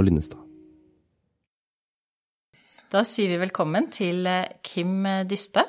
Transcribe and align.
Og 0.00 0.06
Linnestad. 0.08 0.40
Da 2.90 3.02
sier 3.04 3.28
vi 3.34 3.36
velkommen 3.42 3.90
til 3.92 4.24
eh, 4.26 4.54
Kim 4.64 5.04
Dyste, 5.28 5.66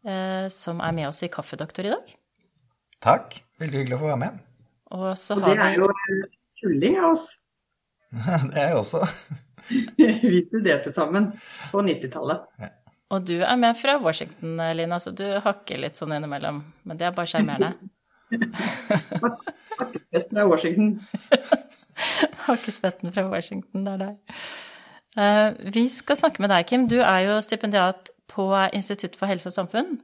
eh, 0.00 0.46
som 0.48 0.80
er 0.80 0.94
med 0.96 1.10
oss 1.10 1.20
i 1.26 1.28
Kaffedoktor 1.30 1.84
i 1.84 1.92
dag. 1.92 2.14
Takk. 3.04 3.36
Veldig 3.60 3.82
hyggelig 3.82 3.98
å 3.98 4.00
få 4.00 4.08
være 4.08 4.22
med. 4.22 4.40
Og 4.96 5.12
så 5.20 5.36
har 5.42 5.60
det 5.60 5.66
er 5.66 5.76
jo 5.76 5.90
en 5.92 6.24
tulling 6.62 6.98
av 7.02 7.10
oss. 7.12 7.28
Det 8.48 8.56
er 8.56 8.72
jeg 8.72 8.80
også. 8.80 9.04
Vi 10.32 10.40
studerte 10.48 10.90
sammen 10.96 11.28
på 11.70 11.84
90-tallet. 11.84 12.48
Og 13.12 13.28
du 13.28 13.36
er 13.44 13.60
med 13.60 13.76
fra 13.76 13.98
Washington, 14.00 14.56
Lina, 14.78 14.98
så 15.02 15.12
du 15.12 15.26
hakker 15.44 15.84
litt 15.84 16.00
sånn 16.00 16.16
innimellom. 16.16 16.64
Men 16.88 16.98
det 16.98 17.10
er 17.10 17.14
bare 17.14 17.28
sjarmerende. 17.28 17.74
Rett 20.16 20.30
fra 20.32 20.48
Washington. 20.48 20.94
Hakkespetten 22.48 23.12
fra 23.14 23.26
Washington, 23.30 23.86
det 23.86 23.94
er 23.94 24.02
deg. 24.04 24.42
Uh, 25.18 25.72
Vi 25.74 25.88
skal 25.92 26.18
snakke 26.18 26.42
med 26.42 26.52
deg, 26.52 26.66
Kim. 26.70 26.86
Du 26.90 27.00
er 27.00 27.24
jo 27.26 27.38
stipendiat 27.44 28.12
på 28.30 28.46
Institutt 28.76 29.18
for 29.18 29.30
helse 29.30 29.50
og 29.50 29.56
samfunn. 29.56 29.96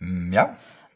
Mm, 0.00 0.32
ja. 0.34 0.48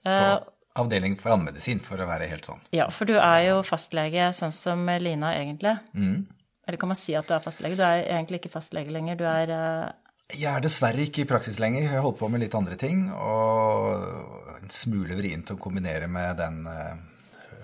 På 0.06 0.14
uh, 0.14 0.48
avdeling 0.80 1.18
for 1.20 1.34
allmedisin, 1.34 1.82
for 1.84 2.00
å 2.00 2.08
være 2.08 2.28
helt 2.30 2.48
sånn. 2.48 2.60
Ja, 2.74 2.88
for 2.94 3.08
du 3.08 3.16
er 3.18 3.44
jo 3.50 3.62
fastlege, 3.66 4.30
sånn 4.36 4.54
som 4.54 4.88
Lina 5.02 5.34
egentlig. 5.36 5.76
Mm. 5.92 6.26
Eller 6.68 6.80
kan 6.80 6.92
man 6.92 7.00
si 7.00 7.16
at 7.16 7.28
du 7.28 7.34
er 7.36 7.44
fastlege? 7.44 7.78
Du 7.78 7.84
er 7.84 8.04
egentlig 8.04 8.42
ikke 8.42 8.56
fastlege 8.56 8.92
lenger. 8.92 9.18
Du 9.20 9.24
er 9.28 9.52
uh, 9.52 10.14
Jeg 10.34 10.50
er 10.52 10.64
dessverre 10.64 11.04
ikke 11.04 11.24
i 11.24 11.28
praksis 11.28 11.60
lenger. 11.60 11.86
Jeg 11.88 12.04
holder 12.04 12.20
på 12.20 12.32
med 12.32 12.44
litt 12.44 12.56
andre 12.56 12.76
ting. 12.80 13.06
Og 13.12 14.58
en 14.58 14.72
smule 14.72 15.16
vrient 15.16 15.54
å 15.54 15.60
kombinere 15.60 16.10
med 16.12 16.40
den 16.40 16.64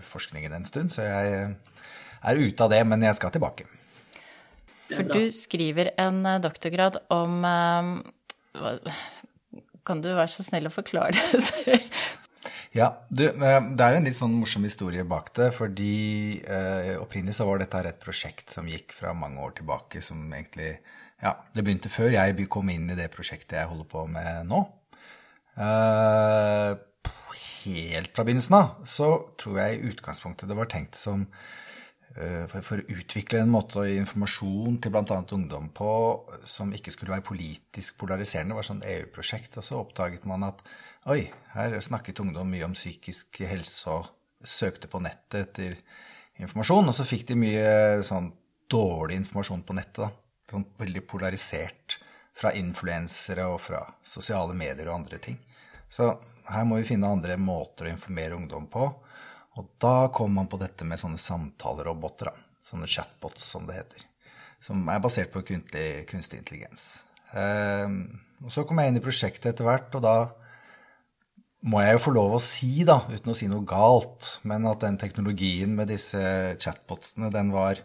forskningen 0.04 0.52
en 0.56 0.64
stund. 0.68 0.92
Så 0.92 1.04
jeg 1.04 1.54
er 2.24 2.40
ute 2.40 2.64
av 2.66 2.70
det, 2.72 2.82
men 2.88 3.02
jeg 3.06 3.16
skal 3.18 3.32
tilbake. 3.34 3.66
For 4.90 5.06
du 5.08 5.30
skriver 5.32 5.92
en 6.00 6.20
eh, 6.28 6.40
doktorgrad 6.44 6.98
om 7.14 7.38
eh, 7.48 7.92
hva- 8.60 8.94
Kan 9.84 10.00
du 10.04 10.10
være 10.14 10.30
så 10.32 10.44
snill 10.46 10.68
å 10.68 10.74
forklare 10.74 11.16
det? 11.32 11.80
Ja, 12.74 12.88
du, 13.06 13.22
eh, 13.28 13.60
det 13.78 13.84
er 13.86 13.94
en 14.00 14.06
litt 14.08 14.16
sånn 14.18 14.32
morsom 14.34 14.64
historie 14.66 15.04
bak 15.06 15.28
det, 15.38 15.52
fordi 15.54 16.40
eh, 16.42 16.96
opprinnelig 16.98 17.36
så 17.36 17.44
var 17.46 17.60
dette 17.62 17.78
et 17.86 18.00
prosjekt 18.02 18.50
som 18.50 18.66
gikk 18.66 18.90
fra 18.96 19.12
mange 19.14 19.38
år 19.46 19.52
tilbake, 19.60 20.02
som 20.02 20.24
egentlig 20.34 20.72
Ja, 21.22 21.36
det 21.54 21.62
begynte 21.62 21.88
før 21.92 22.10
jeg 22.16 22.48
kom 22.50 22.72
inn 22.74 22.88
i 22.90 22.96
det 22.98 23.06
prosjektet 23.14 23.54
jeg 23.60 23.70
holder 23.70 23.86
på 23.92 24.02
med 24.10 24.50
nå. 24.50 24.64
Eh, 25.54 26.74
helt 27.64 28.10
fra 28.16 28.24
begynnelsen 28.26 28.56
av 28.58 28.72
så 28.90 29.08
tror 29.40 29.60
jeg 29.62 29.78
i 29.78 29.92
utgangspunktet 29.92 30.50
det 30.50 30.58
var 30.58 30.68
tenkt 30.72 30.98
som 30.98 31.28
for, 32.14 32.62
for 32.62 32.78
å 32.78 32.94
utvikle 32.94 33.40
en 33.42 33.50
måte 33.50 33.80
å 33.80 33.84
gi 33.88 33.96
informasjon 33.98 34.76
til 34.82 34.92
bl.a. 34.94 35.16
ungdom 35.34 35.70
på 35.74 35.88
som 36.46 36.70
ikke 36.74 36.92
skulle 36.94 37.16
være 37.16 37.26
politisk 37.26 37.96
polariserende. 37.98 38.54
Det 38.54 38.58
var 38.60 38.68
sånn 38.68 38.84
EU-prosjekt. 38.86 39.58
Og 39.58 39.66
så 39.66 39.80
oppdaget 39.80 40.28
man 40.30 40.46
at 40.46 40.62
oi, 41.10 41.24
her 41.56 41.74
snakket 41.82 42.22
ungdom 42.22 42.52
mye 42.54 42.68
om 42.68 42.76
psykisk 42.76 43.42
helse 43.50 43.90
og 43.90 44.12
søkte 44.46 44.90
på 44.92 45.02
nettet 45.02 45.40
etter 45.40 45.76
informasjon. 46.38 46.92
Og 46.92 46.96
så 46.96 47.06
fikk 47.08 47.26
de 47.32 47.38
mye 47.40 48.04
sånn 48.06 48.30
dårlig 48.70 49.18
informasjon 49.24 49.66
på 49.66 49.76
nettet. 49.76 50.04
da. 50.06 50.10
Sånn 50.50 50.68
veldig 50.78 51.02
polarisert 51.08 51.98
fra 52.34 52.52
influensere 52.58 53.46
og 53.50 53.60
fra 53.62 53.82
sosiale 54.02 54.54
medier 54.54 54.90
og 54.90 55.00
andre 55.00 55.18
ting. 55.22 55.38
Så 55.90 56.08
her 56.50 56.64
må 56.66 56.80
vi 56.80 56.88
finne 56.88 57.10
andre 57.10 57.36
måter 57.40 57.86
å 57.86 57.94
informere 57.94 58.36
ungdom 58.38 58.66
på. 58.70 58.88
Og 59.60 59.70
da 59.82 60.08
kom 60.14 60.34
man 60.34 60.50
på 60.50 60.58
dette 60.58 60.86
med 60.88 60.98
sånne 61.00 61.20
samtaleroboter, 61.20 62.30
da. 62.32 62.60
sånne 62.64 62.90
chatbots 62.90 63.44
som 63.54 63.68
det 63.68 63.78
heter. 63.78 64.06
Som 64.64 64.86
er 64.90 65.02
basert 65.02 65.30
på 65.34 65.44
kunstig, 65.46 66.06
kunstig 66.10 66.40
intelligens. 66.40 67.04
Ehm, 67.38 68.00
og 68.42 68.52
så 68.52 68.64
kom 68.66 68.80
jeg 68.80 68.90
inn 68.90 68.98
i 68.98 69.04
prosjektet 69.04 69.52
etter 69.52 69.68
hvert, 69.68 69.94
og 69.94 70.02
da 70.04 70.16
må 71.70 71.80
jeg 71.80 71.96
jo 71.96 72.02
få 72.06 72.12
lov 72.16 72.34
å 72.36 72.42
si, 72.42 72.72
da, 72.84 72.98
uten 73.08 73.32
å 73.32 73.36
si 73.36 73.48
noe 73.48 73.64
galt, 73.68 74.38
men 74.48 74.66
at 74.68 74.82
den 74.84 74.98
teknologien 75.00 75.72
med 75.76 75.88
disse 75.92 76.20
chatbotsene, 76.60 77.30
den 77.32 77.52
var, 77.54 77.80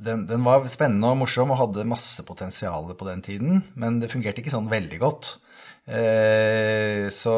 den, 0.00 0.24
den 0.30 0.46
var 0.46 0.64
spennende 0.72 1.10
og 1.12 1.20
morsom 1.24 1.52
og 1.52 1.60
hadde 1.60 1.88
masse 1.88 2.24
potensial 2.28 2.88
på 2.94 3.08
den 3.10 3.24
tiden, 3.24 3.60
men 3.76 4.00
det 4.00 4.12
fungerte 4.12 4.40
ikke 4.44 4.54
sånn 4.54 4.70
veldig 4.72 5.00
godt. 5.02 5.34
Eh, 5.88 7.08
så 7.12 7.36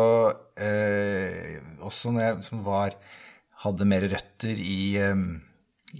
eh, 0.58 1.58
også 1.86 2.14
når 2.14 2.26
jeg 2.28 2.62
var, 2.66 2.94
hadde 3.64 3.86
mer 3.88 4.06
røtter 4.08 4.60
i, 4.60 4.96
eh, 5.00 5.24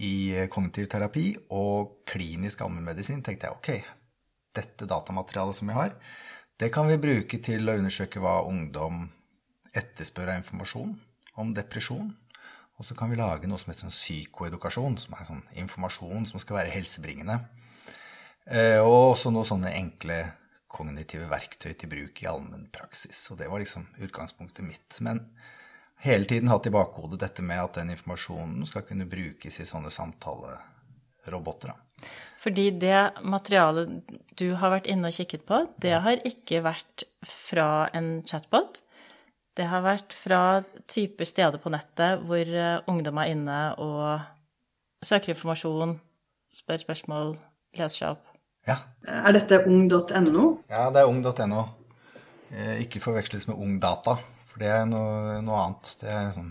i 0.01 0.15
kognitiv 0.53 0.89
terapi 0.93 1.27
og 1.57 2.03
klinisk 2.09 2.63
allmennmedisin, 2.65 3.23
tenkte 3.23 3.49
jeg 3.49 3.57
ok, 3.57 3.97
dette 4.57 4.89
datamaterialet 4.89 5.57
som 5.57 5.71
vi 5.71 5.77
har, 5.77 5.95
det 6.61 6.69
kan 6.75 6.89
vi 6.91 7.01
bruke 7.01 7.39
til 7.41 7.69
å 7.69 7.77
undersøke 7.79 8.21
hva 8.21 8.43
ungdom 8.45 9.07
etterspør 9.77 10.33
av 10.33 10.43
informasjon 10.43 10.91
om 11.41 11.55
depresjon. 11.57 12.11
Og 12.81 12.87
så 12.89 12.97
kan 12.97 13.09
vi 13.13 13.17
lage 13.17 13.49
noe 13.49 13.61
som 13.61 13.71
heter 13.73 13.87
sånn 13.87 13.95
psykoedukasjon, 13.95 14.99
som 15.01 15.17
er 15.17 15.29
sånn 15.29 15.43
informasjon 15.63 16.29
som 16.29 16.41
skal 16.41 16.59
være 16.59 16.75
helsebringende. 16.75 17.39
Eh, 18.49 18.81
og 18.81 19.15
også 19.15 19.33
noen 19.33 19.49
sånne 19.49 19.73
enkle 19.77 20.19
kognitive 20.71 21.29
verktøy 21.31 21.75
til 21.75 21.91
bruk 21.93 22.23
i 22.23 22.29
allmennpraksis. 22.31 23.23
Og 23.33 23.41
det 23.41 23.51
var 23.53 23.63
liksom 23.63 23.85
utgangspunktet 24.01 24.65
mitt. 24.65 25.01
Men 25.05 25.25
hele 26.05 26.25
tiden 26.29 26.49
hatt 26.49 26.67
i 26.67 26.73
bakhodet 26.75 27.21
dette 27.21 27.43
med 27.45 27.61
at 27.63 27.77
den 27.81 27.91
informasjonen 27.95 28.67
skal 28.69 28.85
kunne 28.89 29.07
brukes 29.11 29.61
i 29.61 29.67
sånne 29.69 29.91
samtaleroboter. 29.93 31.73
da. 31.75 32.09
Fordi 32.41 32.71
det 32.81 33.01
materialet 33.29 34.15
du 34.41 34.47
har 34.57 34.73
vært 34.73 34.87
inne 34.89 35.11
og 35.11 35.17
kikket 35.17 35.43
på, 35.49 35.59
det 35.85 35.93
har 36.01 36.23
ikke 36.25 36.63
vært 36.65 37.05
fra 37.29 37.89
en 37.97 38.23
chatbot. 38.25 38.81
Det 39.59 39.67
har 39.69 39.83
vært 39.85 40.15
fra 40.17 40.63
typer 40.89 41.29
steder 41.29 41.61
på 41.61 41.73
nettet 41.75 42.23
hvor 42.25 42.41
eh, 42.49 42.81
ungdom 42.89 43.19
er 43.21 43.33
inne 43.35 43.59
og 43.83 44.23
søker 45.05 45.35
informasjon, 45.35 45.99
spør 46.51 46.81
spørsmål, 46.87 47.35
leser 47.77 47.99
seg 47.99 48.15
opp. 48.15 48.27
Ja, 48.69 48.77
Er 49.05 49.33
dette 49.35 49.59
ung.no? 49.67 50.47
Ja, 50.71 50.89
det 50.93 51.03
er 51.03 51.09
ung.no. 51.11 51.63
Eh, 52.53 52.81
Ikke 52.85 53.01
forveksles 53.05 53.49
med 53.51 53.57
Ungdata, 53.61 54.17
for 54.61 54.67
det 54.69 54.75
er 54.77 54.89
noe, 54.91 55.39
noe 55.41 55.61
annet. 55.65 55.91
Det 56.03 56.09
er 56.13 56.35
sånn 56.35 56.51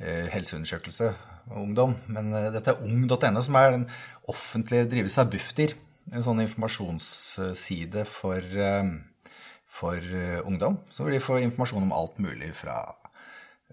eh, 0.00 0.28
helseundersøkelse 0.32 1.10
og 1.50 1.58
ungdom. 1.60 1.92
Men 2.08 2.32
eh, 2.32 2.48
dette 2.54 2.72
er 2.72 2.80
ung.no, 2.80 3.42
som 3.44 3.58
er 3.60 3.74
den 3.74 3.84
offentlige 4.32 4.88
drives 4.88 5.18
av 5.20 5.28
Bufdir. 5.34 5.74
En 6.08 6.24
sånn 6.24 6.40
informasjonsside 6.40 8.06
for, 8.08 8.40
eh, 8.40 8.94
for 9.68 10.00
eh, 10.00 10.40
ungdom. 10.40 10.80
Så 10.88 11.04
vil 11.04 11.18
de 11.18 11.26
få 11.26 11.42
informasjon 11.44 11.84
om 11.84 11.92
alt 11.98 12.16
mulig 12.24 12.54
fra 12.56 12.78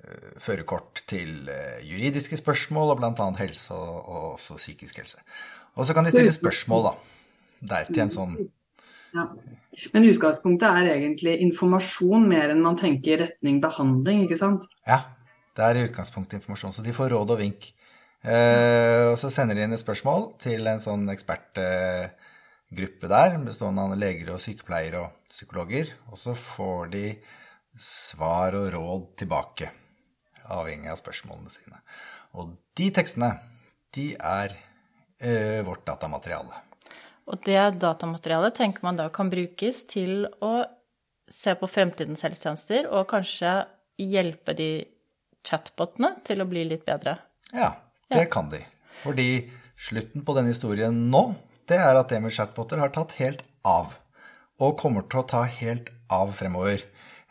eh, 0.04 0.36
førerkort 0.44 1.06
til 1.08 1.48
eh, 1.48 1.80
juridiske 1.88 2.42
spørsmål, 2.44 2.92
og 2.92 3.00
bl.a. 3.06 3.32
helse 3.40 3.72
og, 3.72 4.02
og 4.04 4.30
også 4.34 4.60
psykisk 4.60 5.00
helse. 5.00 5.24
Og 5.80 5.88
så 5.88 5.96
kan 5.96 6.04
de 6.04 6.12
stille 6.12 6.36
spørsmål, 6.36 6.90
da. 6.92 6.96
Der 7.72 7.88
til 7.88 8.04
en 8.04 8.12
sånn 8.12 8.36
Ja. 9.16 9.30
Men 9.92 10.08
utgangspunktet 10.08 10.68
er 10.68 10.92
egentlig 10.94 11.38
informasjon 11.44 12.28
mer 12.30 12.52
enn 12.52 12.64
man 12.64 12.78
tenker 12.80 13.20
retning 13.24 13.62
behandling, 13.64 14.26
ikke 14.26 14.40
sant? 14.40 14.68
Ja, 14.88 15.02
det 15.56 15.64
er 15.66 15.80
i 15.80 15.86
utgangspunktet 15.88 16.38
informasjon, 16.40 16.76
så 16.76 16.84
de 16.84 16.96
får 16.96 17.12
råd 17.16 17.34
og 17.36 17.42
vink. 17.42 17.70
Eh, 18.26 19.12
og 19.12 19.18
så 19.22 19.30
sender 19.30 19.58
de 19.58 19.66
inn 19.66 19.76
et 19.76 19.82
spørsmål 19.82 20.32
til 20.42 20.66
en 20.68 20.82
sånn 20.82 21.06
ekspertgruppe 21.14 23.12
der, 23.12 23.38
bestående 23.46 23.86
av 23.86 23.98
leger 24.00 24.34
og 24.34 24.42
sykepleiere 24.42 25.04
og 25.04 25.32
psykologer. 25.32 25.92
Og 26.12 26.20
så 26.20 26.36
får 26.40 26.92
de 26.96 27.06
svar 27.80 28.56
og 28.58 28.70
råd 28.74 29.10
tilbake, 29.22 29.72
avhengig 30.56 30.92
av 30.92 31.02
spørsmålene 31.02 31.54
sine. 31.54 31.82
Og 32.36 32.56
de 32.76 32.92
tekstene, 32.96 33.36
de 33.96 34.12
er 34.18 34.56
eh, 35.22 35.62
vårt 35.68 35.86
datamateriale. 35.88 36.65
Og 37.26 37.42
det 37.46 37.62
datamaterialet 37.82 38.56
tenker 38.58 38.86
man 38.86 39.00
da 39.00 39.08
kan 39.14 39.32
brukes 39.32 39.84
til 39.90 40.28
å 40.46 40.54
se 41.32 41.56
på 41.58 41.70
fremtidens 41.70 42.22
helsetjenester 42.26 42.90
og 42.92 43.08
kanskje 43.10 43.64
hjelpe 44.02 44.54
de 44.58 44.70
chatbotene 45.46 46.16
til 46.26 46.44
å 46.44 46.50
bli 46.50 46.66
litt 46.70 46.86
bedre. 46.86 47.18
Ja, 47.54 47.74
det 48.12 48.28
kan 48.34 48.50
de. 48.52 48.62
Fordi 49.02 49.30
slutten 49.78 50.26
på 50.26 50.36
denne 50.38 50.54
historien 50.54 51.06
nå, 51.12 51.28
det 51.70 51.80
er 51.82 51.98
at 51.98 52.12
det 52.14 52.22
med 52.22 52.34
chatboter 52.36 52.82
har 52.82 52.94
tatt 52.94 53.18
helt 53.20 53.42
av. 53.66 53.96
Og 54.62 54.78
kommer 54.80 55.08
til 55.10 55.24
å 55.24 55.30
ta 55.30 55.44
helt 55.50 55.90
av 56.14 56.32
fremover. 56.38 56.84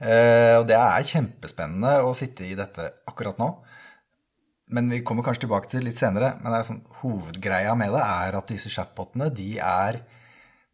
Eh, 0.03 0.55
og 0.59 0.67
det 0.69 0.77
er 0.77 1.07
kjempespennende 1.07 2.01
å 2.05 2.11
sitte 2.19 2.47
i 2.47 2.57
dette 2.59 2.91
akkurat 3.09 3.39
nå. 3.41 3.49
Men 4.75 4.91
vi 4.91 5.03
kommer 5.07 5.27
kanskje 5.27 5.45
tilbake 5.47 5.71
til 5.71 5.81
det 5.81 5.93
litt 5.93 6.01
senere. 6.01 6.35
Men 6.43 6.57
sånn, 6.67 6.83
hovedgreia 7.03 7.77
med 7.79 7.95
det 7.95 8.03
er 8.03 8.39
at 8.39 8.51
disse 8.51 8.73
chatbotene 8.73 9.31
de 9.35 9.55
er 9.63 10.01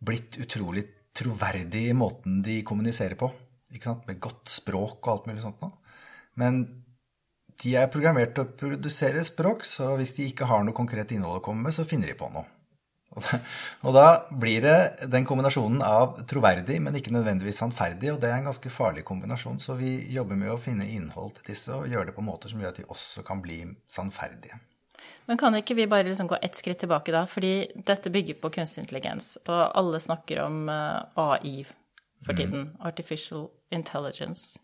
blitt 0.01 0.39
utrolig 0.41 0.87
troverdige 1.17 1.93
i 1.93 1.97
måten 1.97 2.41
de 2.45 2.61
kommuniserer 2.67 3.19
på. 3.21 3.29
Med 3.71 4.23
godt 4.23 4.51
språk 4.51 5.05
og 5.05 5.13
alt 5.13 5.29
mulig 5.29 5.45
sånt 5.45 5.61
noe. 5.63 5.77
Men 6.41 6.63
de 7.61 7.75
er 7.77 7.91
programmert 7.93 8.33
til 8.35 8.47
å 8.47 8.55
produsere 8.57 9.23
språk, 9.27 9.67
så 9.69 9.93
hvis 9.99 10.15
de 10.17 10.31
ikke 10.31 10.49
har 10.49 10.65
noe 10.65 10.77
konkret 10.77 11.13
innhold 11.13 11.43
å 11.43 11.45
komme 11.45 11.67
med, 11.67 11.77
så 11.77 11.85
finner 11.89 12.09
de 12.09 12.17
på 12.17 12.31
noe. 12.33 12.47
Og 13.11 13.95
da, 13.97 14.07
blir 14.31 14.63
det 14.63 15.09
den 15.11 15.27
kombinasjonen 15.27 15.83
av 15.83 16.21
troverdig, 16.31 16.79
men 16.83 16.95
ikke 16.97 17.13
nødvendigvis 17.15 17.59
sannferdig, 17.63 18.13
og 18.13 18.21
det 18.23 18.31
er 18.31 18.39
en 18.39 18.51
ganske 18.51 18.71
farlig 18.73 19.03
kombinasjon, 19.09 19.59
så 19.63 19.75
vi 19.79 19.97
jobber 20.15 20.39
med 20.39 20.53
å 20.55 20.61
finne 20.63 20.87
innhold 20.87 21.35
til 21.39 21.51
disse 21.51 21.75
og 21.75 21.91
gjøre 21.91 22.11
det 22.11 22.17
på 22.17 22.25
måter 22.27 22.53
som 22.53 22.63
gjør 22.63 22.75
at 22.75 22.81
de 22.83 22.87
også 22.87 23.27
kan 23.27 23.43
bli 23.43 23.65
sannferdige. 23.91 24.61
Men 25.27 25.39
kan 25.39 25.55
ikke 25.55 25.77
vi 25.79 25.91
bare 25.91 26.09
liksom 26.09 26.31
gå 26.31 26.39
ett 26.43 26.57
skritt 26.59 26.81
tilbake, 26.83 27.13
da? 27.15 27.27
Fordi 27.29 27.53
dette 27.87 28.11
bygger 28.11 28.39
på 28.41 28.51
kunstig 28.55 28.85
intelligens, 28.85 29.37
og 29.47 29.61
alle 29.79 30.01
snakker 30.03 30.43
om 30.47 30.65
uh, 30.71 31.07
AI 31.19 31.61
for 32.27 32.37
tiden. 32.37 32.73
Artificial 32.81 33.49
Intelligence. 33.71 34.59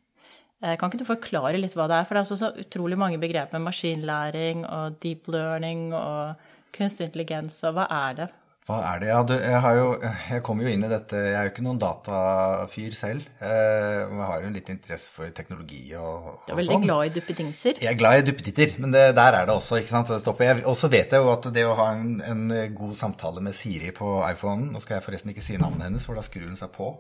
Eh, 0.64 0.76
Kan 0.78 0.90
ikke 0.90 1.02
du 1.04 1.08
forklare 1.08 1.60
litt 1.60 1.76
hva 1.76 1.86
det 1.90 2.00
er? 2.00 2.06
For 2.08 2.16
det 2.16 2.22
er 2.22 2.26
også 2.26 2.40
så 2.40 2.52
utrolig 2.62 2.98
mange 2.98 3.20
begreper 3.22 3.58
med 3.58 3.68
maskinlæring 3.68 4.64
og 4.66 4.98
deep 5.02 5.28
learning 5.30 5.92
og 5.94 6.48
kunstig 6.74 7.10
intelligens, 7.10 7.60
og 7.68 7.76
hva 7.78 7.86
er 8.08 8.18
det? 8.22 8.28
Hva 8.66 8.80
er 8.82 8.98
det? 8.98 9.08
Ja, 9.12 9.18
du, 9.22 9.32
jeg, 9.38 9.58
har 9.62 9.76
jo, 9.78 9.90
jeg 10.02 10.42
kommer 10.42 10.66
jo 10.66 10.72
inn 10.74 10.82
i 10.82 10.88
dette 10.90 11.14
Jeg 11.20 11.36
er 11.38 11.44
jo 11.46 11.50
ikke 11.52 11.62
noen 11.62 11.78
datafyr 11.78 12.96
selv. 12.98 13.28
Eh, 13.38 14.00
Jeg 14.02 14.24
har 14.26 14.40
jo 14.42 14.48
en 14.48 14.56
litt 14.58 14.72
interesse 14.72 15.12
for 15.14 15.30
teknologi 15.36 15.84
og, 15.94 16.24
sånn. 16.32 16.40
Du 16.48 16.50
er 16.50 16.58
veldig 16.58 16.74
sånn. 16.74 16.86
glad 16.88 17.04
i 17.06 17.12
duppedingser. 17.14 17.78
Jeg 17.84 17.92
er 17.92 18.00
glad 18.00 18.18
i 18.18 18.26
duppeditter, 18.26 18.74
men 18.82 18.96
det, 18.96 19.04
der 19.14 19.38
er 19.38 19.46
det 19.46 19.54
også. 19.54 19.78
ikke 19.78 19.94
sant? 19.94 20.10
Så 20.10 20.18
stopper. 20.18 20.48
Jeg, 20.50 20.66
og 20.66 20.74
så 20.80 20.90
vet 20.90 21.14
jeg 21.14 21.22
jo 21.22 21.30
at 21.30 21.46
det 21.54 21.62
å 21.62 21.78
ha 21.78 21.92
en, 21.94 22.18
en 22.26 22.44
god 22.74 22.98
samtale 22.98 23.44
med 23.46 23.54
Siri 23.54 23.94
på 23.94 24.18
iPhonen 24.32 24.72
Nå 24.74 24.82
skal 24.82 24.98
jeg 24.98 25.06
forresten 25.06 25.30
ikke 25.30 25.46
si 25.46 25.62
navnet 25.62 25.86
hennes, 25.86 26.10
for 26.10 26.18
da 26.18 26.26
skrur 26.26 26.50
hun 26.50 26.58
seg 26.58 26.74
på. 26.74 26.90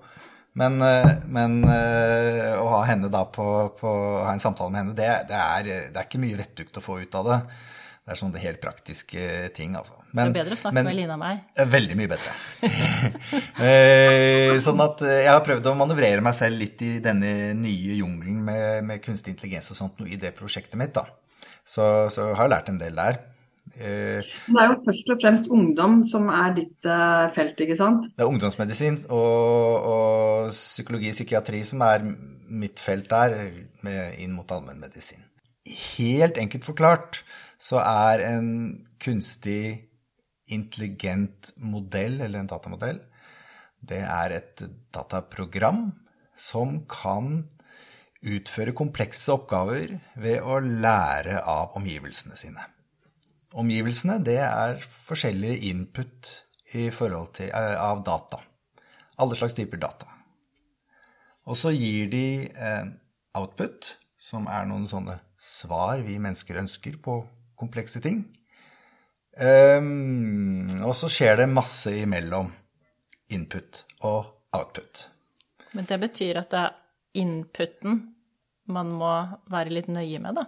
Men, 0.56 0.78
eh, 0.86 1.16
men 1.26 1.64
eh, 1.66 2.54
å 2.62 2.70
ha 2.76 3.24
på, 3.34 3.48
på 3.82 4.00
ha 4.22 4.30
en 4.30 4.40
samtale 4.40 4.70
med 4.70 4.84
henne, 4.84 4.94
det, 5.02 5.10
det, 5.34 5.40
er, 5.58 5.90
det 5.90 5.98
er 5.98 6.06
ikke 6.06 6.22
mye 6.22 6.38
vettugt 6.38 6.78
å 6.78 6.84
få 6.92 7.02
ut 7.02 7.18
av 7.18 7.32
det. 7.32 7.40
Det 8.06 8.12
er 8.14 8.18
sånne 8.20 8.38
helt 8.38 8.60
praktiske 8.62 9.22
ting, 9.56 9.72
altså. 9.74 9.96
Det 10.12 10.22
er 10.22 10.34
bedre 10.36 10.54
å 10.54 10.58
snakke 10.60 10.82
med 10.86 10.94
Line 10.94 11.14
og 11.16 11.18
meg. 11.18 11.40
Eh, 11.58 11.66
Veldig 11.66 11.94
mye 11.98 12.10
bedre. 12.12 12.34
Eh, 13.66 14.52
sånn 14.62 14.78
at 14.84 15.00
eh, 15.02 15.24
jeg 15.24 15.32
har 15.32 15.42
prøvd 15.42 15.66
å 15.66 15.72
manøvrere 15.74 16.22
meg 16.22 16.36
selv 16.38 16.60
litt 16.60 16.82
i 16.86 16.90
denne 17.02 17.50
nye 17.58 17.96
jungelen 17.98 18.44
med, 18.46 18.84
med 18.86 19.00
kunstig 19.02 19.32
intelligens 19.32 19.72
og 19.72 19.78
sånt 19.80 19.98
noe 19.98 20.12
i 20.12 20.18
det 20.22 20.30
prosjektet 20.36 20.78
mitt, 20.78 20.92
da. 20.94 21.02
Så, 21.66 21.82
så 22.14 22.28
jeg 22.30 22.52
lært 22.52 22.70
en 22.70 22.78
del 22.78 22.94
der. 22.94 23.18
Eh, 23.74 24.22
Det 24.22 24.60
er 24.62 24.70
jo 24.70 24.76
først 24.84 25.10
og 25.10 25.24
fremst 25.24 25.50
ungdom 25.58 25.96
som 26.06 26.30
er 26.30 26.54
ditt 26.60 26.88
felt, 27.34 27.64
ikke 27.66 27.78
sant? 27.80 28.06
Det 28.12 28.22
er 28.22 28.30
ungdomsmedisin 28.30 29.00
og, 29.08 29.88
og 29.90 30.52
psykologi 30.54 31.10
og 31.10 31.18
psykiatri 31.18 31.64
som 31.66 31.82
er 31.88 32.06
mitt 32.06 32.78
felt 32.78 33.10
der, 33.10 33.34
med, 33.82 34.14
inn 34.22 34.36
mot 34.36 34.54
allmennmedisin. 34.54 35.26
Helt 35.96 36.38
enkelt 36.38 36.68
forklart 36.68 37.24
så 37.58 37.80
er 37.80 38.22
en 38.26 38.48
kunstig 39.02 39.88
intelligent 40.52 41.52
modell, 41.58 42.20
eller 42.20 42.40
en 42.40 42.50
datamodell, 42.50 43.00
det 43.86 44.02
er 44.02 44.34
et 44.38 44.62
dataprogram 44.94 45.90
som 46.38 46.80
kan 46.90 47.44
utføre 48.26 48.74
komplekse 48.76 49.34
oppgaver 49.34 49.98
ved 50.18 50.42
å 50.42 50.58
lære 50.60 51.40
av 51.46 51.76
omgivelsene 51.78 52.38
sine. 52.38 52.64
Omgivelsene, 53.56 54.18
det 54.24 54.40
er 54.42 54.82
forskjellige 55.06 55.70
input 55.70 56.32
til, 56.66 56.90
eh, 56.90 57.76
av 57.80 58.02
data. 58.04 58.40
Alle 59.18 59.34
slags 59.34 59.54
typer 59.54 59.78
data. 59.78 60.06
Og 61.46 61.56
så 61.56 61.70
gir 61.70 62.10
de 62.10 62.50
en 62.56 63.00
output, 63.34 63.96
som 64.18 64.46
er 64.48 64.66
noen 64.66 64.88
sånne 64.88 65.20
svar 65.38 66.02
vi 66.02 66.18
mennesker 66.18 66.58
ønsker 66.58 66.96
på 67.02 67.20
komplekse 67.58 68.02
ting. 68.04 68.24
Um, 69.36 70.64
og 70.86 70.94
så 70.96 71.10
skjer 71.12 71.42
det 71.42 71.50
masse 71.52 71.92
imellom 71.92 72.48
input 73.28 73.82
og 74.00 74.30
output. 74.56 75.08
Men 75.76 75.88
det 75.88 75.98
betyr 76.00 76.40
at 76.40 76.52
det 76.54 76.62
er 76.62 76.76
inputen 77.20 77.98
man 78.72 78.94
må 78.98 79.10
være 79.52 79.74
litt 79.76 79.90
nøye 79.92 80.20
med, 80.22 80.40
da. 80.40 80.46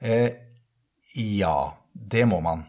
Eh, 0.00 0.30
ja, 1.18 1.56
det 1.92 2.22
må 2.28 2.38
man. 2.44 2.64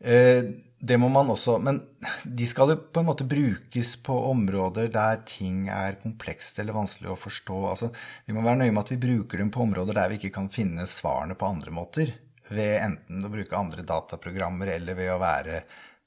Eh, 0.00 0.46
det 0.84 0.96
må 1.00 1.08
man 1.08 1.30
også, 1.32 1.56
men 1.64 1.78
de 2.24 2.46
skal 2.48 2.74
jo 2.74 2.78
på 2.92 3.00
en 3.00 3.08
måte 3.08 3.26
brukes 3.28 3.94
på 4.04 4.16
områder 4.30 4.90
der 4.92 5.22
ting 5.28 5.68
er 5.72 5.96
komplekst 6.02 6.60
eller 6.60 6.76
vanskelig 6.76 7.12
å 7.14 7.20
forstå. 7.20 7.60
Altså, 7.70 7.88
vi 8.26 8.36
må 8.36 8.44
være 8.44 8.62
nøye 8.62 8.74
med 8.74 8.84
at 8.84 8.92
vi 8.92 9.00
bruker 9.00 9.40
dem 9.40 9.52
på 9.54 9.64
områder 9.64 9.96
der 9.96 10.12
vi 10.12 10.20
ikke 10.20 10.34
kan 10.36 10.50
finne 10.52 10.84
svarene 10.88 11.36
på 11.40 11.48
andre 11.48 11.72
måter. 11.72 12.12
Ved 12.52 12.74
enten 12.82 13.24
å 13.24 13.32
bruke 13.32 13.56
andre 13.56 13.84
dataprogrammer 13.86 14.74
eller 14.74 14.98
ved 14.98 15.12
å 15.14 15.20
være 15.22 15.62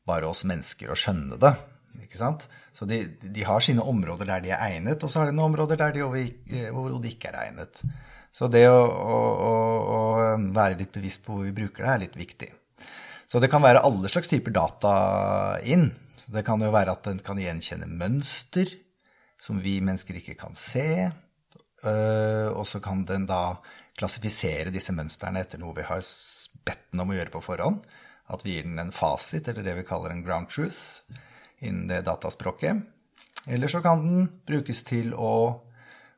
bare 0.07 0.29
oss 0.29 0.45
mennesker 0.47 0.93
og 0.93 0.99
skjønne 0.99 1.39
det. 1.41 1.53
Ikke 2.03 2.19
sant? 2.19 2.45
Så 2.75 2.85
de, 2.85 3.01
de 3.21 3.45
har 3.47 3.63
sine 3.63 3.83
områder 3.83 4.29
der 4.29 4.43
de 4.43 4.51
er 4.53 4.61
egnet, 4.69 5.01
og 5.01 5.09
så 5.09 5.21
har 5.23 5.29
de 5.29 5.35
noen 5.35 5.51
områder 5.51 5.79
der 5.81 5.95
de 5.95 6.05
overhodet 6.05 7.15
ikke 7.15 7.31
er 7.31 7.39
egnet. 7.47 7.81
Så 8.37 8.49
det 8.53 8.67
å, 8.69 8.77
å, 8.77 9.17
å, 9.97 9.99
være 10.53 10.77
litt 10.83 10.93
bevisst 10.93 11.23
på 11.25 11.33
hvor 11.33 11.47
vi 11.47 11.55
bruker 11.57 11.83
det, 11.83 11.93
er 11.93 12.03
litt 12.05 12.17
viktig. 12.19 12.51
Så 13.27 13.41
det 13.43 13.49
kan 13.51 13.63
være 13.65 13.81
alle 13.83 14.11
slags 14.11 14.29
typer 14.31 14.53
data 14.55 14.91
inn. 15.65 15.89
Så 16.21 16.35
det 16.35 16.45
kan 16.47 16.61
jo 16.61 16.69
være 16.71 16.93
at 16.93 17.09
den 17.09 17.19
kan 17.25 17.39
gjenkjenne 17.41 17.89
mønster 17.89 18.69
som 19.41 19.59
vi 19.63 19.79
mennesker 19.81 20.19
ikke 20.21 20.37
kan 20.37 20.55
se. 20.57 21.09
Øh, 21.83 22.47
Og 22.53 22.65
så 22.69 22.81
kan 22.83 23.03
den 23.09 23.25
da 23.29 23.57
klassifisere 23.97 24.73
disse 24.73 24.93
mønstrene 24.95 25.41
etter 25.41 25.61
noe 25.61 25.75
vi 25.77 25.85
har 25.87 26.03
bedt 26.67 26.91
den 26.91 27.03
om 27.03 27.13
å 27.13 27.17
gjøre 27.17 27.33
på 27.33 27.43
forhånd. 27.43 27.81
At 28.27 28.43
vi 28.43 28.57
gir 28.57 28.67
den 28.67 28.79
en 28.81 28.93
fasit, 28.95 29.47
eller 29.47 29.63
det 29.63 29.77
vi 29.79 29.87
kaller 29.87 30.11
en 30.13 30.23
ground 30.25 30.49
truth, 30.51 31.07
innen 31.63 31.87
det 31.89 32.03
dataspråket. 32.07 32.83
Eller 33.47 33.71
så 33.71 33.79
kan 33.81 34.03
den 34.03 34.27
brukes 34.47 34.83
til 34.87 35.13
å 35.15 35.63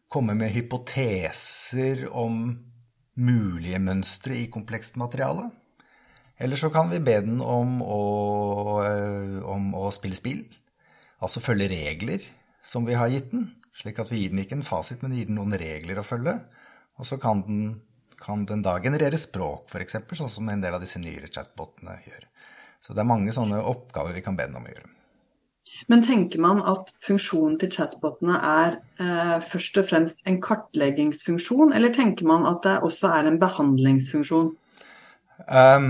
komme 0.10 0.34
med 0.34 0.50
hypoteser 0.56 2.08
om 2.10 2.58
mulige 3.20 3.80
mønstre 3.84 4.40
i 4.40 4.50
komplekst 4.52 4.98
materiale. 4.98 5.52
Eller 6.40 6.58
så 6.58 6.72
kan 6.74 6.90
vi 6.90 7.02
be 7.04 7.20
den 7.22 7.42
om 7.44 7.82
å, 7.84 8.04
øh, 8.88 9.40
om 9.44 9.74
å 9.76 9.90
spille 9.92 10.18
spill, 10.18 10.46
altså 11.20 11.44
følge 11.44 11.68
regler 11.70 12.24
som 12.64 12.88
vi 12.88 12.96
har 12.96 13.12
gitt 13.12 13.34
den, 13.34 13.50
slik 13.76 14.00
at 14.00 14.10
vi 14.12 14.24
gir 14.24 14.32
den 14.32 14.42
ikke 14.46 14.56
en 14.58 14.66
fasit, 14.66 15.04
men 15.04 15.14
gir 15.14 15.28
den 15.28 15.38
noen 15.38 15.58
regler 15.60 16.00
å 16.00 16.08
følge. 16.08 16.40
Og 17.00 17.08
så 17.08 17.18
kan 17.22 17.42
den, 17.48 17.64
kan 18.20 18.46
den 18.46 18.64
da 18.66 18.76
generere 18.84 19.18
språk, 19.20 19.72
f.eks., 19.72 20.02
sånn 20.20 20.32
som 20.32 20.52
en 20.52 20.64
del 20.64 20.76
av 20.76 20.84
disse 20.84 21.00
nyere 21.02 21.32
chatbotene 21.32 21.98
gjør. 22.06 22.26
Så 22.84 22.96
det 22.96 23.04
er 23.04 23.12
mange 23.12 23.34
sånne 23.36 23.60
oppgaver 23.64 24.16
vi 24.16 24.24
kan 24.24 24.38
be 24.40 24.48
den 24.48 24.60
om 24.60 24.68
å 24.68 24.74
gjøre. 24.74 24.92
Men 25.88 26.04
tenker 26.04 26.42
man 26.44 26.60
at 26.68 26.92
funksjonen 27.06 27.56
til 27.62 27.72
chatbotene 27.72 28.36
er 28.44 28.80
eh, 29.00 29.36
først 29.48 29.80
og 29.80 29.88
fremst 29.88 30.24
en 30.28 30.40
kartleggingsfunksjon, 30.44 31.72
eller 31.76 31.94
tenker 31.96 32.28
man 32.28 32.48
at 32.50 32.66
det 32.66 32.76
også 32.84 33.14
er 33.16 33.30
en 33.30 33.40
behandlingsfunksjon? 33.40 34.52
Um, 35.48 35.90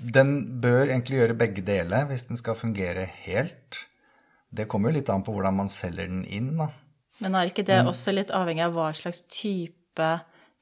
den 0.00 0.34
bør 0.62 0.88
egentlig 0.88 1.20
gjøre 1.20 1.38
begge 1.38 1.62
deler 1.66 2.08
hvis 2.10 2.26
den 2.30 2.40
skal 2.40 2.58
fungere 2.58 3.06
helt. 3.26 3.84
Det 4.50 4.66
kommer 4.66 4.90
jo 4.90 4.98
litt 4.98 5.12
an 5.12 5.22
på 5.22 5.36
hvordan 5.36 5.60
man 5.60 5.70
selger 5.70 6.10
den 6.10 6.24
inn, 6.26 6.56
da. 6.58 6.72
Men 7.20 7.36
er 7.36 7.50
ikke 7.50 7.66
det 7.68 7.82
også 7.84 8.14
litt 8.16 8.32
avhengig 8.34 8.64
av 8.64 8.74
hva 8.74 8.88
slags 8.96 9.22
type 9.28 9.79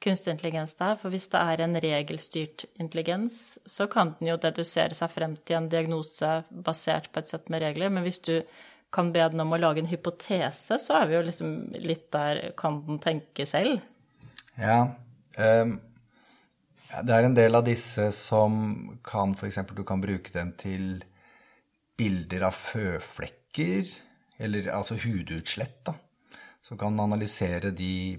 kunstig 0.03 0.33
intelligens 0.35 0.77
det 0.79 0.87
er? 0.87 0.99
For 1.01 1.13
hvis 1.13 1.27
det 1.33 1.41
er 1.41 1.63
en 1.65 1.79
regelstyrt 1.83 2.65
intelligens, 2.79 3.59
så 3.67 3.89
kan 3.91 4.15
den 4.19 4.31
jo 4.31 4.39
dedusere 4.41 4.95
seg 4.97 5.11
frem 5.11 5.35
til 5.43 5.59
en 5.59 5.69
diagnose 5.71 6.39
basert 6.49 7.11
på 7.11 7.23
et 7.23 7.31
sett 7.31 7.51
med 7.51 7.65
regler. 7.65 7.91
Men 7.93 8.07
hvis 8.07 8.21
du 8.25 8.35
kan 8.95 9.11
be 9.13 9.27
den 9.29 9.43
om 9.43 9.53
å 9.53 9.59
lage 9.59 9.83
en 9.83 9.91
hypotese, 9.91 10.79
så 10.81 11.01
er 11.01 11.09
vi 11.09 11.19
jo 11.19 11.27
liksom 11.27 11.53
litt 11.83 12.07
der 12.15 12.49
kan 12.57 12.81
den 12.87 13.03
tenke 13.03 13.45
selv? 13.49 13.83
Ja, 14.59 14.87
Um, 15.39 15.77
det 16.89 17.13
er 17.13 17.27
en 17.27 17.37
del 17.37 17.55
av 17.55 17.65
disse 17.67 18.09
som 18.15 18.53
kan 19.05 19.35
f.eks. 19.37 19.61
du 19.71 19.83
kan 19.87 20.01
bruke 20.01 20.33
dem 20.33 20.51
til 20.57 21.03
bilder 21.99 22.47
av 22.49 22.57
føflekker, 22.57 23.91
eller 24.39 24.71
altså 24.73 24.97
hudutslett, 24.99 25.81
da. 25.85 25.95
Som 26.63 26.79
kan 26.79 26.97
analysere 26.99 27.71
de 27.75 28.17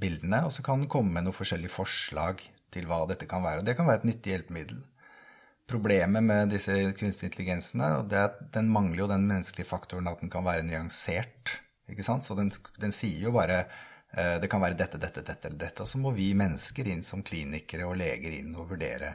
bildene, 0.00 0.44
og 0.46 0.52
så 0.54 0.62
kan 0.66 0.80
den 0.82 0.88
komme 0.90 1.12
med 1.14 1.26
noen 1.28 1.36
forskjellige 1.36 1.72
forslag 1.74 2.40
til 2.72 2.86
hva 2.88 3.02
dette 3.10 3.26
kan 3.30 3.42
være. 3.44 3.60
Og 3.62 3.66
det 3.68 3.76
kan 3.78 3.86
være 3.88 4.02
et 4.02 4.08
nyttig 4.10 4.32
hjelpemiddel. 4.34 4.80
Problemet 5.70 6.24
med 6.26 6.50
disse 6.50 6.74
kunstige 6.98 7.28
intelligensene, 7.30 7.90
det 8.10 8.18
er 8.18 8.24
at 8.32 8.40
den 8.56 8.70
mangler 8.74 9.04
jo 9.04 9.10
den 9.12 9.28
menneskelige 9.30 9.68
faktoren 9.70 10.08
at 10.10 10.18
den 10.22 10.30
kan 10.32 10.42
være 10.46 10.64
nyansert. 10.66 11.52
Ikke 11.90 12.02
sant? 12.06 12.26
Så 12.26 12.34
den, 12.38 12.50
den 12.82 12.94
sier 12.94 13.28
jo 13.28 13.32
bare 13.36 13.60
eh, 14.16 14.38
det 14.42 14.50
kan 14.50 14.62
være 14.62 14.78
dette, 14.78 14.98
dette, 15.02 15.22
dette 15.26 15.46
eller 15.50 15.60
dette. 15.62 15.84
Og 15.86 15.90
så 15.92 16.00
må 16.02 16.10
vi 16.16 16.32
mennesker 16.38 16.90
inn 16.90 17.04
som 17.06 17.22
klinikere 17.26 17.86
og 17.86 17.98
leger 18.00 18.34
inn 18.40 18.50
og 18.58 18.66
vurdere 18.72 19.12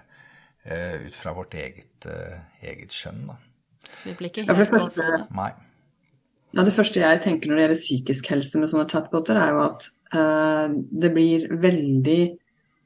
eh, 0.64 1.04
ut 1.10 1.16
fra 1.20 1.36
vårt 1.36 1.58
eget, 1.60 2.08
eh, 2.08 2.40
eget 2.72 2.96
skjønn. 2.96 3.26
Da. 3.34 3.36
Så 3.92 4.10
vi 4.14 4.16
blir 4.22 4.32
ikke 4.32 4.46
Ja, 4.48 4.54
helt 4.56 4.64
det 4.64 4.72
første- 4.80 5.10
det. 5.12 5.22
Nei. 5.36 5.52
Ja, 6.56 6.64
det 6.64 6.72
første 6.78 7.04
jeg 7.04 7.20
tenker 7.24 7.52
når 7.52 7.58
det 7.60 7.64
gjelder 7.66 7.82
psykisk 7.84 8.32
helse 8.32 8.60
med 8.64 8.72
sånne 8.72 8.88
chatboter, 8.88 9.36
er 9.36 9.52
jo 9.52 9.64
at 9.66 9.90
det 10.14 11.10
blir 11.12 11.48
veldig 11.60 12.20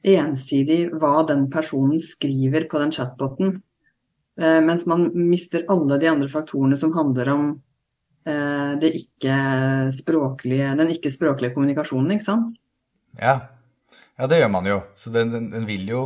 ensidig 0.02 0.78
hva 0.96 1.22
den 1.28 1.44
personen 1.52 2.00
skriver 2.00 2.64
på 2.70 2.80
den 2.80 2.92
chatboten. 2.94 3.58
Eh, 4.40 4.60
mens 4.64 4.86
man 4.86 5.10
mister 5.12 5.66
alle 5.68 5.98
de 6.00 6.08
andre 6.08 6.28
faktorene 6.32 6.78
som 6.80 6.94
handler 6.96 7.32
om 7.34 7.46
eh, 8.24 8.88
ikke 8.88 9.36
den 9.92 10.92
ikke-språklige 10.94 11.54
kommunikasjonen, 11.54 12.14
ikke 12.16 12.28
sant? 12.28 12.54
Ja. 13.18 13.36
ja, 14.16 14.26
det 14.30 14.40
gjør 14.40 14.52
man 14.54 14.68
jo. 14.70 14.80
Så 14.96 15.12
den, 15.12 15.32
den, 15.34 15.50
den, 15.52 15.66
vil 15.68 15.88
jo, 15.90 16.04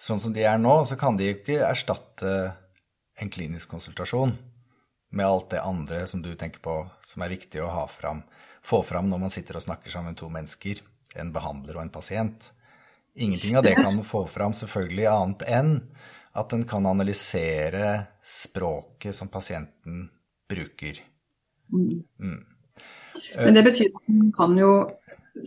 sånn 0.00 0.22
som 0.22 0.34
de 0.34 0.42
er 0.42 0.58
nå, 0.58 0.80
så 0.88 0.98
kan 0.98 1.18
de 1.18 1.30
ikke 1.36 1.60
erstatte 1.68 2.34
en 3.18 3.30
klinisk 3.30 3.70
konsultasjon 3.70 4.34
med 5.14 5.26
alt 5.26 5.52
det 5.54 5.62
andre 5.62 6.02
som 6.06 6.22
du 6.22 6.32
tenker 6.36 6.60
på 6.62 6.80
som 7.06 7.22
er 7.24 7.32
viktig 7.32 7.62
å 7.62 7.70
ha 7.72 7.86
fram, 7.90 8.24
få 8.64 8.82
fram 8.86 9.08
når 9.10 9.24
man 9.24 9.32
sitter 9.32 9.58
og 9.58 9.64
snakker 9.64 9.92
sammen 9.92 10.16
to 10.18 10.28
mennesker, 10.32 10.82
en 11.18 11.32
behandler 11.34 11.78
og 11.78 11.86
en 11.86 11.92
pasient. 11.94 12.50
Ingenting 13.18 13.56
av 13.58 13.66
det 13.66 13.74
kan 13.78 13.98
få 14.06 14.24
fram 14.30 14.54
selvfølgelig 14.54 15.08
annet 15.10 15.44
enn 15.50 15.74
at 16.38 16.52
den 16.52 16.62
kan 16.68 16.86
analysere 16.86 18.04
språket 18.22 19.16
som 19.16 19.30
pasienten 19.32 20.06
bruker. 20.48 21.00
Mm. 21.72 22.04
Mm. 22.20 22.44
Men 23.36 23.54
det 23.54 23.64
betyr 23.66 23.90
at 23.90 24.04
den 24.06 24.32
kan 24.36 24.54
jo, 24.58 24.72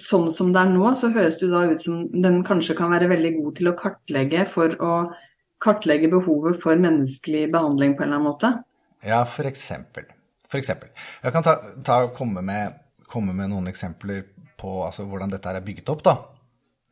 sånn 0.02 0.28
som 0.36 0.52
det 0.54 0.66
er 0.66 0.74
nå, 0.74 0.84
så 1.00 1.12
høres 1.14 1.38
det 1.40 1.52
da 1.54 1.64
ut 1.72 1.86
som 1.86 2.04
den 2.12 2.42
kanskje 2.48 2.76
kan 2.78 2.92
være 2.94 3.10
veldig 3.12 3.36
god 3.40 3.54
til 3.60 3.72
å 3.72 3.78
kartlegge 3.80 4.46
for 4.52 4.76
å 4.84 4.96
kartlegge 5.62 6.10
behovet 6.12 6.60
for 6.62 6.80
menneskelig 6.82 7.46
behandling 7.54 7.96
på 7.96 8.04
en 8.04 8.10
eller 8.10 8.20
annen 8.20 8.30
måte? 8.32 8.52
Ja, 9.06 9.24
for 9.30 9.48
eksempel. 9.50 10.10
For 10.52 10.60
eksempel. 10.60 10.92
Jeg 11.24 11.34
kan 11.34 11.46
ta, 11.46 11.56
ta 11.86 11.98
komme, 12.16 12.44
med, 12.46 12.81
komme, 13.12 13.36
med, 13.36 13.52
noen 13.52 13.70
eksempler 13.72 14.26
på 14.62 14.80
altså, 14.86 15.06
hvordan 15.10 15.34
dette 15.34 15.52
er 15.52 15.64
bygget 15.66 15.92
opp, 15.92 16.04
da. 16.06 16.16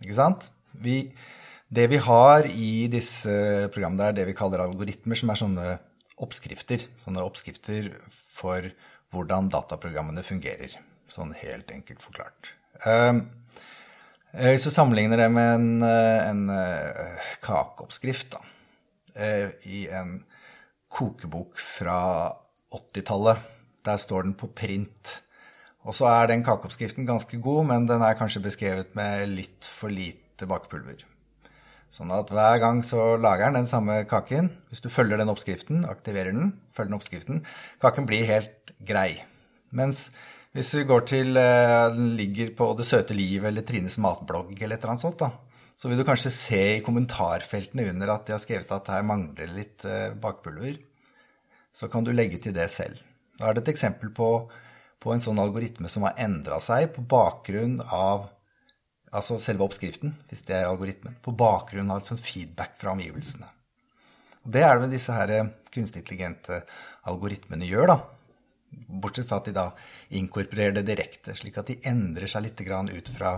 Ikke 0.04 0.18
sant? 0.18 0.50
Vi, 0.80 1.02
det 1.70 1.88
vi 1.92 2.00
har 2.02 2.48
i 2.50 2.88
disse 2.92 3.34
programmene, 3.74 4.10
er 4.10 4.20
det 4.20 4.28
vi 4.30 4.38
kaller 4.38 4.64
algoritmer, 4.64 5.20
som 5.20 5.32
er 5.32 5.42
sånne 5.42 5.68
oppskrifter. 6.20 6.86
Sånne 7.02 7.24
oppskrifter 7.26 7.92
for 8.40 8.70
hvordan 9.14 9.50
dataprogrammene 9.54 10.24
fungerer. 10.26 10.76
Sånn 11.10 11.34
helt 11.38 11.72
enkelt 11.74 12.04
forklart. 12.04 12.54
Ehm, 12.86 13.26
eh, 14.34 14.52
hvis 14.54 14.68
du 14.68 14.72
sammenligner 14.72 15.18
det 15.18 15.30
med 15.34 15.54
en, 15.56 15.84
eh, 15.84 16.30
en 16.30 16.50
eh, 16.50 17.32
kakeoppskrift 17.42 18.38
da, 18.38 18.44
i 19.68 19.90
en 19.92 20.24
kokebok 20.88 21.58
fra 21.60 22.32
80-tallet, 22.72 23.42
der 23.84 23.98
står 23.98 24.24
den 24.24 24.36
på 24.38 24.48
print. 24.48 25.22
Og 25.88 25.96
så 25.96 26.10
er 26.12 26.32
den 26.32 26.44
kakeoppskriften 26.44 27.08
ganske 27.08 27.40
god, 27.42 27.70
men 27.70 27.88
den 27.88 28.04
er 28.04 28.18
kanskje 28.20 28.44
beskrevet 28.44 28.92
med 29.00 29.30
litt 29.32 29.68
for 29.68 29.94
lite 29.94 30.48
bakepulver. 30.50 31.06
Sånn 31.90 32.12
at 32.14 32.30
hver 32.30 32.60
gang 32.62 32.82
så 32.86 33.16
lager 33.18 33.48
den 33.48 33.64
den 33.64 33.70
samme 33.70 34.04
kaken. 34.10 34.52
Hvis 34.70 34.84
du 34.84 34.92
følger 34.94 35.18
den 35.18 35.32
oppskriften, 35.32 35.88
aktiverer 35.90 36.36
den, 36.36 36.52
følger 36.76 36.92
den 36.92 37.00
oppskriften, 37.00 37.40
kaken 37.82 38.06
blir 38.10 38.28
helt 38.30 38.74
grei. 38.86 39.24
Mens 39.74 40.10
hvis 40.54 40.74
vi 40.78 40.86
går 40.90 41.08
til 41.10 41.38
eh, 41.38 41.88
den 41.94 42.16
ligger 42.18 42.52
på 42.58 42.72
Det 42.78 42.86
søte 42.86 43.14
liv 43.14 43.44
eller 43.46 43.66
Trines 43.66 44.00
matblogg 44.02 44.56
eller 44.58 44.76
et 44.76 44.84
eller 44.84 44.96
annet 44.96 45.06
sånt, 45.06 45.22
da, 45.22 45.32
så 45.80 45.90
vil 45.90 46.02
du 46.02 46.06
kanskje 46.06 46.34
se 46.34 46.62
i 46.76 46.86
kommentarfeltene 46.86 47.88
under 47.94 48.14
at 48.14 48.28
de 48.28 48.36
har 48.36 48.42
skrevet 48.44 48.72
at 48.76 48.90
her 48.92 49.06
mangler 49.06 49.50
litt 49.54 49.86
bakepulver. 49.86 50.20
bakpulver. 50.22 50.80
Så 51.74 51.88
kan 51.88 52.04
du 52.04 52.12
legge 52.12 52.38
til 52.42 52.54
det 52.56 52.68
selv. 52.74 52.98
Da 53.40 53.48
er 53.48 53.56
det 53.56 53.64
et 53.64 53.74
eksempel 53.74 54.12
på, 54.12 54.50
på 55.00 55.14
en 55.14 55.24
sånn 55.24 55.40
algoritme 55.40 55.90
som 55.92 56.06
har 56.08 56.20
endra 56.20 56.60
seg 56.64 56.92
på 56.96 57.06
bakgrunn 57.08 57.80
av 57.86 58.28
altså 59.16 59.40
selve 59.42 59.66
oppskriften, 59.66 60.14
hvis 60.30 60.44
det 60.48 60.58
er 60.60 60.68
algoritmen, 60.70 61.16
på 61.24 61.34
bakgrunn 61.38 61.90
av 61.92 62.02
et 62.02 62.12
sånt 62.12 62.22
feedback 62.24 62.76
fra 62.82 62.94
omgivelsene. 62.94 63.48
Og 64.46 64.54
det 64.54 64.64
er 64.66 64.80
det 64.80 64.92
disse 64.94 65.16
her 65.16 65.34
eh, 65.34 65.52
kunstig 65.74 66.04
intelligente 66.04 66.62
algoritmene 67.10 67.68
gjør, 67.68 67.94
da. 67.94 67.98
Bortsett 69.02 69.28
fra 69.30 69.40
at 69.42 69.50
de 69.50 69.56
da 69.56 69.66
inkorporerer 70.20 70.76
det 70.78 70.86
direkte, 70.92 71.34
slik 71.38 71.58
at 71.58 71.72
de 71.72 71.80
endrer 71.90 72.30
seg 72.30 72.46
litt 72.46 72.62
ut 72.62 73.10
fra, 73.16 73.34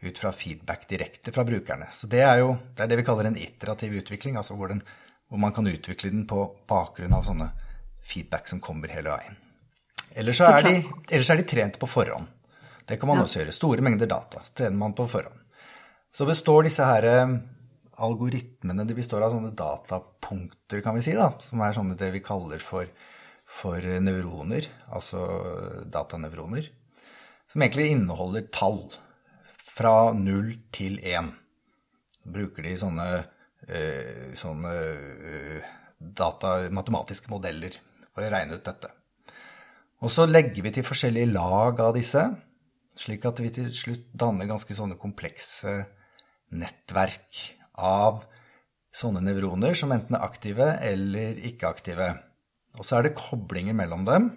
ut 0.00 0.18
fra 0.18 0.32
feedback 0.32 0.88
direkte 0.88 1.32
fra 1.32 1.44
brukerne. 1.44 1.90
Så 1.92 2.06
det 2.06 2.22
er 2.24 2.40
jo 2.40 2.56
det, 2.56 2.84
er 2.84 2.88
det 2.88 3.00
vi 3.02 3.04
kaller 3.04 3.28
en 3.28 3.36
iterativ 3.36 3.98
utvikling, 4.00 4.36
altså 4.36 4.56
hvor, 4.56 4.68
den, 4.68 4.80
hvor 5.28 5.38
man 5.38 5.52
kan 5.52 5.68
utvikle 5.68 6.10
den 6.10 6.26
på 6.26 6.46
bakgrunn 6.68 7.12
av 7.12 7.28
sånne 7.28 7.50
feedback 8.00 8.48
som 8.48 8.60
kommer 8.64 8.88
hele 8.88 9.12
veien. 9.12 9.36
Ellers 10.18 10.40
er, 10.42 10.62
de, 10.66 10.74
ellers 11.10 11.30
er 11.30 11.38
de 11.38 11.46
trent 11.46 11.78
på 11.78 11.86
forhånd. 11.86 12.26
Det 12.86 12.98
kan 12.98 13.10
man 13.10 13.20
ja. 13.20 13.26
også 13.26 13.42
gjøre. 13.42 13.54
Store 13.54 13.84
mengder 13.86 14.10
data 14.10 14.42
så 14.42 14.56
trener 14.62 14.78
man 14.80 14.96
på 14.98 15.06
forhånd. 15.10 15.38
Så 16.10 16.26
består 16.26 16.66
disse 16.66 16.82
her 16.82 17.06
eh, 17.06 17.36
algoritmene 18.02 18.86
de 18.88 18.96
består 18.96 19.22
av 19.22 19.34
sånne 19.34 19.52
datapunkter, 19.56 20.82
kan 20.82 20.96
vi 20.96 21.04
si, 21.04 21.14
da, 21.16 21.30
som 21.42 21.62
er 21.62 21.76
sånne 21.76 21.98
det 22.00 22.10
vi 22.14 22.22
kaller 22.24 22.62
for, 22.64 22.88
for 23.46 23.84
nevroner, 24.02 24.66
altså 24.90 25.22
datanevroner, 25.92 26.70
som 27.50 27.62
egentlig 27.62 27.90
inneholder 27.94 28.48
tall 28.54 28.82
fra 29.70 30.12
null 30.16 30.54
til 30.74 30.98
én. 31.06 31.30
Bruker 32.30 32.66
de 32.66 32.74
sånne, 32.78 33.08
eh, 33.68 34.32
sånne 34.38 34.72
eh, 34.74 35.70
data, 35.98 36.56
matematiske 36.72 37.30
modeller 37.32 37.76
for 38.10 38.24
å 38.24 38.32
regne 38.32 38.58
ut 38.58 38.66
dette. 38.66 38.90
Og 40.00 40.08
så 40.12 40.24
legger 40.28 40.64
vi 40.64 40.72
til 40.72 40.86
forskjellige 40.86 41.32
lag 41.34 41.80
av 41.84 41.92
disse. 41.96 42.22
Slik 42.96 43.24
at 43.28 43.40
vi 43.42 43.50
til 43.52 43.68
slutt 43.72 44.06
danner 44.16 44.48
ganske 44.48 44.74
sånne 44.76 44.96
komplekse 45.00 45.74
nettverk 46.56 47.40
av 47.76 48.24
sånne 48.96 49.22
nevroner 49.22 49.76
som 49.78 49.92
enten 49.94 50.16
er 50.16 50.24
aktive 50.26 50.66
eller 50.82 51.38
ikke 51.46 51.68
aktive. 51.68 52.08
Og 52.78 52.86
så 52.86 52.98
er 52.98 53.06
det 53.06 53.18
koblinger 53.18 53.76
mellom 53.76 54.06
dem. 54.08 54.30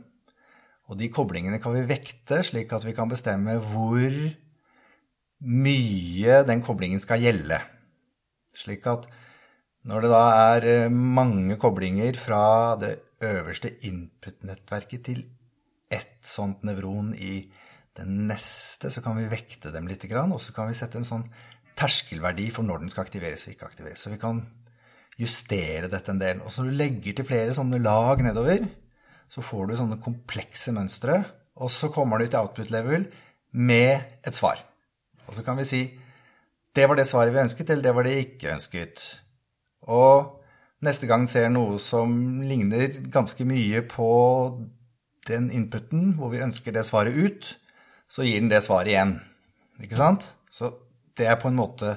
Og 0.92 1.00
de 1.00 1.08
koblingene 1.14 1.62
kan 1.64 1.74
vi 1.76 1.86
vekte, 1.88 2.42
slik 2.44 2.74
at 2.76 2.84
vi 2.86 2.94
kan 2.96 3.12
bestemme 3.12 3.56
hvor 3.72 4.18
mye 5.44 6.40
den 6.48 6.64
koblingen 6.64 7.02
skal 7.04 7.24
gjelde. 7.24 7.60
Slik 8.54 8.86
at 8.92 9.08
når 9.88 10.06
det 10.06 10.12
da 10.12 10.26
er 10.56 10.92
mange 10.92 11.56
koblinger 11.60 12.20
fra 12.20 12.76
det 12.80 12.98
øverste 13.24 13.72
input-nettverket 13.88 15.08
til 15.08 15.24
ett 15.94 16.26
sånt 16.28 16.64
nevron 16.68 17.14
i 17.16 17.46
den 17.98 18.24
neste 18.28 18.90
så 18.90 19.04
kan 19.06 19.18
vi 19.20 19.30
vekte 19.30 19.72
dem 19.74 19.88
litt, 19.90 20.06
og 20.10 20.40
så 20.42 20.54
kan 20.56 20.70
vi 20.70 20.78
sette 20.78 20.98
en 20.98 21.08
sånn 21.08 21.28
terskelverdi 21.78 22.50
for 22.54 22.66
når 22.66 22.84
den 22.84 22.94
skal 22.94 23.06
aktiveres 23.06 23.46
og 23.48 23.54
ikke 23.54 23.70
aktiveres. 23.70 24.02
Så 24.02 24.14
vi 24.14 24.22
kan 24.22 24.42
justere 25.20 25.90
dette 25.92 26.14
en 26.14 26.22
del. 26.22 26.42
Og 26.42 26.52
så 26.52 26.64
når 26.64 26.74
du 26.74 26.80
legger 26.80 27.18
til 27.18 27.28
flere 27.30 27.56
sånne 27.56 27.82
lag 27.84 28.22
nedover, 28.26 28.66
så 29.30 29.46
får 29.46 29.70
du 29.70 29.76
sånne 29.78 30.02
komplekse 30.04 30.74
mønstre. 30.76 31.22
Og 31.62 31.72
så 31.74 31.90
kommer 31.94 32.20
du 32.22 32.28
til 32.28 32.42
output 32.42 32.74
level 32.74 33.08
med 33.54 34.22
et 34.26 34.38
svar. 34.38 34.62
Og 35.28 35.38
så 35.38 35.46
kan 35.46 35.60
vi 35.60 35.68
si 35.70 35.84
det 36.74 36.88
var 36.90 36.98
det 36.98 37.06
svaret 37.06 37.34
vi 37.34 37.44
ønsket, 37.44 37.70
eller 37.70 37.86
det 37.86 37.92
var 37.94 38.08
det 38.08 38.14
ikke 38.18 38.56
ønsket. 38.56 39.04
Og 39.94 40.40
neste 40.84 41.06
gang 41.10 41.28
ser 41.30 41.52
noe 41.54 41.78
som 41.82 42.42
ligner 42.42 42.98
ganske 43.14 43.46
mye 43.46 43.84
på 43.86 44.08
den 45.28 45.50
inputen 45.54 46.14
hvor 46.18 46.34
vi 46.34 46.42
ønsker 46.44 46.76
det 46.76 46.86
svaret 46.88 47.16
ut, 47.16 47.54
så 48.12 48.26
gir 48.28 48.42
den 48.42 48.52
det 48.52 48.64
svaret 48.66 48.92
igjen. 48.94 49.16
Ikke 49.84 49.98
sant? 49.98 50.28
Så 50.52 50.72
det 51.18 51.30
er 51.30 51.40
på 51.42 51.50
en 51.50 51.58
måte 51.58 51.96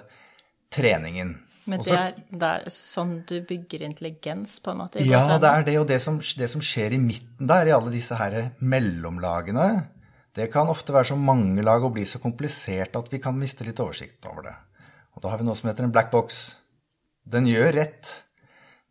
treningen. 0.73 1.35
Men 1.67 1.83
det 1.83 1.97
er, 1.99 2.13
det 2.31 2.49
er, 2.49 2.69
sånn 2.71 3.17
du 3.27 3.41
bygger 3.47 3.83
intelligens, 3.89 4.61
på 4.63 4.71
en 4.71 4.85
måte? 4.85 5.03
Ja, 5.03 5.25
det 5.43 5.51
er 5.51 5.67
det. 5.67 5.75
Og 5.81 5.89
det 5.91 5.99
som, 6.03 6.21
det 6.23 6.49
som, 6.53 6.63
skjer 6.63 6.95
i 6.95 7.01
midten 7.03 7.51
der, 7.51 7.67
i 7.67 7.75
alle 7.75 7.91
disse 7.91 8.19
her 8.19 8.37
mellomlagene, 8.63 9.67
det 10.37 10.47
kan 10.53 10.71
ofte 10.71 10.95
være 10.95 11.11
så 11.11 11.19
mange 11.19 11.65
lag 11.67 11.83
og 11.83 11.97
bli 11.97 12.05
så 12.07 12.21
komplisert 12.23 12.95
at 12.99 13.11
vi 13.11 13.19
kan 13.25 13.35
miste 13.39 13.67
litt 13.67 13.83
oversikt 13.83 14.29
over 14.31 14.47
det. 14.47 14.55
Og 15.17 15.25
da 15.25 15.33
har 15.33 15.41
vi 15.41 15.49
noe 15.49 15.59
som 15.59 15.71
heter 15.71 15.89
en 15.89 15.95
black 15.95 16.13
box. 16.13 16.45
Den 17.27 17.49
gjør 17.51 17.73
rett, 17.81 18.13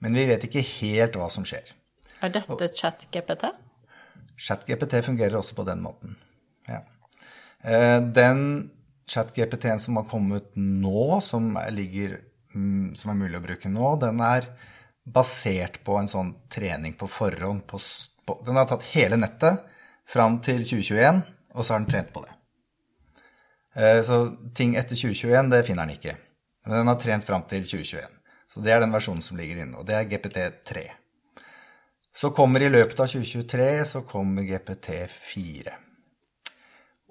men 0.04 0.18
vi 0.18 0.25
vet 0.27 0.44
ikke 0.50 0.65
helt 0.75 1.15
hva 1.22 1.30
som 1.32 1.46
skjer. 1.48 1.70
Er 2.25 2.34
dette 2.34 2.72
chat-GPT? 2.75 3.54
Chat-GPT 4.38 5.01
fungerer 5.06 5.38
også 5.39 5.56
på 5.58 5.65
den 5.68 5.82
måten. 5.84 6.15
Ja. 6.68 6.82
Eh, 7.63 8.00
den 8.01 8.72
chat-GPT-en 9.08 9.80
som 9.80 10.00
har 10.00 10.08
kommet 10.10 10.51
nå, 10.56 11.22
som, 11.22 11.54
ligger, 11.72 12.20
mm, 12.54 12.96
som, 12.98 13.12
er 13.12 13.20
mulig 13.20 13.39
å 13.39 13.46
bruke 13.46 13.72
nå, 13.72 13.94
den 14.01 14.22
er 14.25 14.50
basert 15.06 15.80
på 15.86 16.00
en 16.00 16.10
sånn 16.10 16.34
trening 16.51 16.98
på 16.98 17.10
forhånd. 17.10 17.65
På, 17.70 17.80
på, 18.25 18.39
den 18.46 18.60
har 18.60 18.68
tatt 18.70 18.88
hele 18.96 19.20
nettet 19.22 19.62
fram 20.10 20.39
til 20.46 20.65
2021, 20.65 21.22
og 21.56 21.63
så 21.63 21.75
har 21.75 21.84
den 21.84 21.92
trent 21.92 22.12
på 22.13 22.25
det. 22.25 22.34
Eh, 23.75 24.01
så 24.08 24.22
ting 24.58 24.75
etter 24.80 24.98
2021, 24.98 25.54
det 25.54 25.63
finner 25.68 25.86
den 25.86 25.98
ikke. 26.00 26.18
Men 26.65 26.80
den 26.82 26.92
har 26.92 27.01
trent 27.01 27.27
fram 27.27 27.46
til 27.50 27.65
2021. 27.65 28.22
Så 28.51 28.62
det 28.63 28.74
er 28.74 28.82
den 28.82 28.94
versjonen 28.94 29.24
som 29.25 29.38
ligger 29.38 29.62
inne, 29.62 29.77
og 29.80 29.88
det 29.88 29.98
er 29.98 30.10
GPT3. 30.10 30.86
Så 32.16 32.30
kommer 32.32 32.64
i 32.64 32.70
løpet 32.72 33.00
av 33.00 33.10
2023 33.12 33.86
så 33.86 34.02
kommer 34.08 34.46
GPT4. 34.48 35.74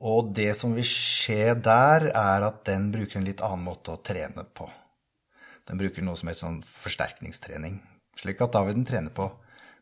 Og 0.04 0.30
det 0.36 0.54
som 0.56 0.72
vil 0.76 0.86
skje 0.88 1.52
der, 1.60 2.08
er 2.16 2.46
at 2.46 2.62
den 2.64 2.88
bruker 2.92 3.20
en 3.20 3.26
litt 3.28 3.42
annen 3.44 3.66
måte 3.66 3.92
å 3.92 4.00
trene 4.00 4.46
på. 4.48 4.70
Den 5.68 5.80
bruker 5.80 6.04
noe 6.04 6.16
som 6.16 6.28
heter 6.28 6.46
sånn 6.46 6.62
forsterkningstrening. 6.64 7.78
Slik 8.16 8.40
at 8.44 8.56
da 8.56 8.64
vil 8.64 8.78
den 8.78 8.88
trene 8.88 9.12
på 9.12 9.28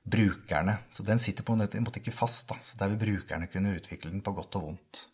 brukerne. 0.03 0.77
Så 0.91 1.07
den 1.07 1.23
sitter 1.23 1.47
på 1.47 1.55
en 1.55 1.65
måte 1.87 2.03
ikke 2.03 2.15
fast. 2.15 2.49
da. 2.51 2.59
Så 2.63 2.79
der 2.79 2.91
vil 2.91 3.03
brukerne 3.07 3.47
kunne 3.51 3.77
utvikle 3.79 4.11
den 4.11 4.27
på 4.27 4.35
godt 4.35 4.59
og 4.59 4.69
vondt. 4.69 5.07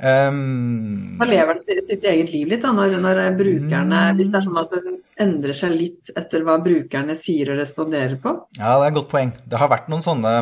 Um, 0.00 1.18
da 1.20 1.26
lever 1.28 1.58
den 1.58 1.82
sitt 1.84 2.04
eget 2.08 2.30
liv 2.32 2.48
litt, 2.48 2.62
da, 2.64 2.70
når, 2.72 2.94
når 3.04 3.18
brukerne 3.36 3.98
mm. 4.00 4.16
Hvis 4.16 4.30
det 4.32 4.38
er 4.38 4.46
sånn 4.46 4.60
at 4.62 4.70
den 4.72 4.94
endrer 5.20 5.58
seg 5.58 5.74
litt 5.76 6.12
etter 6.16 6.46
hva 6.46 6.54
brukerne 6.64 7.16
sier 7.20 7.52
og 7.52 7.60
responderer 7.60 8.16
på? 8.22 8.32
Ja, 8.56 8.78
det 8.80 8.86
er 8.86 8.94
et 8.94 8.96
godt 8.96 9.10
poeng. 9.12 9.34
Det 9.44 9.60
har 9.60 9.68
vært 9.68 9.90
noen 9.92 10.04
sånne, 10.04 10.32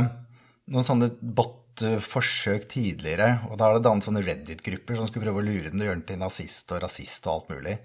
noen 0.70 0.86
sånne 0.86 1.10
bot-forsøk 1.40 2.68
tidligere. 2.70 3.32
Og 3.50 3.58
da 3.58 3.66
har 3.66 3.78
det 3.78 3.86
dannet 3.88 4.06
sånne 4.06 4.22
Reddit-grupper 4.28 5.00
som 5.00 5.10
skulle 5.10 5.26
prøve 5.26 5.42
å 5.42 5.48
lure 5.48 5.72
den 5.72 5.82
og 5.82 5.90
gjøre 5.90 6.00
den 6.00 6.06
til 6.12 6.22
nazist 6.22 6.70
og 6.70 6.84
rasist 6.86 7.26
og 7.26 7.34
alt 7.34 7.52
mulig. 7.56 7.76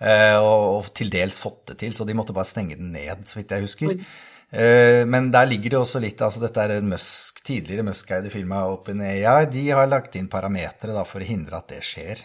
Uh, 0.00 0.38
og, 0.40 0.66
og, 0.72 0.90
til 0.96 1.12
dels 1.12 1.36
fått 1.42 1.74
det 1.74 1.82
til, 1.84 1.92
så 1.92 2.08
de 2.08 2.16
måtte 2.16 2.32
bare 2.32 2.48
stenge 2.48 2.80
den 2.80 2.94
ned, 2.96 3.28
så 3.28 3.42
vidt 3.42 3.52
jeg 3.52 3.68
husker. 3.68 3.92
Oi. 3.92 4.29
Eh, 4.50 5.06
men 5.06 5.30
der 5.30 5.46
ligger 5.46 5.70
det 5.70 5.78
også 5.78 6.00
litt 6.02 6.20
altså 6.26 6.42
Dette 6.42 6.64
er 6.64 6.82
Musk, 6.82 7.38
tidligere 7.46 7.86
Musk-eide 7.86 8.32
firma 8.32 8.64
OpenAI. 8.72 9.46
De 9.52 9.64
har 9.70 9.90
lagt 9.90 10.18
inn 10.18 10.30
parametere 10.30 11.04
for 11.06 11.22
å 11.22 11.28
hindre 11.28 11.60
at 11.60 11.70
det 11.70 11.82
skjer. 11.86 12.24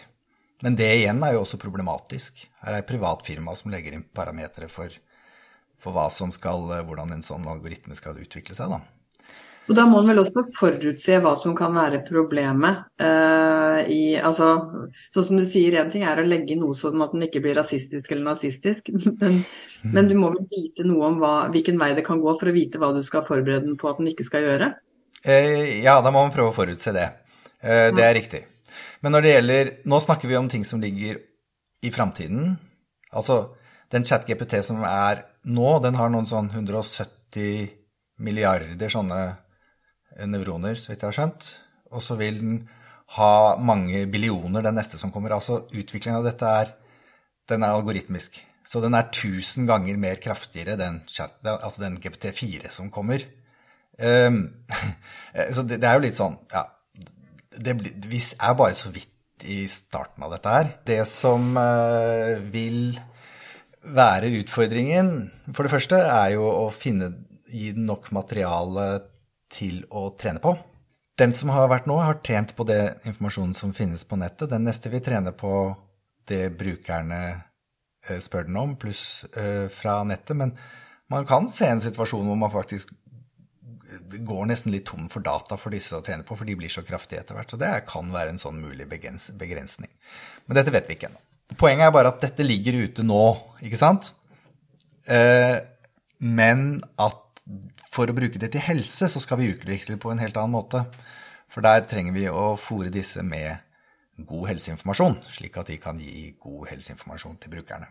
Men 0.64 0.76
det 0.78 0.88
igjen 1.02 1.22
er 1.22 1.36
jo 1.36 1.44
også 1.44 1.60
problematisk. 1.60 2.46
Her 2.64 2.74
er 2.74 2.82
et 2.82 2.88
privat 2.88 3.22
firma 3.26 3.54
som 3.54 3.70
legger 3.70 3.94
inn 3.94 4.06
parametere 4.16 4.70
for, 4.72 4.90
for 5.78 5.94
skal, 6.34 6.66
hvordan 6.88 7.12
en 7.12 7.26
sånn 7.26 7.46
algoritme 7.46 7.94
skal 7.94 8.18
utvikle 8.18 8.56
seg. 8.56 8.72
da. 8.72 8.95
Og 9.66 9.74
da 9.74 9.84
må 9.90 9.98
en 9.98 10.10
vel 10.10 10.20
også 10.22 10.44
forutse 10.54 11.18
hva 11.22 11.32
som 11.38 11.54
kan 11.58 11.74
være 11.74 12.04
problemet. 12.06 12.84
Uh, 13.02 13.82
i, 13.90 14.00
altså, 14.14 14.48
sånn 15.10 15.26
som 15.26 15.40
du 15.40 15.46
sier, 15.48 15.74
én 15.80 15.90
ting 15.90 16.04
er 16.06 16.22
å 16.22 16.26
legge 16.26 16.54
inn 16.54 16.62
noe 16.62 16.76
sånn 16.78 17.02
at 17.02 17.14
den 17.16 17.26
ikke 17.26 17.42
blir 17.42 17.58
rasistisk 17.58 18.14
eller 18.14 18.30
nazistisk, 18.30 18.92
men, 19.20 19.40
men 19.90 20.10
du 20.10 20.14
må 20.18 20.30
vel 20.36 20.46
vite 20.52 20.86
noe 20.86 21.10
om 21.10 21.20
hva, 21.22 21.34
hvilken 21.54 21.80
vei 21.82 21.92
det 21.98 22.06
kan 22.06 22.22
gå 22.22 22.36
for 22.38 22.50
å 22.50 22.54
vite 22.54 22.80
hva 22.82 22.92
du 22.94 23.02
skal 23.06 23.26
forberede 23.26 23.66
den 23.66 23.78
på 23.80 23.90
at 23.90 23.98
den 23.98 24.12
ikke 24.12 24.26
skal 24.28 24.46
gjøre? 24.46 24.72
Uh, 25.26 25.82
ja, 25.82 25.98
da 25.98 26.12
må 26.12 26.20
man 26.22 26.34
prøve 26.34 26.54
å 26.54 26.56
forutse 26.56 26.94
det. 26.94 27.08
Uh, 27.58 27.90
det 27.96 28.04
er 28.06 28.14
riktig. 28.20 28.44
Men 29.02 29.16
når 29.16 29.24
det 29.24 29.32
gjelder 29.32 29.68
Nå 29.90 29.98
snakker 30.02 30.30
vi 30.30 30.38
om 30.38 30.48
ting 30.50 30.64
som 30.66 30.80
ligger 30.82 31.18
i 31.84 31.90
framtiden. 31.92 32.56
Altså, 33.16 33.56
den 33.92 34.04
chat-GPT 34.06 34.62
som 34.66 34.82
er 34.86 35.24
nå, 35.46 35.78
den 35.84 35.98
har 35.98 36.10
noen 36.10 36.26
sånn 36.28 36.48
170 36.50 37.68
milliarder 38.22 38.90
sånne 38.90 39.20
nevroner, 40.24 40.78
så 40.78 40.92
vidt 40.92 41.04
jeg 41.04 41.10
har 41.10 41.18
skjønt. 41.20 41.52
Og 41.92 42.02
så 42.02 42.16
vil 42.18 42.40
den 42.40 42.58
ha 43.14 43.56
mange 43.62 44.02
billioner, 44.10 44.64
den 44.64 44.76
neste 44.78 44.98
som 44.98 45.12
kommer. 45.14 45.36
Altså 45.36 45.62
utviklingen 45.70 46.18
av 46.20 46.26
dette 46.26 46.52
er 46.62 46.74
den 47.50 47.62
er 47.62 47.76
algoritmisk. 47.76 48.40
Så 48.66 48.82
den 48.82 48.96
er 48.98 49.10
tusen 49.14 49.68
ganger 49.68 49.98
mer 50.00 50.18
kraftigere, 50.22 50.74
den, 50.80 51.02
altså 51.54 51.84
den 51.84 52.00
GPT4 52.02 52.72
som 52.74 52.90
kommer. 52.90 53.22
Um, 53.98 54.48
så 55.54 55.62
det, 55.62 55.78
det, 55.78 55.86
er 55.86 55.96
jo 55.96 56.02
litt 56.04 56.18
sånn, 56.18 56.34
ja 56.52 56.66
Det 57.48 57.72
vi 57.80 58.18
er 58.20 58.56
bare 58.58 58.74
så 58.76 58.90
vidt 58.92 59.46
i 59.48 59.62
starten 59.70 60.24
av 60.26 60.34
dette 60.34 60.52
her. 60.52 60.72
Det 60.88 60.98
som 61.08 61.54
uh, 61.54 62.36
vil 62.52 62.98
være 63.86 64.32
utfordringen, 64.40 65.12
for 65.54 65.62
det 65.62 65.72
første, 65.76 66.00
er 66.02 66.34
jo 66.34 66.48
å 66.50 66.66
finne 66.74 67.12
gi 67.46 67.70
den 67.76 67.86
nok 67.86 68.10
materiale 68.16 68.88
til 69.52 69.84
å 69.90 70.08
trene 70.18 70.42
på. 70.42 70.54
Den 71.16 71.32
som 71.32 71.50
har 71.54 71.70
vært 71.72 71.88
nå, 71.88 71.96
har 72.02 72.20
trent 72.24 72.52
på 72.56 72.66
det 72.68 72.80
informasjonen 73.08 73.54
som 73.56 73.72
finnes 73.76 74.04
på 74.04 74.18
nettet. 74.20 74.50
Den 74.52 74.66
neste 74.68 74.92
vil 74.92 75.04
trene 75.04 75.32
på 75.32 75.52
det 76.28 76.50
brukerne 76.58 77.20
eh, 77.30 78.18
spør 78.20 78.48
den 78.48 78.58
om, 78.60 78.74
pluss 78.80 79.24
eh, 79.38 79.66
fra 79.72 80.02
nettet. 80.04 80.36
Men 80.36 80.52
man 81.12 81.26
kan 81.28 81.48
se 81.48 81.70
en 81.70 81.80
situasjon 81.80 82.26
hvor 82.28 82.38
man 82.40 82.52
faktisk 82.52 82.92
går 84.26 84.48
nesten 84.50 84.74
litt 84.74 84.86
tom 84.88 85.08
for 85.12 85.24
data 85.24 85.56
for 85.60 85.74
disse 85.74 85.96
å 85.96 86.02
trene 86.04 86.26
på, 86.26 86.36
for 86.36 86.48
de 86.48 86.56
blir 86.58 86.72
så 86.72 86.84
kraftige 86.86 87.22
etter 87.22 87.38
hvert. 87.38 87.52
Så 87.52 87.60
det 87.60 87.72
kan 87.88 88.10
være 88.12 88.34
en 88.34 88.42
sånn 88.42 88.60
mulig 88.60 88.88
begrensning. 88.88 89.90
Men 90.46 90.58
dette 90.58 90.74
vet 90.74 90.90
vi 90.90 90.98
ikke 90.98 91.10
ennå. 91.10 91.22
Poenget 91.56 91.86
er 91.86 91.94
bare 91.94 92.10
at 92.10 92.22
dette 92.24 92.44
ligger 92.44 92.80
ute 92.82 93.04
nå, 93.06 93.22
ikke 93.62 93.78
sant? 93.78 94.10
Eh, 95.06 95.62
men 96.18 96.66
at 96.98 97.22
for 97.96 98.10
å 98.10 98.16
bruke 98.16 98.40
det 98.40 98.52
til 98.54 98.64
helse, 98.64 99.08
så 99.08 99.22
skal 99.22 99.40
vi 99.40 99.52
utvikle 99.54 99.96
det 99.96 100.02
på 100.02 100.12
en 100.12 100.20
helt 100.20 100.36
annen 100.36 100.56
måte. 100.56 100.84
For 101.52 101.64
der 101.64 101.86
trenger 101.88 102.16
vi 102.16 102.26
å 102.28 102.54
fòre 102.60 102.92
disse 102.92 103.22
med 103.24 103.62
god 104.16 104.50
helseinformasjon, 104.52 105.20
slik 105.28 105.56
at 105.60 105.70
de 105.70 105.78
kan 105.80 106.00
gi 106.00 106.30
god 106.40 106.70
helseinformasjon 106.72 107.38
til 107.42 107.56
brukerne. 107.56 107.88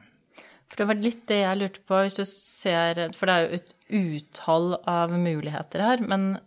For 0.66 0.82
det 0.82 0.90
var 0.90 0.98
litt 1.02 1.24
det 1.30 1.40
jeg 1.44 1.60
lurte 1.60 1.84
på, 1.86 2.02
hvis 2.02 2.18
du 2.18 2.26
ser 2.26 3.04
For 3.14 3.30
det 3.30 3.36
er 3.36 3.44
jo 3.44 3.60
et 3.60 3.72
uthold 3.96 4.76
av 4.90 5.14
muligheter 5.14 5.84
her. 5.86 6.02
Men 6.02 6.40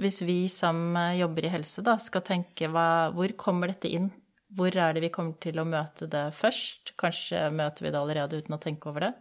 hvis 0.00 0.20
vi 0.28 0.42
som 0.52 0.92
jobber 1.16 1.48
i 1.48 1.52
helse, 1.54 1.84
da, 1.84 1.96
skal 2.02 2.24
tenke 2.26 2.68
hva, 2.68 3.08
hvor 3.16 3.32
kommer 3.40 3.72
dette 3.72 3.88
inn? 3.88 4.10
Hvor 4.56 4.76
er 4.76 4.94
det 4.94 5.02
vi 5.06 5.12
kommer 5.12 5.36
til 5.42 5.58
å 5.58 5.66
møte 5.68 6.08
det 6.12 6.28
først? 6.36 6.92
Kanskje 7.00 7.48
møter 7.52 7.86
vi 7.86 7.92
det 7.92 8.00
allerede 8.00 8.42
uten 8.42 8.56
å 8.56 8.62
tenke 8.62 8.92
over 8.92 9.08
det? 9.08 9.14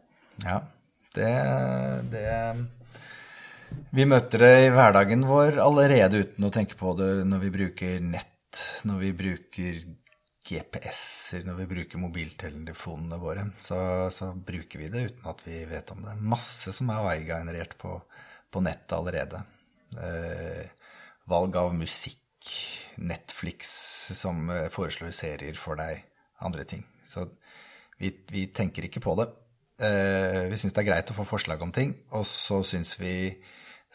Ja, 0.44 0.60
det, 1.16 1.32
det 2.12 2.28
vi 3.96 4.06
møter 4.08 4.42
det 4.44 4.54
i 4.66 4.72
hverdagen 4.74 5.26
vår 5.28 5.60
allerede 5.64 6.24
uten 6.26 6.48
å 6.48 6.54
tenke 6.54 6.78
på 6.80 6.94
det 7.00 7.12
når 7.28 7.46
vi 7.46 7.52
bruker 7.54 8.02
nett, 8.04 8.62
når 8.88 9.00
vi 9.02 9.12
bruker 9.20 9.80
GPS-er, 10.46 11.46
når 11.48 11.62
vi 11.64 11.68
bruker 11.72 12.02
mobiltelefonene 12.02 13.18
våre. 13.22 13.48
Så, 13.60 13.78
så, 14.14 14.30
bruker 14.38 14.84
vi 14.84 14.92
det 14.94 15.06
uten 15.10 15.30
at 15.32 15.42
vi 15.48 15.64
vet 15.70 15.92
om 15.96 16.04
det. 16.06 16.18
Masse 16.22 16.74
som 16.76 16.92
er 16.94 17.08
AI-generert 17.10 17.74
på, 17.82 17.98
på 18.54 18.62
nettet 18.66 18.98
allerede. 18.98 19.42
Eh, 19.96 20.92
valg 21.32 21.58
av 21.58 21.74
musikk, 21.74 22.22
Netflix 23.02 23.72
som 24.20 24.46
eh, 24.54 24.68
foreslår 24.74 25.16
serier 25.16 25.58
for 25.58 25.82
deg, 25.82 26.04
andre 26.46 26.68
ting. 26.70 26.86
Så 27.06 27.26
vi, 27.98 28.14
vi 28.30 28.46
tenker 28.54 28.86
ikke 28.86 29.02
på 29.04 29.18
det. 29.18 29.32
Eh, 29.76 30.46
vi 30.48 30.58
syns 30.60 30.76
det 30.76 30.84
er 30.84 30.90
greit 30.90 31.12
å 31.12 31.18
få 31.18 31.26
forslag 31.28 31.62
om 31.66 31.72
ting, 31.76 31.94
og 32.16 32.24
så 32.28 32.62
syns 32.64 32.96
vi 33.00 33.16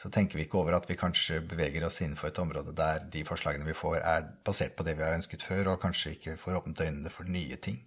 så 0.01 0.09
tenker 0.09 0.39
vi 0.39 0.47
ikke 0.47 0.57
over 0.57 0.79
at 0.79 0.87
vi 0.89 0.97
kanskje 0.97 1.43
beveger 1.45 1.85
oss 1.85 1.99
innenfor 2.01 2.31
et 2.31 2.39
område 2.41 2.73
der 2.77 3.03
de 3.13 3.21
forslagene 3.27 3.67
vi 3.67 3.77
får, 3.77 3.99
er 4.01 4.29
basert 4.47 4.73
på 4.77 4.85
det 4.87 4.95
vi 4.97 5.05
har 5.05 5.19
ønsket 5.19 5.45
før, 5.45 5.75
og 5.75 5.83
kanskje 5.83 6.15
ikke 6.15 6.37
får 6.41 6.57
åpnet 6.57 6.81
øynene 6.87 7.13
for 7.13 7.29
nye 7.29 7.59
ting. 7.61 7.83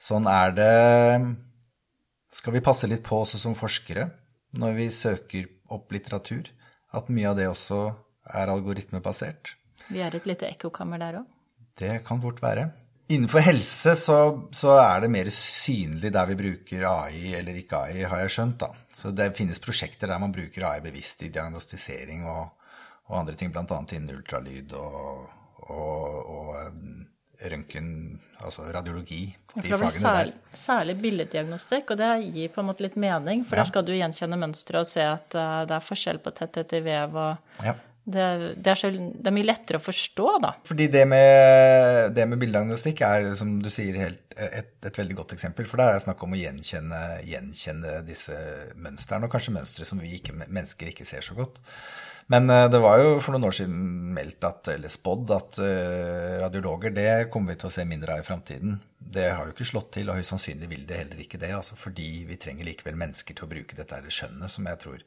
Sånn 0.00 0.26
er 0.26 0.54
det 0.56 0.70
Skal 2.32 2.54
vi 2.54 2.64
passe 2.64 2.88
litt 2.88 3.02
på 3.04 3.18
også 3.20 3.36
som 3.36 3.52
forskere 3.52 4.06
når 4.56 4.76
vi 4.78 4.86
søker 4.88 5.50
opp 5.68 5.92
litteratur, 5.92 6.48
at 6.96 7.10
mye 7.12 7.28
av 7.28 7.36
det 7.36 7.50
også 7.50 7.82
er 8.32 8.48
algoritmebasert? 8.48 9.52
Vi 9.92 10.00
er 10.00 10.16
et 10.16 10.28
lite 10.28 10.48
ekkokammer 10.48 11.00
der 11.00 11.20
òg? 11.20 11.28
Det 11.76 11.98
kan 12.06 12.20
fort 12.24 12.40
være. 12.40 12.70
Innenfor 13.12 13.44
helse 13.44 13.92
så, 13.98 14.16
så, 14.56 14.72
er 14.80 15.04
det 15.04 15.10
mer 15.12 15.28
synlig 15.34 16.12
der 16.14 16.30
vi 16.30 16.38
bruker 16.38 16.86
AI 16.88 17.34
eller 17.36 17.58
ikke 17.60 17.82
AI, 17.84 18.06
har 18.08 18.24
jeg 18.24 18.32
skjønt. 18.36 18.58
da. 18.62 18.70
Så 18.94 19.12
det 19.12 19.32
finnes 19.36 19.60
prosjekter 19.62 20.08
der 20.08 20.22
man 20.22 20.32
bruker 20.32 20.64
AI 20.70 20.80
bevisst 20.84 21.24
i 21.26 21.30
diagnostisering 21.34 22.24
og, 22.30 22.72
og 23.10 23.18
andre 23.20 23.36
ting, 23.36 23.52
bl.a. 23.52 23.64
innen 23.68 24.16
ultralyd 24.16 24.72
og, 24.78 25.26
og, 25.66 26.32
og 26.36 26.52
eh, 26.62 27.50
røntgen, 27.52 27.92
altså 28.40 28.66
radiologi. 28.72 29.24
De 29.52 29.66
ja, 29.66 29.76
fagene 29.76 29.92
særlig, 29.92 30.34
der. 30.38 30.58
Særlig 30.64 30.96
billeddiagnostikk, 31.02 31.92
og 31.92 32.00
det 32.00 32.10
gir 32.32 32.52
på 32.54 32.62
en 32.62 32.70
måte 32.70 32.86
litt 32.86 32.96
mening. 32.96 33.44
For 33.44 33.58
ja. 33.58 33.64
der 33.64 33.72
skal 33.72 33.86
du 33.86 33.92
gjenkjenne 33.96 34.38
mønsteret 34.40 34.86
og 34.86 34.88
se 34.88 35.04
at 35.04 35.36
uh, 35.36 35.62
det 35.68 35.76
er 35.76 35.88
forskjell 35.90 36.22
på 36.22 36.32
tetthet 36.38 36.76
i 36.78 36.84
vev 36.86 37.18
og 37.18 37.66
ja. 37.66 37.76
Det, 38.04 38.22
det, 38.58 38.66
er 38.66 38.78
så, 38.78 38.88
det, 38.90 39.28
er 39.30 39.34
mye 39.34 39.46
lettere 39.46 39.78
å 39.78 39.82
forstå, 39.84 40.28
da. 40.42 40.52
Fordi 40.66 40.88
det 40.90 41.04
med, 41.06 42.10
det 42.16 42.26
med 42.26 42.40
bildediagnostikk 42.40 43.04
er, 43.06 43.28
som 43.38 43.54
du 43.62 43.68
sier, 43.70 43.94
helt, 44.00 44.24
et, 44.34 44.72
et, 44.82 44.98
veldig 44.98 45.20
godt 45.20 45.34
eksempel. 45.36 45.68
For 45.70 45.78
der 45.78 45.92
er 45.92 46.00
det 46.00 46.06
snakk 46.08 46.24
om 46.26 46.34
å 46.34 46.40
gjenkjenne, 46.40 47.02
gjenkjenne 47.28 48.00
disse 48.08 48.38
mønstrene, 48.74 49.28
og 49.28 49.34
kanskje 49.34 49.54
mønstre 49.54 49.86
som 49.86 50.02
vi 50.02 50.16
ikke, 50.18 50.34
mennesker 50.42 50.90
ikke 50.90 51.06
ser 51.06 51.22
så 51.22 51.38
godt. 51.38 51.62
Men 52.32 52.50
eh, 52.50 52.68
det 52.70 52.80
var 52.82 53.02
jo 53.02 53.18
for 53.22 53.34
noen 53.34 53.48
år 53.48 53.56
siden 53.60 53.76
meldt 54.16 54.46
at, 54.46 54.72
eller 54.74 54.92
spådd 54.92 55.34
at 55.36 55.60
uh, 55.62 56.40
radiologer 56.42 56.94
det 56.94 57.10
kommer 57.32 57.54
vi 57.54 57.62
til 57.62 57.70
å 57.70 57.74
se 57.74 57.86
mindre 57.88 58.16
av 58.16 58.22
i 58.22 58.26
framtiden. 58.26 58.78
Det 58.98 59.28
har 59.30 59.46
jo 59.46 59.54
ikke 59.54 59.68
slått 59.68 59.92
til, 59.98 60.10
og 60.10 60.18
høyst 60.18 60.34
sannsynlig 60.34 60.70
vil 60.70 60.86
det 60.88 61.00
heller 61.02 61.22
ikke 61.22 61.40
det. 61.42 61.52
Altså 61.56 61.78
fordi 61.78 62.24
vi 62.28 62.38
trenger 62.40 62.68
likevel 62.68 62.98
mennesker 62.98 63.36
til 63.36 63.46
å 63.46 63.50
bruke 63.50 63.78
dette 63.78 64.02
skjønnet, 64.08 64.50
som 64.52 64.68
jeg 64.70 64.82
tror 64.84 65.06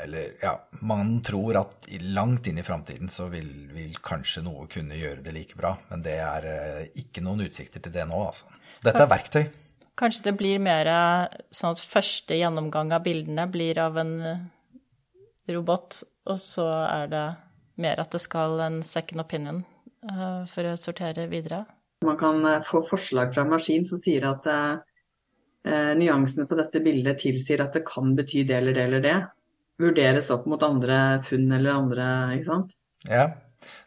eller 0.00 0.32
ja, 0.40 0.68
man 0.80 1.20
tror 1.22 1.56
at 1.60 1.86
langt 2.00 2.46
inn 2.46 2.58
i 2.58 2.64
framtiden 2.64 3.10
så 3.12 3.28
vil, 3.32 3.48
vil, 3.74 3.96
kanskje 4.02 4.44
noe 4.46 4.66
kunne 4.70 4.96
gjøre 4.96 5.24
det 5.24 5.34
like 5.36 5.58
bra. 5.58 5.74
Men 5.90 6.04
det 6.04 6.16
er 6.22 6.48
eh, 6.48 6.86
ikke 7.02 7.24
noen 7.24 7.44
utsikter 7.46 7.82
til 7.82 7.92
det 7.94 8.06
nå, 8.08 8.22
altså. 8.30 8.48
Så 8.72 8.86
dette 8.86 9.04
er 9.04 9.10
verktøy. 9.10 9.42
Kanskje 10.00 10.30
det 10.30 10.36
blir 10.40 10.62
mer 10.64 10.88
sånn 11.52 11.76
at 11.76 11.84
første 11.84 12.38
gjennomgang 12.38 12.94
av 12.96 13.04
bildene 13.04 13.44
blir 13.52 13.80
av 13.82 14.00
en 14.00 14.14
eh, 14.24 14.46
robot, 15.52 16.00
og 16.32 16.40
så 16.40 16.66
er 16.86 17.12
det 17.12 17.26
mer 17.82 18.00
at 18.00 18.14
det 18.14 18.22
skal 18.22 18.60
en 18.64 18.80
second 18.86 19.24
opinion 19.24 19.62
for 20.50 20.66
å 20.66 20.74
sortere 20.78 21.28
videre. 21.30 21.60
Man 22.02 22.16
kan 22.18 22.42
få 22.66 22.80
forslag 22.86 23.30
fra 23.34 23.44
en 23.44 23.52
maskin 23.52 23.84
som 23.86 24.00
sier 24.02 24.24
at 24.26 24.46
uh, 24.50 25.92
nyansene 25.98 26.48
på 26.50 26.58
dette 26.58 26.82
bildet 26.82 27.20
tilsier 27.22 27.62
at 27.62 27.78
det 27.78 27.84
kan 27.86 28.10
bety 28.18 28.42
det 28.48 28.56
eller 28.58 28.74
det 28.74 28.86
eller 28.88 29.04
det. 29.04 29.14
Vurderes 29.82 30.30
opp 30.34 30.46
mot 30.50 30.62
andre 30.62 30.98
funn 31.26 31.48
eller 31.52 31.74
andre, 31.74 32.06
ikke 32.36 32.48
sant. 32.48 32.76
Ja. 33.08 33.32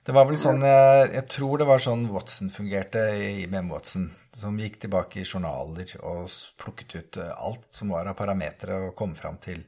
Det 0.05 0.13
var 0.15 0.23
vel 0.29 0.37
sånn 0.39 0.61
Jeg, 0.63 1.07
jeg 1.17 1.27
tror 1.33 1.59
det 1.59 1.65
var 1.67 1.81
sånn 1.83 2.05
Watson 2.13 2.51
fungerte 2.53 3.01
i 3.11 3.43
IBM 3.43 3.73
Watson. 3.73 4.05
Som 4.35 4.59
gikk 4.59 4.77
tilbake 4.83 5.19
i 5.19 5.25
journaler 5.25 5.89
og 5.99 6.31
plukket 6.61 6.95
ut 6.95 7.19
alt 7.23 7.67
som 7.75 7.91
var 7.95 8.07
av 8.07 8.15
parametere 8.19 8.77
og 8.85 8.95
kom 8.99 9.15
fram 9.17 9.39
til, 9.43 9.65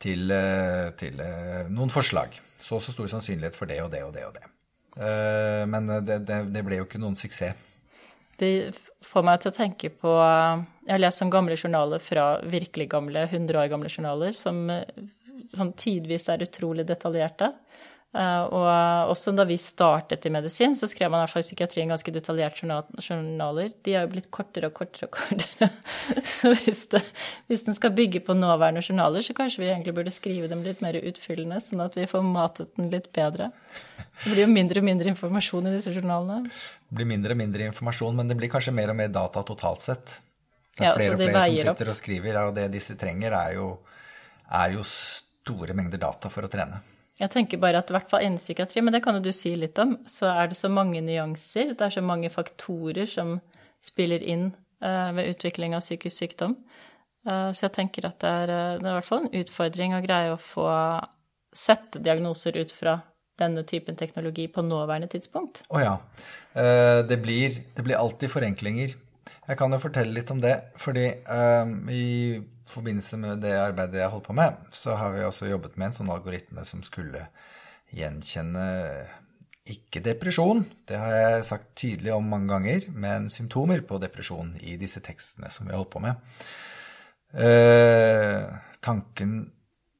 til, 0.00 0.32
til 1.00 1.22
noen 1.72 1.92
forslag. 1.92 2.36
Så 2.56 2.78
og 2.78 2.84
så 2.84 2.94
stor 2.94 3.08
sannsynlighet 3.12 3.56
for 3.56 3.70
det 3.70 3.80
og 3.84 3.92
det 3.92 4.04
og 4.04 4.12
det 4.16 4.26
og 4.28 4.36
det. 4.36 4.44
Men 5.70 5.88
det, 6.04 6.22
det, 6.28 6.40
det 6.52 6.64
ble 6.66 6.80
jo 6.80 6.88
ikke 6.88 7.00
noen 7.00 7.16
suksess. 7.16 7.56
Det 8.38 8.52
får 9.02 9.24
meg 9.26 9.40
til 9.42 9.50
å 9.50 9.56
tenke 9.56 9.90
på 9.90 10.10
Jeg 10.14 10.92
har 10.92 11.00
lest 11.00 11.22
sånne 11.22 11.34
gamle 11.34 11.56
journaler 11.58 12.02
fra 12.02 12.26
virkelig 12.46 12.88
gamle, 12.92 13.24
100 13.26 13.58
år 13.58 13.70
gamle 13.72 13.90
journaler, 13.90 14.34
som 14.36 14.68
sånn 15.50 15.74
tidvis 15.78 16.28
er 16.32 16.44
utrolig 16.46 16.86
detaljerte. 16.88 17.54
Uh, 18.16 18.48
og 18.56 19.10
også 19.12 19.34
da 19.36 19.44
vi 19.44 19.58
startet 19.60 20.24
i 20.24 20.30
medisin, 20.32 20.72
så 20.72 20.86
skrev 20.88 21.10
man 21.12 21.20
i 21.20 21.26
hvert 21.26 21.32
fall 21.34 21.42
i 21.42 21.46
psykiatrien 21.46 21.90
ganske 21.92 22.12
detaljerte 22.14 22.64
journaler. 23.04 23.74
De 23.84 23.92
har 23.94 24.06
jo 24.06 24.12
blitt 24.14 24.30
kortere 24.32 24.70
og 24.70 24.78
kortere 24.78 25.10
og 25.10 25.12
kortere. 25.18 25.68
så 26.38 26.54
hvis, 26.54 26.86
det, 26.94 27.02
hvis 27.52 27.66
den 27.66 27.76
skal 27.76 27.92
bygge 27.98 28.22
på 28.24 28.36
nåværende 28.38 28.80
journaler, 28.80 29.26
så 29.26 29.36
kanskje 29.36 29.60
vi 29.60 29.68
egentlig 29.68 29.94
burde 30.00 30.14
skrive 30.14 30.48
dem 30.48 30.64
litt 30.64 30.80
mer 30.84 30.96
utfyllende, 31.02 31.60
sånn 31.60 31.84
at 31.84 32.00
vi 32.00 32.08
får 32.08 32.24
matet 32.24 32.72
den 32.80 32.88
litt 32.94 33.12
bedre. 33.12 33.50
Det 34.24 34.32
blir 34.32 34.46
jo 34.46 34.50
mindre 34.56 34.80
og 34.80 34.88
mindre 34.88 35.12
informasjon 35.12 35.68
i 35.68 35.76
disse 35.76 35.92
journalene. 35.92 36.48
Det 36.88 37.00
blir 37.02 37.12
mindre 37.12 37.36
og 37.36 37.42
mindre 37.44 37.70
informasjon, 37.74 38.16
men 38.16 38.32
det 38.32 38.40
blir 38.40 38.56
kanskje 38.56 38.72
mer 38.80 38.96
og 38.96 39.02
mer 39.04 39.12
data 39.12 39.44
totalt 39.44 39.84
sett. 39.84 40.18
Det 40.78 40.86
er 40.88 40.96
flere 40.96 41.12
ja, 41.12 41.14
og 41.14 41.26
flere 41.26 41.44
som 41.44 41.60
sitter 41.60 41.74
opp. 41.76 41.92
og 41.92 42.00
skriver, 42.00 42.44
og 42.48 42.56
det 42.56 42.70
disse 42.72 42.96
trenger, 42.96 43.36
er 43.36 43.58
jo, 43.60 43.72
er 44.64 44.78
jo 44.78 44.90
store 45.48 45.76
mengder 45.76 46.00
data 46.00 46.30
for 46.32 46.46
å 46.46 46.52
trene. 46.52 46.80
Jeg 47.18 47.32
tenker 47.34 47.58
bare 47.58 47.80
at 47.82 47.90
i 47.90 47.96
hvert 47.96 48.10
fall 48.10 48.22
innen 48.22 48.38
psykiatri, 48.38 48.82
men 48.84 48.94
det 48.94 49.02
kan 49.02 49.16
jo 49.18 49.24
du 49.24 49.32
si 49.34 49.50
litt 49.58 49.78
om, 49.82 49.96
så 50.06 50.30
er 50.30 50.50
det 50.50 50.58
så 50.58 50.70
mange 50.70 51.02
nyanser, 51.02 51.74
det 51.74 51.86
er 51.88 51.96
så 51.96 52.04
mange 52.04 52.30
faktorer 52.30 53.08
som 53.10 53.38
spiller 53.82 54.22
inn 54.22 54.52
uh, 54.84 55.10
ved 55.16 55.32
utvikling 55.32 55.74
av 55.74 55.82
psykisk 55.82 56.14
sykdom. 56.22 56.54
Uh, 57.26 57.50
så 57.50 57.66
jeg 57.66 57.74
tenker 57.74 58.06
at 58.06 58.20
det 58.22 58.30
er, 58.30 58.52
det 58.78 58.86
er, 58.86 58.92
i 58.92 58.96
hvert 59.00 59.08
fall 59.08 59.24
en 59.24 59.34
utfordring 59.40 59.96
å 59.96 60.02
greie 60.04 60.34
å 60.34 60.38
få 60.38 60.68
sette 61.54 61.98
diagnoser 62.04 62.54
ut 62.60 62.74
fra 62.74 63.00
denne 63.38 63.64
typen 63.66 63.98
teknologi 63.98 64.46
på 64.50 64.62
nåværende 64.66 65.10
tidspunkt. 65.10 65.64
Å 65.70 65.74
oh 65.74 65.82
ja. 65.82 65.96
Det, 67.06 67.18
blir, 67.22 67.60
det, 67.74 67.84
blir, 67.86 67.94
alltid 67.94 68.32
forenklinger. 68.32 68.94
Jeg 69.46 69.58
kan 69.58 69.74
jo 69.74 69.78
fortelle 69.78 70.10
litt 70.14 70.30
om 70.34 70.40
det, 70.42 70.56
fordi 70.82 71.04
i 71.94 72.06
forbindelse 72.70 73.18
med 73.20 73.42
det 73.44 73.54
arbeidet 73.58 74.02
jeg 74.02 74.12
holdt 74.12 74.28
på 74.28 74.36
med, 74.36 74.58
så 74.74 74.96
har 74.98 75.14
vi 75.14 75.24
også 75.26 75.50
jobbet 75.50 75.76
med 75.76 75.90
en 75.90 75.98
sånn 76.00 76.12
algoritme 76.12 76.64
som 76.68 76.84
skulle 76.86 77.26
gjenkjenne 77.94 78.66
ikke 79.68 80.00
depresjon, 80.04 80.62
det 80.88 80.96
har 80.96 81.12
jeg 81.12 81.44
sagt 81.48 81.68
tydelig 81.76 82.14
om 82.14 82.28
mange 82.32 82.48
ganger, 82.52 82.88
men 82.92 83.28
symptomer 83.32 83.82
på 83.84 84.00
depresjon 84.00 84.54
i 84.64 84.78
disse 84.80 85.02
tekstene 85.04 85.50
som 85.52 85.68
vi 85.68 85.74
har 85.74 85.82
holdt 85.82 85.92
på 85.92 86.02
med. 86.04 86.32
Eh, 87.36 88.48
tanken 88.84 89.38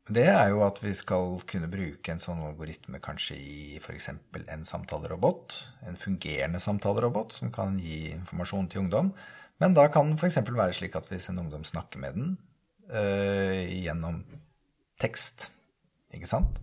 det 0.09 0.25
er 0.33 0.55
jo 0.55 0.63
at 0.65 0.79
vi 0.81 0.95
skal 0.97 1.37
kunne 1.49 1.69
bruke 1.69 2.13
en 2.13 2.23
sånn 2.23 2.41
algoritme 2.47 3.01
kanskje 3.05 3.37
i 3.37 3.57
f.eks. 3.77 4.09
en 4.09 4.65
samtalerobot, 4.65 5.59
en 5.85 5.99
fungerende 6.01 6.61
samtalerobot 6.65 7.37
som 7.37 7.53
kan 7.53 7.77
gi 7.83 8.15
informasjon 8.15 8.71
til 8.73 8.87
ungdom. 8.87 9.13
Men 9.61 9.77
da 9.77 9.89
kan 9.93 10.15
det 10.15 10.23
f.eks. 10.23 10.41
være 10.49 10.77
slik 10.79 10.97
at 10.97 11.11
hvis 11.13 11.29
en 11.29 11.43
ungdom 11.45 11.67
snakker 11.69 12.01
med 12.01 12.17
den, 12.17 12.39
gjennom 12.89 14.23
tekst, 15.01 15.51
ikke 16.15 16.29
sant? 16.31 16.61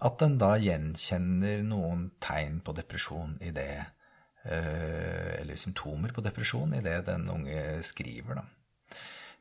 At 0.00 0.20
den 0.22 0.38
da 0.40 0.54
gjenkjenner 0.56 1.64
noen 1.66 2.06
tegn 2.24 2.60
på 2.64 2.72
depresjon 2.76 3.36
i 3.44 3.52
det 3.52 3.72
uh, 3.80 5.32
Eller 5.36 5.60
symptomer 5.60 6.14
på 6.16 6.24
depresjon 6.24 6.72
i 6.76 6.80
det 6.84 7.02
den 7.10 7.28
unge 7.32 7.82
skriver, 7.84 8.40
da. 8.40 8.46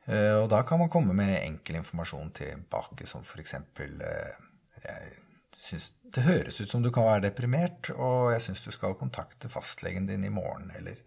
Uh, 0.10 0.36
og 0.41 0.50
da 0.52 0.63
kan 0.67 0.82
man 0.82 0.91
komme 0.91 1.15
med 1.15 1.38
enkel 1.38 1.80
informasjon 1.80 2.34
tilbake, 2.41 3.08
som 3.08 3.24
f.eks. 3.24 3.56
Jeg 4.84 5.10
syns 5.56 5.89
Det 6.10 6.26
høres 6.26 6.60
ut 6.60 6.72
som 6.72 6.84
du 6.84 6.91
kan 6.91 7.08
være 7.08 7.28
deprimert, 7.30 7.91
og 7.95 8.34
jeg 8.34 8.48
syns 8.50 8.65
du 8.65 8.72
skal 8.76 8.98
kontakte 9.00 9.52
fastlegen 9.52 10.10
din 10.10 10.26
i 10.26 10.34
morgen, 10.34 10.72
eller 10.76 10.98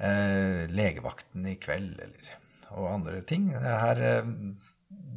eh, 0.00 0.62
legevakten 0.72 1.44
i 1.50 1.58
kveld, 1.60 2.00
eller 2.00 2.30
og 2.76 2.90
andre 2.92 3.22
ting. 3.28 3.50
Her, 3.54 4.00
eh, 4.02 4.30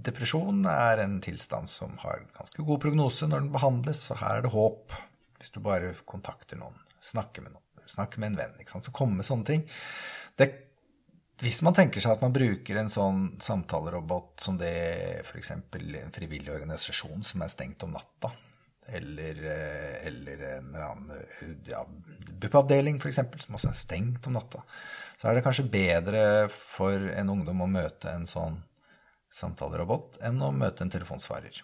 depresjon 0.06 0.65
er 0.70 1.02
en 1.04 1.20
tilstand 1.24 1.70
som 1.70 1.98
har 2.04 2.26
ganske 2.38 2.63
god 2.63 2.82
prognose 2.84 3.28
når 3.30 3.46
den 3.46 3.54
behandles, 3.56 4.06
og 4.13 4.22
her 4.22 4.39
er 4.39 4.46
det 4.46 4.54
håp 4.56 4.96
hvis 5.39 5.52
du 5.52 5.60
bare 5.63 5.94
kontakter 6.08 6.60
noen, 6.60 6.78
snakker 7.04 7.44
med 7.44 7.56
noen, 7.56 7.88
snakker 7.89 8.22
med 8.22 8.34
en 8.34 8.38
venn. 8.39 8.56
ikke 8.60 8.72
sant? 8.72 8.88
Så 8.88 8.94
komme 8.96 9.20
med 9.20 9.28
sånne 9.28 9.46
ting. 9.50 9.65
Det, 10.39 10.48
hvis 11.44 11.62
man 11.65 11.76
tenker 11.76 12.02
seg 12.02 12.15
at 12.15 12.24
man 12.24 12.34
bruker 12.36 12.80
en 12.80 12.91
sånn 12.91 13.22
samtalerobot 13.44 14.39
som 14.41 14.58
det 14.58 14.72
f.eks. 15.26 15.52
en 15.58 16.15
frivillig 16.15 16.54
organisasjon 16.56 17.26
som 17.28 17.44
er 17.44 17.52
stengt 17.52 17.84
om 17.86 17.94
natta, 17.96 18.32
eller, 18.88 19.39
eh, 19.52 20.08
eller 20.08 20.43
en 20.58 20.69
eller 20.69 20.86
annen 20.86 21.63
ja, 21.69 21.82
BUP-avdeling 22.41 23.00
f.eks., 23.02 23.21
som 23.45 23.58
også 23.58 23.71
er 23.71 23.80
stengt 23.80 24.28
om 24.30 24.38
natta, 24.38 24.62
så 25.17 25.30
er 25.30 25.38
det 25.38 25.45
kanskje 25.45 25.67
bedre 25.71 26.24
for 26.54 27.10
en 27.15 27.32
ungdom 27.34 27.63
å 27.65 27.71
møte 27.71 28.12
en 28.12 28.28
sånn 28.30 28.60
samtalerobot 29.36 30.19
enn 30.24 30.41
å 30.43 30.52
møte 30.56 30.86
en 30.86 30.93
telefonsvarer. 30.93 31.62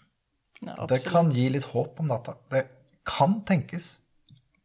Ja, 0.62 0.76
det 0.90 1.02
kan 1.08 1.32
gi 1.34 1.48
litt 1.54 1.70
håp 1.72 2.00
om 2.02 2.10
natta. 2.12 2.36
Det 2.52 2.66
kan 3.08 3.40
tenkes. 3.48 3.96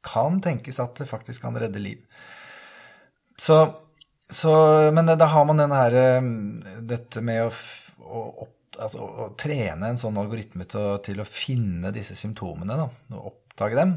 Kan 0.05 0.41
tenkes 0.45 0.81
at 0.83 0.99
det 1.01 1.09
faktisk 1.09 1.47
kan 1.47 1.57
redde 1.59 1.81
liv. 1.83 2.03
Så, 3.39 3.57
så 4.31 4.53
Men 4.97 5.09
da 5.13 5.29
har 5.29 5.45
man 5.45 5.59
denne 5.61 5.77
her 5.77 5.93
eh, 5.93 6.29
Dette 6.89 7.21
med 7.21 7.43
å, 7.45 7.51
å, 8.01 8.47
altså, 8.79 9.03
å 9.03 9.29
trene 9.39 9.91
en 9.91 10.01
sånn 10.01 10.19
algoritme 10.21 10.67
til, 10.71 10.97
til, 11.05 11.23
å 11.23 11.29
finne 11.29 11.93
disse 11.95 12.17
symptomene, 12.19 12.79
da, 12.79 12.89
og 13.17 13.31
oppdage 13.33 13.79
dem, 13.79 13.95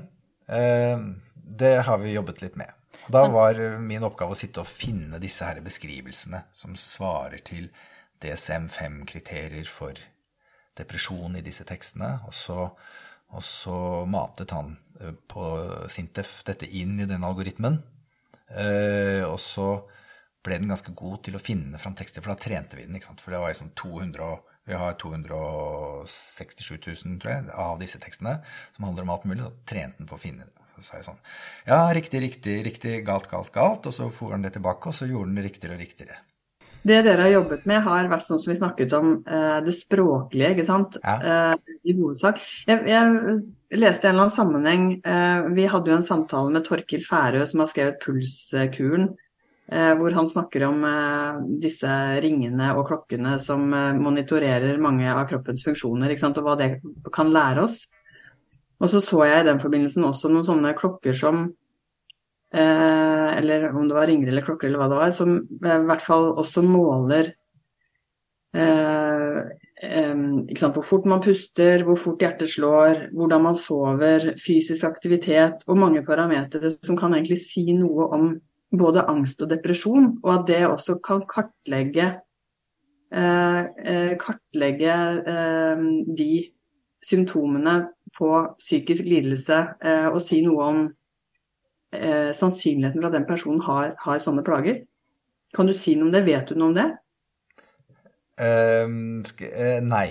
eh, 0.47 1.07
det 1.33 1.75
har 1.87 2.01
vi 2.01 2.15
jobbet 2.15 2.43
litt 2.43 2.59
med. 2.59 2.75
Da 3.09 3.23
var 3.31 3.57
min 3.81 4.05
oppgave 4.05 4.35
å 4.35 4.37
sitte 4.37 4.61
og 4.61 4.69
finne 4.69 5.19
disse 5.21 5.45
her 5.47 5.61
beskrivelsene 5.65 6.43
som 6.53 6.75
svarer 6.77 7.41
til 7.45 7.69
DSM-5-kriterier 8.21 9.69
for 9.69 9.97
depresjon 10.77 11.37
i 11.39 11.45
disse 11.45 11.65
tekstene. 11.67 12.11
Og 12.27 12.35
så, 12.35 12.67
og 13.33 13.45
så, 13.45 13.77
matet 14.09 14.53
han 14.55 14.75
eh, 14.99 15.15
på 15.15 15.45
Sintef 15.91 16.41
dette 16.47 16.69
inn 16.69 16.99
i 16.99 17.09
den 17.09 17.25
algoritmen. 17.25 17.79
Eh, 18.49 19.25
og 19.25 19.39
så 19.41 19.71
ble 20.45 20.61
den 20.61 20.71
ganske 20.71 20.93
god 20.95 21.23
til 21.25 21.35
å 21.35 21.43
finne 21.43 21.81
fram 21.81 21.97
tekster, 21.97 22.23
for 22.23 22.33
da 22.33 22.39
trente 22.39 22.77
vi 22.77 22.85
den. 22.85 22.95
ikke 22.97 23.11
sant? 23.11 23.23
For 23.23 23.33
det 23.33 23.41
var 23.41 23.51
liksom 23.51 23.73
200 23.77 24.29
vi 24.69 24.77
har 24.77 24.93
267 25.01 26.77
000 26.77 27.19
tror 27.21 27.31
jeg, 27.33 27.49
av 27.57 27.81
disse 27.81 27.99
tekstene 28.01 28.37
som 28.75 28.85
handler 28.87 29.07
om 29.07 29.13
alt 29.15 29.27
mulig. 29.29 29.43
Da 29.43 29.51
trente 29.71 29.97
han 30.03 30.09
på 30.09 30.17
å 30.17 30.21
finne 30.21 30.45
det. 30.45 30.55
Så 30.75 30.85
sa 30.85 30.99
jeg 30.99 31.07
sånn 31.09 31.21
Ja, 31.67 31.81
riktig, 31.95 32.21
riktig, 32.23 32.59
riktig, 32.67 32.95
galt, 33.07 33.29
galt, 33.31 33.51
galt. 33.55 33.89
Og 33.89 33.95
så 33.95 34.09
for 34.13 34.35
han 34.35 34.45
det 34.45 34.53
tilbake, 34.57 34.91
og 34.91 34.95
så 34.95 35.09
gjorde 35.09 35.31
han 35.31 35.39
det 35.39 35.47
riktigere 35.49 35.77
og 35.77 35.83
riktigere. 35.83 36.19
Det 36.79 37.01
dere 37.03 37.25
har 37.25 37.33
jobbet 37.33 37.65
med, 37.67 37.81
har 37.83 38.07
vært 38.07 38.23
sånn 38.23 38.39
som 38.39 38.53
vi 38.53 38.59
snakket 38.59 38.93
om, 38.95 39.09
eh, 39.27 39.57
det 39.65 39.73
språklige, 39.75 40.53
ikke 40.55 40.67
sant. 40.67 40.95
Ja. 41.03 41.15
Eh, 41.19 41.73
I 41.91 41.95
hovedsak. 41.97 42.39
Jeg, 42.69 42.85
jeg, 42.87 43.39
leste 43.79 44.07
en 44.07 44.15
eller 44.15 44.25
annen 44.25 44.33
sammenheng 44.33 44.85
eh, 45.05 45.49
Vi 45.53 45.67
hadde 45.69 45.91
jo 45.91 45.97
en 45.99 46.05
samtale 46.05 46.53
med 46.55 46.63
Torkil 46.65 47.03
Færø, 47.05 47.43
som 47.49 47.65
har 47.65 47.73
skrevet 47.73 47.99
Pulskuren. 48.05 49.11
Hvor 49.69 50.15
han 50.17 50.25
snakker 50.25 50.63
om 50.65 50.79
disse 51.61 51.89
ringene 52.23 52.71
og 52.73 52.87
klokkene 52.87 53.35
som 53.37 53.67
monitorerer 53.69 54.79
mange 54.81 55.05
av 55.05 55.27
kroppens 55.29 55.61
funksjoner, 55.61 56.15
og 56.17 56.39
hva 56.47 56.55
det 56.57 56.69
kan 57.13 57.29
lære 57.29 57.67
oss. 57.67 57.83
Og 58.79 58.87
så 58.91 59.01
så 59.03 59.23
jeg 59.27 59.43
i 59.43 59.47
den 59.49 59.59
forbindelsen 59.59 60.07
også 60.07 60.31
noen 60.31 60.47
sånne 60.47 60.75
klokker 60.77 61.15
som 61.17 61.41
eh, 62.53 63.27
Eller 63.39 63.69
om 63.73 63.89
det 63.89 63.97
var 63.97 64.07
ringer 64.07 64.31
eller 64.31 64.45
klokker 64.45 64.69
eller 64.69 64.81
hva 64.81 64.89
det 64.91 65.01
var, 65.01 65.15
som 65.15 65.35
eh, 65.35 65.75
i 65.75 65.89
hvert 65.89 66.05
fall 66.05 66.31
også 66.39 66.63
måler 66.63 67.33
eh, 68.55 69.39
eh, 69.83 70.23
hvor 70.63 70.85
fort 70.85 71.09
man 71.11 71.23
puster, 71.23 71.83
hvor 71.87 71.99
fort 71.99 72.23
hjertet 72.23 72.51
slår, 72.55 73.09
hvordan 73.15 73.45
man 73.49 73.59
sover, 73.59 74.31
fysisk 74.39 74.87
aktivitet 74.87 75.67
og 75.67 75.79
mange 75.79 76.05
parametere 76.07 76.71
som 76.79 76.99
kan 76.99 77.17
egentlig 77.17 77.41
si 77.43 77.67
noe 77.75 78.07
om 78.15 78.31
både 78.71 79.05
angst 79.09 79.41
og 79.41 79.49
depresjon, 79.49 80.11
og 80.23 80.33
at 80.33 80.47
det 80.49 80.61
også 80.67 80.99
kan 81.05 81.23
kartlegge, 81.29 82.07
eh, 83.13 83.61
eh, 83.85 85.83
de 86.17 86.31
symptomene 87.05 87.75
på 88.17 88.29
psykisk 88.59 89.07
lidelse 89.07 89.59
eh, 89.85 90.07
og 90.09 90.21
si 90.23 90.41
noe 90.45 90.63
om 90.65 90.79
eh, 91.95 92.31
sannsynligheten 92.35 93.01
for 93.01 93.09
at 93.09 93.17
den 93.17 93.27
personen 93.29 93.61
har, 93.65 93.93
har, 94.03 94.23
sånne 94.23 94.45
plager? 94.45 94.83
Kan 95.55 95.69
du 95.69 95.73
si 95.73 95.95
noe 95.95 96.09
om 96.09 96.13
det? 96.13 96.25
Vet 96.27 96.51
du 96.51 96.59
noe 96.59 96.71
om 96.71 96.77
det? 96.77 96.89
Uh, 98.39 98.87
nei. 99.83 100.09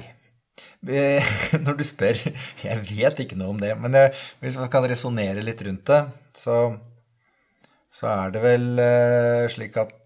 Når 1.65 1.77
du 1.79 1.85
spør 1.87 2.19
Jeg 2.63 2.81
vet 2.91 3.21
ikke 3.23 3.39
noe 3.39 3.55
om 3.55 3.61
det. 3.63 3.73
Men 3.81 3.95
jeg, 3.95 4.15
hvis 4.43 4.59
man 4.61 4.71
kan 4.73 4.87
resonnere 4.91 5.45
litt 5.45 5.63
rundt 5.67 5.87
det, 5.89 6.01
så, 6.37 6.59
så 7.95 8.11
er 8.13 8.35
det 8.35 8.45
vel 8.45 8.69
uh, 8.77 9.49
slik 9.51 9.79
at 9.81 9.97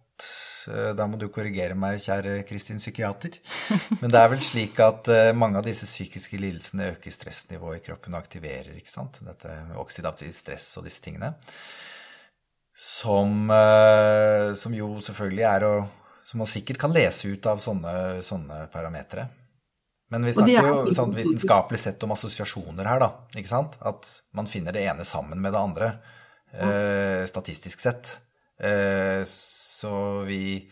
Eh, 0.68 0.90
da 0.96 1.06
må 1.10 1.18
du 1.18 1.28
korrigere 1.32 1.76
meg, 1.78 2.00
kjære 2.02 2.42
Kristin 2.48 2.80
psykiater. 2.80 3.38
Men 4.00 4.12
det 4.12 4.20
er 4.20 4.30
vel 4.32 4.42
slik 4.44 4.80
at 4.82 5.10
eh, 5.12 5.30
mange 5.36 5.60
av 5.60 5.66
disse 5.66 5.88
psykiske 5.88 6.38
lidelsene 6.40 6.92
øker 6.94 7.14
stressnivået 7.14 7.80
i 7.80 7.84
kroppen 7.88 8.14
og 8.16 8.22
aktiverer 8.22 8.74
ikke 8.78 8.92
sant? 8.92 9.20
dette 9.26 9.56
med 9.68 9.80
oksidativ 9.82 10.32
stress 10.36 10.68
og 10.78 10.86
disse 10.88 11.02
tingene. 11.04 11.34
Som, 12.72 13.50
eh, 13.52 14.52
som, 14.58 14.74
jo 14.74 14.94
selvfølgelig 15.04 15.44
er 15.44 15.66
å 15.68 15.74
Som 16.24 16.40
man 16.40 16.48
sikkert 16.48 16.78
kan 16.80 16.92
lese 16.94 17.28
ut 17.28 17.46
av 17.50 17.58
sånne, 17.60 18.22
sånne 18.22 18.68
parametere. 18.72 19.26
Men 20.14 20.22
vi 20.24 20.32
snakker 20.36 20.68
jo 20.68 20.92
sånn 20.94 21.12
vitenskapelig 21.16 21.80
sett 21.82 22.04
om 22.06 22.14
assosiasjoner 22.14 22.86
her, 22.86 23.02
da. 23.02 23.08
ikke 23.34 23.50
sant? 23.50 23.74
At 23.82 24.06
man 24.32 24.46
finner 24.48 24.72
det 24.72 24.84
ene 24.86 25.04
sammen 25.04 25.42
med 25.42 25.52
det 25.52 25.60
andre, 25.60 25.88
eh, 26.54 27.24
statistisk 27.28 27.80
sett. 27.80 28.12
Eh, 28.58 29.22
så 29.26 30.22
vi, 30.28 30.62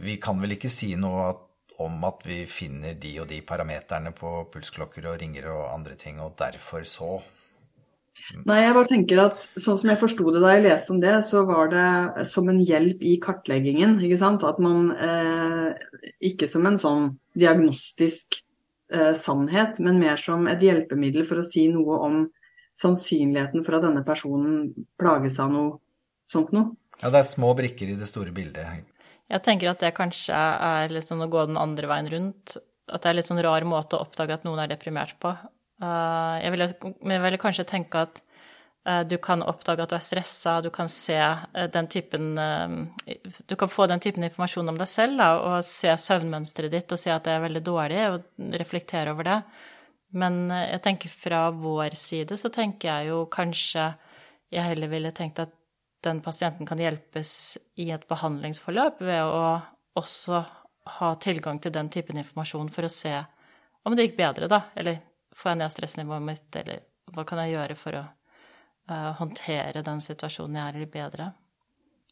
vi 0.00 0.16
kan 0.22 0.40
vel 0.42 0.56
ikke 0.56 0.72
si 0.72 0.94
noe 0.98 1.28
at, 1.30 1.44
om 1.80 2.02
at 2.04 2.24
vi 2.28 2.42
finner 2.50 2.96
de 3.00 3.14
og 3.22 3.28
de 3.30 3.40
parameterne 3.46 4.12
på 4.16 4.44
pulsklokker 4.52 5.06
og 5.08 5.20
ringer 5.22 5.48
og 5.52 5.68
andre 5.72 5.96
ting, 6.00 6.20
og 6.20 6.36
derfor 6.40 6.84
så 6.88 7.20
Nei, 8.46 8.60
jeg 8.60 8.74
bare 8.76 8.88
tenker 8.88 9.20
at 9.22 9.44
sånn 9.58 9.78
som 9.80 9.90
jeg 9.90 9.98
forsto 10.00 10.32
det 10.34 10.42
da 10.42 10.52
jeg 10.52 10.64
leste 10.66 10.92
om 10.92 10.98
det, 11.02 11.14
så 11.26 11.42
var 11.48 11.70
det 11.72 12.26
som 12.28 12.50
en 12.52 12.60
hjelp 12.62 13.00
i 13.06 13.14
kartleggingen. 13.22 13.96
ikke 14.04 14.18
sant? 14.20 14.44
At 14.46 14.60
man 14.62 14.90
eh, 14.92 16.04
ikke 16.30 16.48
som 16.50 16.68
en 16.68 16.78
sånn 16.80 17.06
diagnostisk 17.38 18.42
eh, 18.92 19.14
sannhet, 19.18 19.80
men 19.82 19.98
mer 20.02 20.20
som 20.20 20.46
et 20.52 20.62
hjelpemiddel 20.62 21.26
for 21.26 21.42
å 21.42 21.46
si 21.46 21.66
noe 21.72 21.98
om 22.06 22.20
sannsynligheten 22.78 23.64
for 23.66 23.78
at 23.78 23.86
denne 23.86 24.04
personen 24.06 24.70
plages 25.00 25.38
av 25.42 25.52
noe 25.52 25.78
sånt 26.30 26.52
noe. 26.54 26.74
Ja, 27.00 27.10
det 27.10 27.22
er 27.22 27.28
små 27.30 27.52
brikker 27.56 27.90
i 27.90 27.98
det 27.98 28.08
store 28.10 28.32
bildet. 28.34 28.84
Jeg 29.30 29.44
tenker 29.46 29.70
at 29.70 29.82
det 29.82 29.94
kanskje 29.96 30.36
er 30.36 30.92
litt 30.92 31.06
sånn 31.06 31.22
å 31.24 31.30
gå 31.30 31.46
den 31.48 31.60
andre 31.60 31.88
veien 31.90 32.10
rundt. 32.12 32.56
At 32.90 33.04
det 33.04 33.12
er 33.12 33.20
litt 33.20 33.30
sånn 33.30 33.42
rar 33.44 33.64
måte 33.68 33.96
å 33.96 34.04
oppdage 34.04 34.34
at 34.36 34.46
noen 34.46 34.64
er 34.64 34.72
deprimert 34.72 35.14
på. 35.22 35.32
Eh, 35.80 36.34
jeg 36.44 36.52
ville, 36.54 36.68
jeg 37.14 37.22
ville 37.24 37.40
kanskje 37.40 37.66
tenke 37.68 38.02
at 38.04 38.20
eh, 38.84 39.02
du 39.08 39.16
kan 39.22 39.44
oppdage 39.46 39.86
at 39.86 39.92
du 39.92 39.96
er 39.96 40.04
stressa, 40.04 40.58
du 40.64 40.68
kan 40.74 40.90
se 40.92 41.16
eh, 41.16 41.68
den 41.72 41.88
typen 41.88 42.34
Du 43.48 43.56
kan 43.56 43.70
få 43.72 43.86
den 43.88 44.02
typen 44.02 44.26
informasjon 44.26 44.74
om 44.74 44.80
deg 44.80 44.90
selv 44.90 45.22
da, 45.22 45.30
og 45.38 45.64
se 45.64 45.94
søvnmønsteret 45.94 46.74
ditt 46.74 46.92
og 46.92 47.00
se 47.00 47.14
at 47.14 47.24
det 47.24 47.36
er 47.36 47.46
veldig 47.46 47.64
dårlig, 47.64 48.02
og 48.10 48.56
reflektere 48.60 49.14
over 49.14 49.30
det. 49.30 49.38
Men 50.10 50.48
jeg 50.50 50.82
tenker 50.82 51.12
fra 51.12 51.42
vår 51.54 51.94
side 51.98 52.38
så 52.40 52.50
tenker 52.52 52.88
jeg 52.90 53.10
jo 53.12 53.24
kanskje 53.30 53.92
jeg 54.50 54.66
heller 54.66 54.90
ville 54.90 55.12
tenkt 55.14 55.38
at 55.38 55.52
den 56.02 56.22
pasienten 56.24 56.66
kan 56.66 56.80
hjelpes 56.80 57.58
i 57.78 57.90
et 57.94 58.06
behandlingsforløp 58.10 59.02
ved 59.04 59.20
å 59.22 59.42
også 60.00 60.40
ha 60.96 61.10
tilgang 61.22 61.60
til 61.62 61.74
den 61.74 61.90
typen 61.92 62.18
informasjon 62.18 62.70
for 62.72 62.88
å 62.88 62.92
se 62.92 63.12
om 63.84 63.96
det 63.96 64.08
gikk 64.08 64.16
bedre, 64.18 64.48
da. 64.50 64.64
Eller 64.76 65.00
får 65.36 65.52
jeg 65.52 65.60
ned 65.60 65.72
stressnivået 65.72 66.24
mitt, 66.24 66.48
eller 66.56 66.82
hva 67.14 67.24
kan 67.28 67.40
jeg 67.42 67.54
gjøre 67.54 67.76
for 67.78 67.98
å 68.00 68.02
uh, 68.02 69.12
håndtere 69.20 69.84
den 69.86 70.02
situasjonen 70.04 70.58
jeg 70.58 70.72
er 70.72 70.80
i, 70.80 70.88
bedre? 70.90 71.28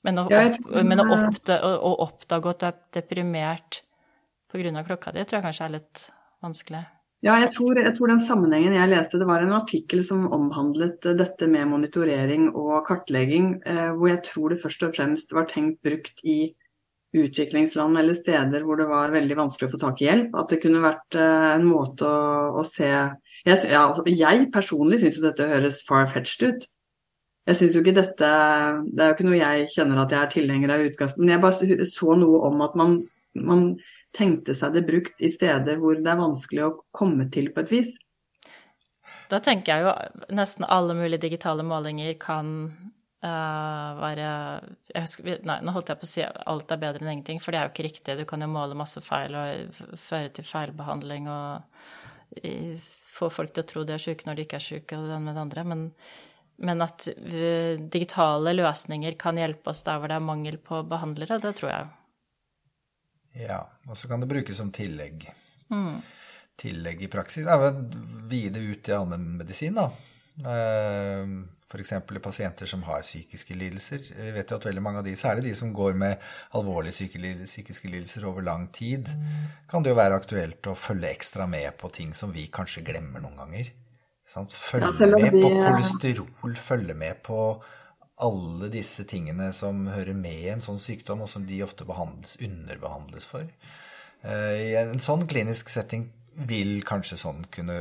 Men 0.07 0.23
å, 0.23 0.29
opp, 0.29 0.71
men 0.87 1.03
å, 1.03 1.09
oppdage, 1.17 1.73
å, 1.75 1.93
oppdage 2.07 2.55
at 2.55 2.61
du 2.61 2.69
er 2.69 2.79
deprimert 3.01 3.83
pga. 4.49 4.85
klokka 4.87 5.13
di, 5.13 5.25
tror 5.25 5.41
jeg 5.41 5.49
kanskje 5.49 5.67
er 5.67 5.75
litt 5.75 6.05
vanskelig. 6.45 6.85
Ja, 7.26 7.35
jeg 7.42 7.50
tror, 7.50 7.74
jeg 7.83 7.90
tror, 7.96 8.12
den 8.12 8.20
sammenhengen 8.22 8.76
jeg 8.76 8.90
leste, 8.92 9.18
det 9.18 9.26
var 9.26 9.42
en 9.42 9.57
artikkel 9.57 10.04
som 10.07 10.28
omhandlet 10.31 11.02
eh, 11.09 11.16
dette 11.18 11.48
med 11.50 11.66
monitorering 11.66 12.52
og 12.52 12.85
kartlegging, 12.87 13.57
eh, 13.66 13.88
hvor 13.90 14.12
jeg 14.12 14.20
tror 14.28 14.54
det 14.54 14.61
først 14.62 14.85
og 14.87 14.94
fremst 14.94 15.35
var 15.35 15.48
tenkt 15.50 15.81
brukt 15.83 16.22
i 16.22 16.52
utviklingsland 17.18 17.98
eller 17.98 18.14
steder 18.14 18.62
hvor 18.62 18.78
det 18.78 18.87
var 18.90 19.11
veldig 19.11 19.35
vanskelig 19.40 19.66
å 19.66 19.72
få 19.72 19.81
tak 19.83 20.02
i 20.04 20.07
hjelp. 20.07 20.38
At 20.38 20.54
det 20.54 20.61
kunne 20.62 20.85
vært 20.85 21.18
eh, 21.18 21.50
en 21.57 21.66
måte 21.66 22.07
å, 22.07 22.62
å 22.62 22.66
se 22.68 22.87
Jeg, 22.87 23.59
ja, 23.66 23.83
altså, 23.88 24.07
jeg 24.07 24.48
personlig 24.54 25.02
syns 25.02 25.18
jo 25.18 25.26
dette 25.26 25.50
høres 25.50 25.83
far-fetched 25.90 26.46
ut. 26.46 26.70
Jeg 27.48 27.59
syns 27.59 27.74
jo 27.74 27.83
ikke 27.83 27.96
dette 27.96 28.31
Det 28.92 29.02
er 29.02 29.11
jo 29.11 29.14
ikke 29.16 29.26
noe 29.26 29.38
jeg 29.40 29.70
kjenner 29.72 30.04
at 30.04 30.14
jeg 30.14 30.20
er 30.20 30.35
tilhenger 30.37 30.70
av 30.74 30.85
i 30.85 30.90
utgangspunktet, 30.92 31.24
men 31.24 31.35
jeg 31.35 31.42
bare 31.48 31.92
så 31.96 32.18
noe 32.22 32.42
om 32.46 32.66
at 32.66 32.78
man, 32.78 32.98
man 33.42 33.70
tenkte 34.16 34.55
seg 34.57 34.77
det 34.77 34.85
brukt 34.88 35.23
i 35.23 35.31
steder 35.33 35.81
hvor 35.81 35.99
det 35.99 36.11
er 36.11 36.21
vanskelig 36.21 36.64
å 36.66 36.77
komme 36.97 37.29
til 37.35 37.51
på 37.55 37.64
et 37.64 37.73
vis? 37.73 37.97
Da 39.29 39.40
tenker 39.44 39.75
jeg 39.75 39.85
jo 39.85 40.37
nesten 40.37 40.64
alle 40.68 40.97
mulige 40.97 41.27
digitale 41.27 41.64
målinger 41.66 42.14
kan 42.21 42.53
uh, 43.25 43.90
være 43.99 44.29
husker, 44.97 45.42
Nei, 45.49 45.59
nå 45.64 45.75
holdt 45.75 45.92
jeg 45.92 46.01
på 46.01 46.09
å 46.09 46.12
si 46.14 46.25
alt 46.25 46.73
er 46.73 46.81
bedre 46.81 47.05
enn 47.05 47.12
ingenting, 47.12 47.42
for 47.44 47.53
det 47.53 47.61
er 47.61 47.68
jo 47.68 47.75
ikke 47.75 47.88
riktig. 47.90 48.16
Du 48.16 48.25
kan 48.29 48.44
jo 48.44 48.49
måle 48.53 48.79
masse 48.79 49.03
feil 49.05 49.37
og 49.37 49.83
føre 50.01 50.33
til 50.33 50.49
feilbehandling 50.49 51.29
og 51.33 51.85
få 53.18 53.29
folk 53.33 53.53
til 53.53 53.64
å 53.64 53.68
tro 53.68 53.85
de 53.85 53.97
er 53.97 54.03
syke 54.03 54.29
når 54.29 54.38
de 54.38 54.49
ikke 54.49 54.59
er 54.61 54.64
syke, 54.64 54.97
og 54.97 55.09
det 55.11 55.21
med 55.25 55.37
det 55.37 55.44
andre. 55.44 55.66
Men, 55.75 55.85
men 56.71 56.88
at 56.88 57.11
uh, 57.12 57.77
digitale 57.99 58.57
løsninger 58.57 59.21
kan 59.21 59.40
hjelpe 59.40 59.75
oss 59.75 59.85
der 59.85 60.01
hvor 60.01 60.09
det 60.09 60.16
er 60.16 60.29
mangel 60.33 60.61
på 60.62 60.81
behandlere, 60.88 61.40
det 61.44 61.57
tror 61.61 61.75
jeg. 61.75 61.94
Ja, 63.37 63.61
og 63.88 63.99
så 63.99 64.09
kan 64.09 64.23
det 64.23 64.31
brukes 64.31 64.57
som 64.57 64.73
tillegg. 64.75 65.29
Mm. 65.73 66.01
Tillegg 66.59 67.03
i 67.05 67.11
praksis. 67.12 67.47
Ja, 67.47 67.73
Vie 68.31 68.51
det 68.55 68.64
ut 68.64 68.88
i 68.88 68.97
allmennmedisin, 68.97 69.79
da. 69.79 69.91
Eh, 70.38 71.38
F.eks. 71.69 71.93
pasienter 72.23 72.67
som 72.67 72.83
har 72.87 73.03
psykiske 73.05 73.55
lidelser. 73.55 74.07
Vi 74.17 74.31
vet 74.33 74.51
jo 74.51 74.57
at 74.57 74.67
veldig 74.71 74.83
mange 74.83 75.03
av 75.03 75.05
de, 75.05 75.12
særlig 75.21 75.51
de 75.51 75.55
som 75.59 75.73
går 75.77 75.99
med 76.01 76.23
alvorlige 76.57 77.09
psykiske 77.45 77.91
lidelser 77.93 78.25
over 78.31 78.47
lang 78.47 78.71
tid, 78.73 79.11
kan 79.69 79.85
det 79.85 79.93
jo 79.93 79.99
være 79.99 80.17
aktuelt 80.17 80.71
å 80.71 80.77
følge 80.79 81.11
ekstra 81.12 81.45
med 81.47 81.77
på 81.77 81.91
ting 81.93 82.14
som 82.17 82.33
vi 82.33 82.47
kanskje 82.49 82.87
glemmer 82.87 83.21
noen 83.21 83.37
ganger. 83.43 83.69
Følge 84.29 85.21
med 85.21 85.37
på 85.37 85.51
kolesterol, 85.61 86.57
følge 86.57 86.97
med 86.97 87.21
på 87.25 87.38
alle 88.24 88.70
disse 88.72 89.04
tingene 89.09 89.50
som 89.54 89.87
hører 89.92 90.16
med 90.16 90.40
i 90.42 90.50
en 90.52 90.62
sånn 90.64 90.81
sykdom, 90.83 91.22
og 91.24 91.31
som 91.31 91.46
de 91.46 91.62
ofte 91.64 91.87
behandles, 91.88 92.37
underbehandles 92.42 93.28
for. 93.28 93.46
Eh, 94.22 94.54
I 94.72 94.76
en 94.83 95.02
sånn 95.02 95.26
klinisk 95.31 95.70
setting 95.72 96.09
vil 96.48 96.81
kanskje 96.87 97.18
sånn 97.20 97.44
kunne, 97.54 97.78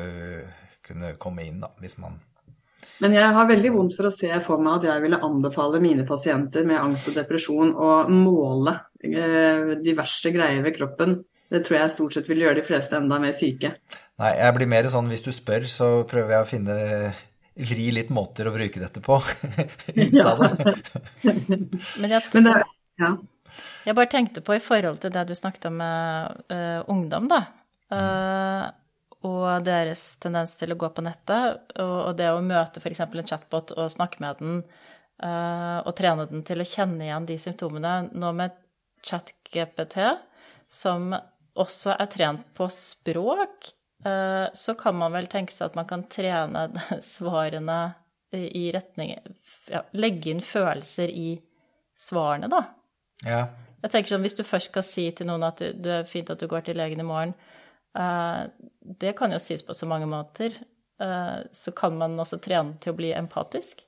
kunne 0.86 1.15
komme 1.21 1.45
inn, 1.45 1.62
da, 1.63 1.73
hvis 1.82 2.00
man 2.02 2.19
men 3.02 3.13
jeg 3.13 3.30
har 3.34 3.50
veldig 3.50 3.71
vondt 3.73 3.95
for 3.97 4.10
å 4.10 4.13
se 4.13 4.30
for 4.45 4.62
meg 4.63 4.80
at 4.80 4.88
jeg 4.88 5.04
ville 5.04 5.19
anbefale 5.26 5.82
mine 5.82 6.06
pasienter 6.08 6.65
med 6.65 6.80
angst 6.80 7.12
og 7.12 7.17
depresjon 7.17 7.76
å 7.78 7.89
måle 8.10 8.73
eh, 9.06 9.76
diverse 9.86 10.32
greier 10.34 10.63
ved 10.65 10.78
kroppen. 10.78 11.19
Det 11.47 11.62
tror 11.65 11.78
jeg 11.78 11.93
stort 11.93 12.17
sett 12.17 12.30
vil 12.30 12.41
gjøre 12.43 12.60
de 12.60 12.65
fleste 12.65 12.97
enda 12.97 13.19
mer 13.21 13.36
syke. 13.38 13.76
Nei, 14.17 14.32
jeg 14.39 14.56
blir 14.58 14.69
mer 14.71 14.89
sånn 14.89 15.10
hvis 15.12 15.26
du 15.26 15.30
spør, 15.36 15.67
så 15.69 15.89
prøver 16.10 16.36
jeg 16.36 16.45
å 16.45 16.50
finne 16.50 16.78
vri 17.58 17.89
litt 17.93 18.10
måter 18.13 18.48
å 18.48 18.54
bruke 18.54 18.82
dette 18.82 19.02
på 19.04 19.17
ut 20.02 20.17
av 20.24 20.43
det. 20.43 20.76
Men, 21.24 22.12
jeg, 22.12 22.24
Men 22.34 22.48
det, 22.48 22.56
ja. 23.02 23.12
jeg 23.88 23.98
bare 23.98 24.12
tenkte 24.12 24.43
på 24.46 24.58
i 24.58 24.63
forhold 24.63 25.02
til 25.04 25.13
det 25.15 25.28
du 25.30 25.36
snakket 25.38 25.70
om 25.72 25.80
med 25.82 26.43
uh, 26.54 26.82
ungdom, 26.91 27.30
da. 27.32 27.41
Uh, 27.93 28.67
og 29.28 29.65
deres 29.65 30.04
tendens 30.22 30.54
til 30.60 30.74
å 30.74 30.80
gå 30.80 30.91
på 30.93 31.04
nettet, 31.06 31.63
og, 31.82 31.96
og 32.12 32.20
det 32.20 32.30
å 32.32 32.43
møte 32.46 32.84
f.eks. 32.84 33.02
en 33.08 33.32
chatbot 33.32 33.74
og 33.76 33.89
snakke 33.91 34.22
med 34.24 34.43
den, 34.43 34.60
uh, 35.24 35.80
og 35.82 35.96
trene 35.98 36.28
den 36.30 36.46
til 36.48 36.62
å 36.62 36.67
kjenne 36.67 37.08
igjen 37.08 37.28
de 37.30 37.39
symptomene. 37.41 37.96
Nå 38.13 38.34
med 38.38 38.56
ChatGPT, 39.08 39.98
som 40.70 41.10
også 41.58 41.96
er 41.98 42.10
trent 42.12 42.46
på 42.58 42.70
språk, 42.72 43.72
så 44.04 44.74
kan 44.78 44.96
man 44.96 45.12
vel 45.12 45.26
tenke 45.28 45.52
seg 45.52 45.72
at 45.72 45.76
man 45.76 45.88
kan 45.90 46.04
trene 46.12 46.68
svarene 47.04 47.80
i 48.32 48.72
retning 48.72 49.16
ja, 49.72 49.82
Legge 49.98 50.32
inn 50.32 50.42
følelser 50.44 51.10
i 51.10 51.32
svarene, 51.98 52.50
da. 52.52 52.62
Ja. 53.26 53.42
Jeg 53.82 53.94
tenker 53.94 54.16
sånn, 54.16 54.26
Hvis 54.26 54.38
du 54.38 54.44
først 54.46 54.72
skal 54.72 54.86
si 54.86 55.08
til 55.16 55.30
noen 55.30 55.46
at 55.48 55.62
det 55.62 55.94
er 56.02 56.10
fint 56.10 56.30
at 56.34 56.42
du 56.42 56.48
går 56.50 56.66
til 56.68 56.78
legen 56.80 57.02
i 57.02 57.08
morgen, 57.08 57.34
uh, 57.98 58.50
det 58.82 59.16
kan 59.18 59.34
jo 59.34 59.42
sies 59.42 59.66
på 59.66 59.76
så 59.78 59.90
mange 59.90 60.10
måter. 60.10 60.56
Uh, 61.02 61.46
så 61.54 61.74
kan 61.78 61.98
man 61.98 62.18
også 62.20 62.42
trene 62.44 62.78
til 62.82 62.94
å 62.94 62.98
bli 62.98 63.14
empatisk? 63.16 63.84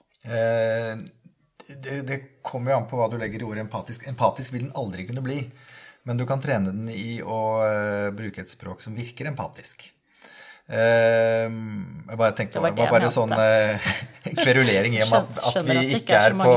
Det, 1.69 1.99
det, 2.05 2.19
kommer 2.45 2.73
jo 2.73 2.79
an 2.79 2.89
på 2.89 2.97
hva 2.97 3.09
du 3.11 3.17
legger 3.21 3.43
i 3.43 3.47
ordet 3.47 3.65
empatisk. 3.65 4.07
Empatisk 4.09 4.53
vil 4.55 4.67
den 4.67 4.75
aldri 4.77 5.05
kunne 5.09 5.25
bli. 5.25 5.43
Men 6.07 6.17
du 6.17 6.25
kan 6.25 6.41
trene 6.41 6.71
den 6.73 6.89
i 6.89 7.19
å 7.21 7.39
bruke 8.15 8.41
et 8.41 8.49
språk 8.49 8.81
som 8.81 8.95
virker 8.97 9.29
empatisk. 9.29 9.83
Ehm, 10.69 12.03
jeg 12.05 12.17
bare 12.17 12.35
tenkte, 12.37 12.59
Det 12.59 12.61
var 12.61 12.73
det 12.77 12.83
var 12.83 12.91
bare 12.93 13.09
sånn 13.09 13.31
eh, 13.33 13.85
kverulering 14.43 14.99
i 14.99 15.01
at, 15.01 15.13
at 15.41 15.63
vi 15.65 15.77
at 15.79 15.93
ikke 15.97 16.19
er 16.19 16.35
er 16.35 16.37
på 16.37 16.51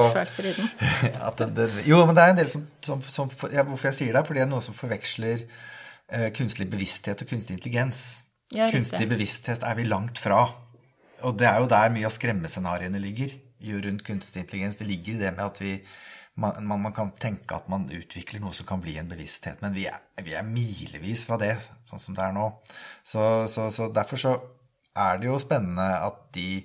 at 1.29 1.41
det, 1.57 1.69
Jo, 1.89 2.03
men 2.05 2.19
det 2.19 2.27
er 2.27 2.35
en 2.35 2.41
del 2.43 2.51
som, 2.53 2.67
som, 2.85 3.01
som 3.01 3.33
ja, 3.49 3.65
Hvorfor 3.65 3.89
jeg 3.89 3.99
sier 4.03 4.13
det, 4.13 4.21
er 4.21 4.29
fordi 4.29 4.43
det 4.43 4.45
er 4.45 4.51
noen 4.53 4.65
som 4.65 4.77
forveksler 4.77 5.47
uh, 5.47 6.29
kunstig 6.37 6.69
bevissthet 6.69 7.25
og 7.25 7.31
kunstig 7.31 7.57
intelligens. 7.57 8.03
Ja, 8.53 8.69
kunstig 8.69 9.09
bevissthet 9.09 9.65
er 9.65 9.81
vi 9.81 9.89
langt 9.89 10.21
fra. 10.21 10.45
Og 11.25 11.39
det 11.41 11.49
er 11.49 11.63
jo 11.63 11.73
der 11.73 11.93
mye 11.95 12.05
av 12.05 12.13
skremmescenarioene 12.13 13.01
ligger. 13.01 13.33
Jo 13.65 13.81
rundt 13.81 14.05
kunstig 14.05 14.45
intelligens. 14.45 14.77
Det 14.77 14.91
ligger 14.91 15.15
i 15.17 15.23
det 15.23 15.33
med 15.39 15.45
at 15.47 15.63
vi 15.63 15.79
man, 16.35 16.67
man, 16.67 16.81
man 16.87 16.95
kan 16.97 17.13
tenke 17.21 17.57
at 17.57 17.69
man 17.69 17.85
utvikler 17.93 18.41
noe 18.41 18.55
som 18.57 18.67
kan 18.69 18.81
bli 18.81 18.97
en 19.01 19.11
bevissthet, 19.11 19.61
men 19.65 19.75
vi 19.77 19.87
er, 19.91 20.01
vi 20.25 20.37
er 20.37 20.47
milevis 20.47 21.27
fra 21.29 21.39
det, 21.41 21.55
sånn 21.89 22.01
som 22.01 22.17
det 22.17 22.25
er 22.25 22.37
nå. 22.37 22.47
Så, 23.05 23.49
så, 23.53 23.69
så 23.75 23.91
derfor 23.93 24.21
så 24.21 24.33
er 24.97 25.21
det 25.21 25.29
jo 25.29 25.41
spennende 25.41 25.89
at 26.07 26.25
de 26.37 26.65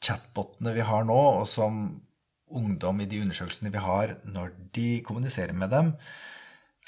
chatbotene 0.00 0.74
vi 0.76 0.86
har 0.86 1.04
nå, 1.06 1.20
og 1.42 1.46
som 1.50 1.82
ungdom 2.50 3.02
i 3.02 3.08
de 3.10 3.20
undersøkelsene 3.24 3.72
vi 3.74 3.82
har, 3.82 4.16
når 4.26 4.54
de 4.74 4.88
kommuniserer 5.06 5.54
med 5.56 5.70
dem, 5.74 5.92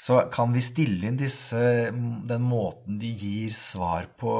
så 0.03 0.23
kan 0.33 0.51
vi 0.51 0.63
stille 0.63 1.07
inn 1.07 1.19
disse, 1.19 1.59
den 1.91 2.43
måten 2.43 2.97
de 2.99 3.11
gir 3.15 3.53
svar 3.55 4.09
på 4.19 4.33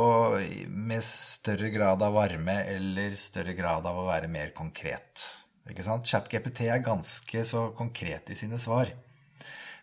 med 0.67 1.06
større 1.08 1.69
grad 1.71 2.04
av 2.04 2.17
varme 2.17 2.58
eller 2.73 3.15
større 3.19 3.56
grad 3.56 3.88
av 3.88 4.02
å 4.02 4.08
være 4.10 4.32
mer 4.32 4.52
konkret. 4.58 5.23
Ikke 5.69 5.86
sant? 5.86 6.08
ChatGPT 6.10 6.67
er 6.67 6.84
ganske 6.84 7.45
så 7.47 7.69
konkret 7.78 8.30
i 8.30 8.36
sine 8.36 8.60
svar. 8.60 8.91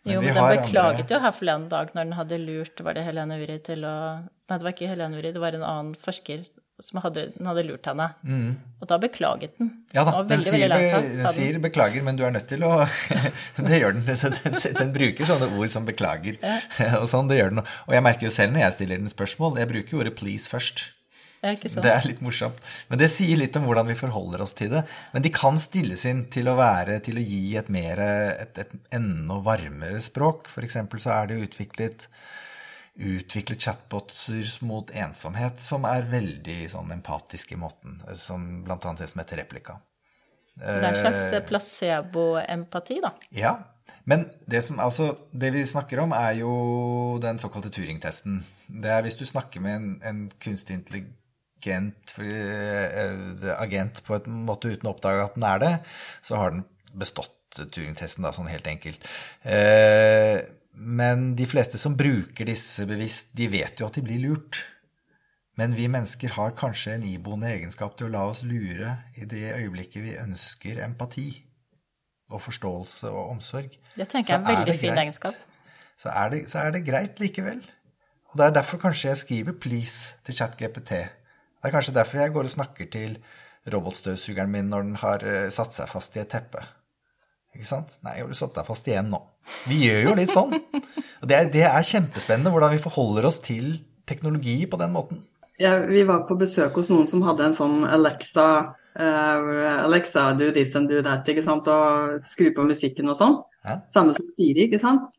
jo, 0.05 0.21
men 0.21 0.35
den 0.35 0.35
beklaget 0.35 1.05
andre- 1.05 1.15
jo 1.15 1.21
her 1.21 1.33
forleden 1.37 1.69
dag 1.69 1.95
når 1.95 2.05
den 2.05 2.13
hadde 2.17 2.39
lurt 2.41 2.81
Var 2.81 2.95
det 2.95 3.05
Helene 3.05 3.37
Uri 3.37 3.59
til 3.59 3.85
å 3.85 3.97
Nei, 4.51 4.57
det 4.59 4.65
var 4.65 4.73
ikke 4.73 4.89
Helene 4.89 5.19
Uri, 5.19 5.33
det 5.33 5.41
var 5.41 5.55
en 5.55 5.63
annen 5.63 5.95
forsker 5.95 6.45
som 6.81 7.01
hadde, 7.05 7.27
den 7.37 7.49
hadde 7.49 7.65
lurt 7.69 7.87
henne. 7.89 8.07
Og 8.81 8.89
da 8.89 8.99
beklaget 9.01 9.57
den. 9.59 9.69
Mm. 9.69 9.81
Ja 9.95 10.05
da, 10.07 10.23
Den 10.23 10.41
veldig, 10.41 10.47
sier, 10.47 10.63
veldig 10.65 10.69
lei 10.73 10.89
seg, 10.89 11.09
den 11.19 11.35
sier 11.37 11.59
'beklager, 11.61 12.03
men 12.07 12.17
du 12.17 12.25
er 12.25 12.33
nødt 12.33 12.49
til 12.49 12.65
å 12.65 12.71
Det 13.69 13.81
gjør 13.83 13.99
den. 13.99 14.07
Den, 14.09 14.57
den 14.79 14.93
bruker 14.95 15.29
sånne 15.29 15.51
ord 15.59 15.69
som 15.69 15.87
'beklager'. 15.87 16.39
Og 17.03 17.09
sånn, 17.11 17.29
det 17.29 17.41
gjør 17.41 17.51
den. 17.57 17.65
Og 17.87 17.95
jeg 17.95 18.03
merker 18.07 18.29
jo 18.29 18.33
selv 18.35 18.57
når 18.57 18.65
jeg 18.65 18.77
stiller 18.79 19.03
den 19.03 19.13
spørsmål, 19.13 19.59
jeg 19.61 19.69
bruker 19.69 20.01
ordet 20.01 20.17
'please' 20.17 20.49
først. 20.49 20.87
Det 21.41 21.89
er 21.89 22.05
litt 22.05 22.21
morsomt. 22.21 22.59
Men 22.91 23.01
det 23.01 23.09
sier 23.13 23.39
litt 23.41 23.55
om 23.57 23.65
hvordan 23.65 23.89
vi 23.89 23.97
forholder 23.97 24.43
oss 24.45 24.53
til 24.57 24.73
det. 24.75 24.83
Men 25.15 25.25
de 25.25 25.33
kan 25.33 25.57
stilles 25.61 26.05
inn 26.09 26.27
til 26.33 26.51
å 26.53 26.57
være, 26.59 26.99
til 27.05 27.17
å 27.17 27.25
gi 27.25 27.57
et 27.57 27.71
mer, 27.73 28.03
et, 28.45 28.61
et 28.61 28.75
enda 28.97 29.39
varmere 29.45 30.03
språk. 30.05 30.51
Eksempel 30.61 31.01
så 31.01 31.15
er 31.15 31.31
det 31.31 31.39
utviklet, 31.47 32.09
utviklet 33.01 33.65
chatboter 33.65 34.51
mot 34.69 34.93
ensomhet 34.93 35.63
som 35.65 35.89
er 35.89 36.11
veldig 36.11 36.59
sånn 36.75 36.93
empatiske 36.99 37.57
i 37.57 37.61
måten. 37.63 38.03
Som 38.21 38.61
blant 38.67 38.85
annet 38.85 39.07
det 39.07 39.13
som 39.15 39.23
heter 39.25 39.41
replika. 39.41 39.79
Det 40.61 40.77
er 40.77 40.91
en 40.91 40.99
slags 40.99 41.47
placebo-empati, 41.49 42.99
da. 43.01 43.15
Ja, 43.33 43.55
men 44.05 44.27
det, 44.45 44.61
som, 44.67 44.77
altså, 44.83 45.15
det 45.33 45.55
vi 45.55 45.65
snakker 45.65 46.03
om, 46.03 46.13
er 46.13 46.35
jo 46.43 46.53
den 47.23 47.41
såkalte 47.41 47.73
Turing-testen. 47.73 48.43
Det 48.69 48.93
er 48.93 49.01
hvis 49.07 49.17
du 49.17 49.25
snakker 49.25 49.65
med 49.65 49.79
en, 49.79 49.89
en 50.05 50.21
kunstig 50.43 50.77
intelligent 50.77 51.17
eh, 51.67 53.51
agent 53.57 54.03
på 54.07 54.17
en 54.17 54.41
måte 54.47 54.73
uten 54.73 54.89
å 54.89 54.95
oppdage 54.95 55.27
at 55.27 55.37
den 55.37 55.47
er 55.49 55.63
det, 55.63 55.75
så 56.25 56.41
har 56.41 56.57
den 56.57 56.65
bestått 56.93 57.37
Turing-testen, 57.51 58.23
da, 58.23 58.31
sånn 58.31 58.47
helt 58.47 58.69
enkelt. 58.71 59.07
Eh, 59.43 60.39
men 60.81 61.33
de 61.35 61.47
fleste 61.51 61.81
som 61.83 61.97
bruker 61.99 62.47
disse 62.47 62.87
bevisst, 62.87 63.33
de 63.35 63.49
vet 63.51 63.81
jo 63.81 63.89
at 63.89 63.99
de 63.99 64.05
blir 64.07 64.23
lurt. 64.23 64.61
Men 65.59 65.75
vi 65.77 65.91
mennesker 65.91 66.37
har 66.37 66.55
kanskje 66.57 66.95
en 66.95 67.05
iboende 67.05 67.51
egenskap 67.51 67.97
til 67.99 68.07
å 68.07 68.13
la 68.15 68.23
oss 68.31 68.45
lure 68.47 68.95
i 69.19 69.27
det 69.29 69.51
øyeblikket 69.59 70.05
vi 70.05 70.15
ønsker 70.17 70.81
empati 70.87 71.29
og 72.31 72.41
forståelse 72.47 73.11
og 73.11 73.35
omsorg. 73.35 73.75
Det 73.97 74.07
tenker 74.09 74.37
jeg 74.37 74.39
er 74.39 74.45
en 74.45 74.49
veldig 74.49 74.73
er 74.73 74.79
fin 74.79 74.93
greit. 74.95 75.03
egenskap. 75.05 75.43
Så 76.01 76.13
er, 76.15 76.31
det, 76.33 76.45
så 76.49 76.63
er 76.63 76.77
det 76.77 76.87
greit 76.87 77.21
likevel. 77.21 77.61
Og 78.31 78.39
det 78.39 78.47
er 78.47 78.55
derfor 78.61 78.79
kanskje 78.81 79.11
jeg 79.11 79.21
skriver 79.25 79.53
'please' 79.59 80.15
til 80.25 80.37
ChatGPT. 80.39 80.93
Det 81.61 81.69
er 81.69 81.75
kanskje 81.77 81.97
derfor 81.97 82.23
jeg 82.23 82.33
går 82.33 82.47
og 82.49 82.53
snakker 82.55 82.87
til 82.93 83.17
robotstøvsugeren 83.71 84.51
min 84.51 84.71
når 84.73 84.87
den 84.87 84.95
har 85.03 85.25
eh, 85.29 85.49
satt 85.53 85.77
seg 85.77 85.91
fast 85.91 86.17
i 86.17 86.23
et 86.23 86.31
teppe. 86.33 86.63
Ikke 87.53 87.67
sant? 87.69 87.99
Nei, 88.07 88.17
har 88.23 88.31
du 88.31 88.37
satt 88.39 88.55
deg 88.57 88.69
fast 88.69 88.89
igjen 88.89 89.11
nå? 89.13 89.21
Vi 89.69 89.83
gjør 89.85 90.09
jo 90.09 90.17
litt 90.17 90.33
sånn. 90.33 90.55
Og 91.21 91.29
det 91.29 91.37
er, 91.37 91.51
det 91.53 91.67
er 91.69 91.87
kjempespennende 91.87 92.53
hvordan 92.55 92.73
vi 92.73 92.81
forholder 92.81 93.29
oss 93.29 93.41
til 93.45 93.75
teknologi 94.09 94.63
på 94.71 94.79
den 94.81 94.95
måten. 94.95 95.25
Ja, 95.61 95.75
vi 95.85 96.07
var 96.09 96.25
på 96.29 96.39
besøk 96.41 96.79
hos 96.81 96.89
noen 96.89 97.09
som 97.11 97.25
hadde 97.27 97.51
en 97.51 97.57
sånn 97.57 97.83
Alexa, 97.85 98.47
uh, 98.97 99.49
Alexa 99.85 100.31
do 100.39 100.49
this 100.57 100.73
and 100.79 100.89
do 100.89 101.03
that, 101.05 101.29
ikke 101.29 101.45
sant, 101.45 101.69
og 101.69 102.17
skru 102.25 102.49
på 102.57 102.65
musikken 102.65 103.13
og 103.13 103.19
sånn. 103.19 103.37
Ja. 103.67 103.77
Samme 103.93 104.15
som 104.17 104.31
Siri, 104.33 104.71
ikke 104.71 104.81
sant. 104.81 105.11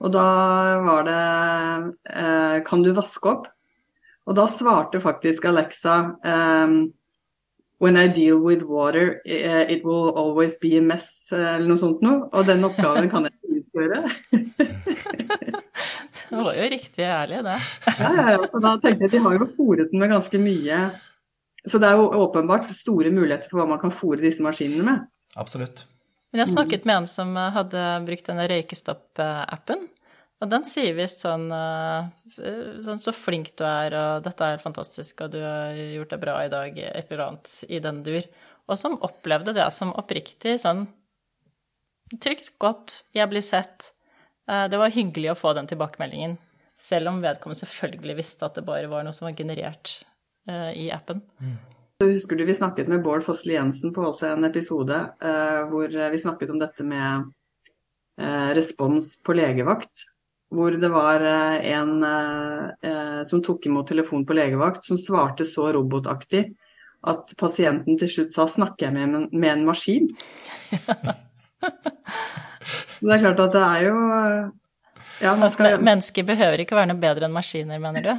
Og 0.00 0.14
da 0.14 0.24
var 0.84 1.04
det 1.06 1.18
uh, 2.08 2.56
Kan 2.66 2.82
du 2.86 2.94
vaske 2.96 3.28
opp? 3.30 3.50
Og 4.24 4.36
da 4.38 4.46
svarte 4.48 5.00
faktisk 5.04 5.44
Alexa 5.50 5.96
um, 6.24 6.76
When 7.82 7.98
I 7.98 8.06
deal 8.08 8.38
with 8.40 8.62
water, 8.64 9.20
eh, 9.26 9.66
it 9.68 9.84
will 9.84 10.14
always 10.16 10.54
be 10.60 10.78
a 10.78 10.80
mess, 10.80 11.26
eller 11.32 11.66
noe 11.68 11.76
sånt 11.76 12.04
noe. 12.06 12.30
Og 12.32 12.46
den 12.46 12.62
oppgaven 12.64 13.10
kan 13.12 13.26
jeg 13.26 13.58
utføre. 13.58 13.98
Det 16.24 16.38
var 16.40 16.54
jo 16.56 16.68
riktig 16.70 17.04
ærlig, 17.04 17.42
det. 17.44 17.56
Ja, 17.98 18.10
ja, 18.16 18.22
ja. 18.32 18.46
Så 18.48 18.60
da 18.62 18.72
tenkte 18.80 19.04
jeg 19.04 19.10
at 19.10 19.16
de 19.16 19.20
har 19.26 19.34
jo 19.36 19.48
fòret 19.52 19.90
den 19.92 20.00
med 20.00 20.10
ganske 20.10 20.38
mye 20.40 20.78
Så 21.68 21.78
det 21.82 21.90
er 21.90 22.00
jo 22.00 22.06
åpenbart 22.24 22.72
store 22.74 23.12
muligheter 23.14 23.50
for 23.50 23.60
hva 23.60 23.66
man 23.68 23.82
kan 23.82 23.92
fòre 23.94 24.22
disse 24.22 24.42
maskinene 24.42 24.86
med. 24.86 25.04
Absolutt. 25.36 25.84
Men 26.32 26.42
jeg 26.42 26.54
snakket 26.54 26.88
med 26.88 27.02
en 27.02 27.06
som 27.10 27.36
hadde 27.36 27.84
brukt 28.08 28.26
denne 28.26 28.48
røykestopp-appen. 28.50 29.84
Og 30.44 30.50
den 30.52 30.66
sier 30.68 30.92
visst 30.92 31.22
sånn, 31.24 31.46
eh, 31.56 32.08
sånn 32.84 33.00
Så 33.00 33.14
flink 33.16 33.54
du 33.56 33.64
er, 33.64 33.94
og 33.96 34.24
dette 34.26 34.44
er 34.44 34.60
fantastisk, 34.60 35.22
og 35.24 35.32
du 35.32 35.38
har 35.40 35.72
gjort 35.72 36.12
det 36.12 36.20
bra 36.20 36.34
i 36.44 36.50
dag, 36.52 36.76
et 36.78 37.12
eller 37.12 37.30
annet 37.30 37.52
i 37.72 37.80
den 37.80 38.02
dur. 38.04 38.28
Og 38.68 38.76
som 38.80 38.98
opplevde 39.00 39.54
det 39.56 39.66
som 39.72 39.94
oppriktig 39.96 40.58
sånn 40.60 40.86
trygt, 42.20 42.52
godt, 42.60 43.04
jeg 43.16 43.28
blir 43.32 43.44
sett. 43.44 43.92
Eh, 44.48 44.68
Det 44.68 44.78
var 44.78 44.92
hyggelig 44.92 45.32
å 45.32 45.38
få 45.38 45.54
den 45.56 45.66
tilbakemeldingen, 45.66 46.36
selv 46.78 47.08
om 47.08 47.22
vedkommende 47.22 47.64
selvfølgelig 47.64 48.16
visste 48.20 48.44
at 48.44 48.54
det 48.54 48.66
bare 48.66 48.90
var 48.92 49.04
noe 49.04 49.16
som 49.16 49.24
var 49.24 49.36
generert 49.36 50.04
eh, 50.46 50.72
i 50.76 50.90
appen. 50.92 51.22
Så 52.02 52.10
husker 52.10 52.36
du 52.36 52.44
vi 52.44 52.52
snakket 52.58 52.88
med 52.88 53.02
Bård 53.02 53.24
Fossli 53.24 53.54
Jensen 53.54 53.94
på 53.94 54.04
også 54.04 54.34
en 54.34 54.44
episode 54.44 54.96
hvor 55.70 55.88
vi 55.88 56.18
snakket 56.18 56.50
om 56.50 56.58
dette 56.58 56.84
med 56.84 57.30
respons 58.58 59.14
på 59.22 59.32
legevakt. 59.38 60.02
Hvor 60.52 60.76
det 60.78 60.90
var 60.92 61.24
eh, 61.24 61.70
en 61.72 62.02
eh, 62.04 62.90
eh, 62.90 63.22
som 63.28 63.42
tok 63.42 63.66
imot 63.66 63.88
telefon 63.88 64.26
på 64.26 64.36
legevakt, 64.36 64.84
som 64.86 64.98
svarte 65.00 65.44
så 65.48 65.72
robotaktig 65.74 66.44
at 67.04 67.34
pasienten 67.40 67.98
til 68.00 68.10
slutt 68.10 68.32
sa 68.32 68.46
'snakker 68.48 68.86
jeg 68.86 68.92
med 68.94 69.02
en, 69.04 69.28
med 69.32 69.50
en 69.50 69.66
maskin'? 69.68 70.08
så 72.98 73.06
det 73.06 73.14
er 73.16 73.24
klart 73.24 73.40
at 73.40 73.52
det 73.52 73.64
er 73.64 73.80
jo 73.88 73.96
Ja, 75.20 75.34
man 75.36 75.50
skal 75.52 75.78
mennesker 75.78 76.22
behøver 76.26 76.58
ikke 76.64 76.76
være 76.76 76.86
noe 76.90 77.00
bedre 77.00 77.24
enn 77.28 77.34
maskiner, 77.34 77.78
mener 77.78 78.02
du? 78.02 78.10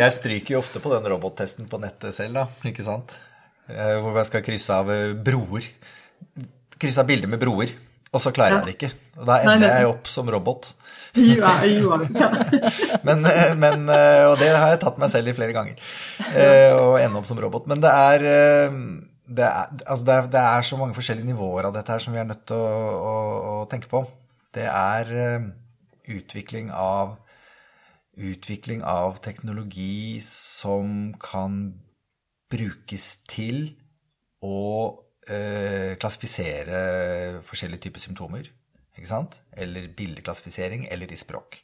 Jeg 0.00 0.12
stryker 0.12 0.54
jo 0.54 0.58
ofte 0.60 0.80
på 0.82 0.92
den 0.92 1.08
robottesten 1.08 1.68
på 1.68 1.78
nettet 1.82 2.14
selv, 2.14 2.34
da, 2.36 2.46
ikke 2.68 2.84
sant? 2.84 3.18
Eh, 3.68 4.00
Hvor 4.02 4.16
jeg 4.18 4.26
skal 4.28 4.42
krysse 4.44 4.72
av 4.76 4.86
broer. 5.24 5.62
Krysse 6.78 7.00
av 7.00 7.06
bilder 7.08 7.28
med 7.32 7.40
broer. 7.40 7.68
Og 8.12 8.20
så 8.20 8.32
klarer 8.34 8.58
jeg 8.58 8.66
det 8.66 8.74
ikke. 8.76 8.90
Og 9.20 9.28
da 9.28 9.38
ender 9.46 9.70
jeg 9.72 9.88
opp 9.88 10.10
som 10.12 10.30
robot. 10.32 10.72
Ja, 11.12 11.58
ja, 11.68 11.96
ja. 12.08 12.28
Men, 13.06 13.26
eh, 13.28 13.50
men, 13.52 13.82
eh, 13.92 14.22
og 14.30 14.38
det 14.40 14.46
har 14.48 14.70
jeg 14.70 14.78
tatt 14.80 14.96
meg 14.96 15.10
selv 15.12 15.28
i 15.28 15.34
flere 15.36 15.52
ganger. 15.52 15.82
Og 16.78 16.94
Å 16.94 17.00
ende 17.02 17.20
opp 17.20 17.28
som 17.28 17.36
robot. 17.42 17.66
Men 17.68 17.82
det 17.84 17.90
er, 17.92 18.24
eh, 18.30 18.78
det 19.28 19.44
er, 19.44 19.74
altså 19.84 20.06
det 20.08 20.14
er, 20.14 20.30
det 20.32 20.44
er 20.54 20.64
så 20.64 20.78
mange 20.80 20.96
forskjellige 20.96 21.28
nivåer 21.28 21.68
av 21.68 21.74
dette 21.76 21.92
her 21.92 22.00
som 22.00 22.16
vi 22.16 22.22
er 22.22 22.30
nødt 22.30 22.46
til 22.48 22.56
å, 22.56 22.94
å, 22.96 23.18
å 23.50 23.58
tenke 23.68 23.92
på. 23.92 24.00
Det 24.56 24.64
er 24.64 25.12
eh, 25.26 25.50
utvikling 26.16 26.72
av 26.72 27.18
utvikling 28.12 28.82
av 28.84 29.20
teknologi 29.24 30.20
som 30.24 31.12
kan 31.20 31.62
brukes 32.52 33.06
til 33.28 33.70
å 34.44 34.58
eh, 35.28 35.94
klassifisere 36.00 37.42
forskjellige 37.46 37.88
typer 37.88 38.02
symptomer. 38.02 38.48
Ikke 38.96 39.08
sant? 39.08 39.38
Eller 39.56 39.88
bildeklassifisering, 39.96 40.86
eller 40.92 41.12
i 41.12 41.18
språk. 41.18 41.60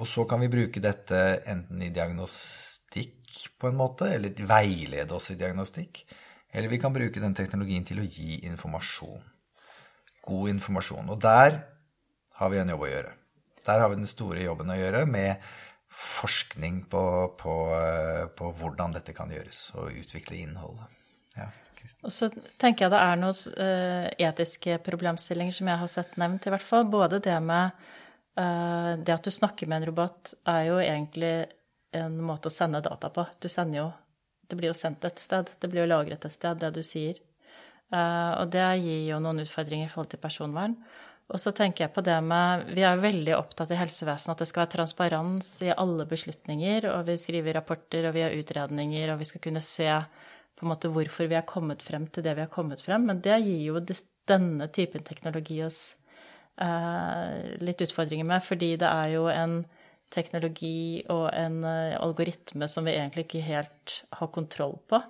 Og 0.00 0.08
så 0.08 0.24
kan 0.28 0.40
vi 0.40 0.50
bruke 0.52 0.80
dette 0.80 1.18
enten 1.50 1.82
i 1.84 1.92
diagnostikk 1.92 3.42
på 3.60 3.68
en 3.68 3.78
måte, 3.78 4.08
eller 4.14 4.36
veilede 4.48 5.16
oss 5.16 5.30
i 5.34 5.38
diagnostikk. 5.40 6.04
Eller 6.52 6.68
vi 6.68 6.80
kan 6.80 6.92
bruke 6.92 7.20
den 7.20 7.36
teknologien 7.36 7.84
til 7.88 8.00
å 8.00 8.06
gi 8.06 8.42
informasjon. 8.48 9.22
God 10.22 10.52
informasjon. 10.52 11.10
Og 11.12 11.20
der 11.20 11.60
har 12.38 12.52
vi 12.52 12.60
en 12.60 12.72
jobb 12.72 12.86
å 12.86 12.90
gjøre. 12.90 13.12
Der 13.66 13.80
har 13.80 13.92
vi 13.92 14.00
den 14.00 14.10
store 14.10 14.42
jobben 14.42 14.72
å 14.72 14.78
gjøre 14.78 15.04
med 15.06 15.44
forskning 15.92 16.86
på, 16.90 17.04
på, 17.38 17.54
eh, 17.76 18.24
på, 18.32 18.48
hvordan 18.58 18.96
dette 18.96 19.14
kan 19.16 19.30
gjøres, 19.32 19.66
og 19.76 19.98
utvikle 20.02 20.40
innholdet. 20.40 20.88
Ja, 21.36 21.50
og 22.02 22.12
så 22.14 22.28
tenker 22.60 22.86
jeg 22.86 22.92
det 22.92 23.00
er 23.00 23.18
noen 23.18 23.56
uh, 23.58 24.06
etiske 24.28 24.78
problemstillinger 24.86 25.54
som 25.56 25.70
jeg 25.70 25.80
har 25.82 25.90
sett 25.90 26.14
nevnt, 26.20 26.46
i 26.46 26.52
hvert 26.54 26.66
fall. 26.66 26.86
Både 26.90 27.20
det 27.22 27.38
med 27.42 27.74
uh, 28.38 28.94
det 28.98 29.16
at 29.16 29.26
du 29.26 29.32
snakker 29.34 29.70
med 29.70 29.82
en 29.82 29.88
robot, 29.90 30.34
er 30.50 30.62
jo 30.68 30.78
egentlig 30.82 31.34
en 31.98 32.16
måte 32.24 32.48
å 32.50 32.54
sende 32.54 32.82
data 32.84 33.10
på. 33.12 33.26
Du 33.42 33.50
sender 33.52 33.84
jo 33.84 33.90
Det 34.52 34.56
blir 34.58 34.68
jo 34.68 34.76
sendt 34.76 35.04
et 35.08 35.20
sted. 35.22 35.48
Det 35.60 35.68
blir 35.70 35.86
jo 35.86 35.92
lagret 35.94 36.24
et 36.26 36.34
sted, 36.34 36.58
det 36.60 36.74
du 36.76 36.82
sier. 36.84 37.16
Uh, 37.92 38.42
og 38.42 38.50
det 38.52 38.64
gir 38.82 39.06
jo 39.10 39.20
noen 39.22 39.42
utfordringer 39.44 39.88
i 39.88 39.92
forhold 39.92 40.10
til 40.12 40.20
personvern. 40.20 40.76
Og 41.32 41.40
så 41.40 41.52
tenker 41.56 41.86
jeg 41.86 41.94
på 41.94 42.04
det 42.04 42.18
med 42.24 42.66
Vi 42.76 42.84
er 42.84 43.00
veldig 43.00 43.34
opptatt 43.38 43.72
i 43.72 43.78
helsevesenet 43.78 44.34
at 44.34 44.42
det 44.42 44.48
skal 44.50 44.64
være 44.64 44.74
transparens 44.74 45.54
i 45.64 45.70
alle 45.72 46.04
beslutninger, 46.08 46.88
og 46.92 47.06
vi 47.08 47.16
skriver 47.20 47.56
rapporter, 47.56 48.08
og 48.08 48.16
vi 48.16 48.24
har 48.26 48.36
utredninger, 48.36 49.12
og 49.12 49.22
vi 49.22 49.28
skal 49.30 49.44
kunne 49.46 49.64
se 49.64 49.88
på 50.62 50.68
en 50.68 50.72
måte 50.76 50.90
hvorfor 50.94 51.26
vi 51.26 51.34
er 51.34 51.48
kommet 51.48 51.82
frem 51.82 52.06
til 52.14 52.22
det 52.22 52.36
vi 52.38 52.44
har 52.44 52.52
kommet 52.52 52.84
frem. 52.84 53.08
Men 53.10 53.20
det 53.24 53.40
gir 53.42 53.64
jo 53.66 53.82
denne 54.30 54.68
typen 54.70 55.02
teknologi 55.02 55.58
oss 55.66 55.80
eh, 56.62 57.58
litt 57.58 57.82
utfordringer 57.82 58.28
med, 58.28 58.44
fordi 58.46 58.76
det 58.78 58.86
er 58.86 59.16
jo 59.16 59.26
en 59.32 59.64
teknologi 60.14 61.02
og 61.10 61.26
en 61.34 61.64
eh, 61.66 61.98
algoritme 61.98 62.68
som 62.70 62.86
vi 62.86 62.94
egentlig 62.94 63.26
ikke 63.26 63.42
helt 63.48 63.98
har 64.14 64.30
kontroll 64.30 64.78
på. 64.86 65.02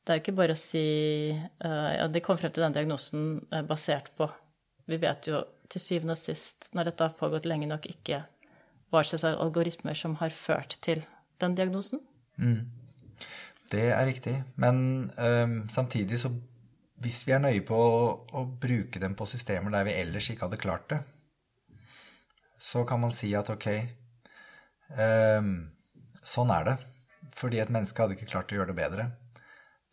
Det 0.00 0.14
er 0.14 0.18
jo 0.18 0.24
ikke 0.24 0.38
bare 0.40 0.56
å 0.56 0.62
si 0.64 0.88
eh, 1.36 1.92
ja, 1.98 2.08
de 2.08 2.24
kom 2.24 2.40
frem 2.40 2.54
til 2.54 2.64
den 2.64 2.78
diagnosen 2.78 3.26
uh, 3.52 3.60
basert 3.68 4.08
på 4.16 4.30
vi 4.88 4.96
vet 5.02 5.28
jo 5.28 5.42
til 5.68 5.82
syvende 5.84 6.16
og 6.16 6.20
sist, 6.20 6.70
når 6.72 6.88
dette 6.88 7.04
har 7.04 7.16
pågått 7.18 7.44
lenge 7.48 7.68
nok, 7.68 7.84
ikke 7.90 8.22
hva 8.88 9.02
slags 9.04 9.26
algoritmer 9.28 9.96
som 9.98 10.14
har 10.22 10.32
ført 10.32 10.78
til 10.84 11.02
den 11.42 11.56
diagnosen. 11.58 12.00
Mm. 12.40 12.62
Det 13.68 13.84
er 13.92 14.06
riktig. 14.08 14.34
Men 14.56 15.10
um, 15.16 15.58
samtidig 15.68 16.20
så 16.22 16.32
hvis 16.98 17.20
vi 17.28 17.34
er 17.34 17.42
nøye 17.42 17.62
på 17.66 17.78
å, 17.78 18.00
å, 18.34 18.44
bruke 18.58 18.98
dem 18.98 19.14
på 19.14 19.26
systemer 19.30 19.70
der 19.70 19.86
vi 19.86 19.94
ellers 20.00 20.30
ikke 20.32 20.48
hadde 20.48 20.58
klart 20.58 20.88
det, 20.90 20.98
så 22.58 22.82
kan 22.88 22.98
man 23.04 23.12
si 23.14 23.30
at 23.38 23.50
ok, 23.54 23.68
um, 24.98 25.52
sånn 26.26 26.50
er 26.54 26.72
det. 26.72 26.76
Fordi 27.38 27.60
et 27.62 27.70
menneske 27.70 28.02
hadde 28.02 28.16
ikke 28.16 28.32
klart 28.32 28.50
å 28.50 28.58
gjøre 28.58 28.72
det 28.72 28.80
bedre. 28.80 29.04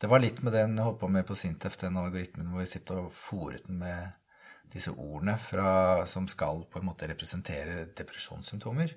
Det 0.01 0.09
var 0.09 0.23
litt 0.23 0.41
med 0.43 0.55
den 0.55 0.73
jeg 0.75 0.87
holdt 0.87 1.01
på 1.03 1.09
med 1.13 1.27
på 1.27 1.37
Sintef, 1.37 1.77
den 1.79 1.99
algoritmen 2.01 2.49
hvor 2.49 2.63
vi 2.63 2.71
sitter 2.71 3.03
og 3.03 3.13
fòret 3.15 3.67
den 3.67 3.83
med 3.83 4.15
disse 4.73 4.91
ordene 4.91 5.37
fra, 5.39 5.67
som 6.09 6.25
skal 6.27 6.65
på 6.71 6.81
en 6.81 6.87
måte 6.89 7.07
representere 7.11 7.85
depresjonssymptomer. 7.95 8.95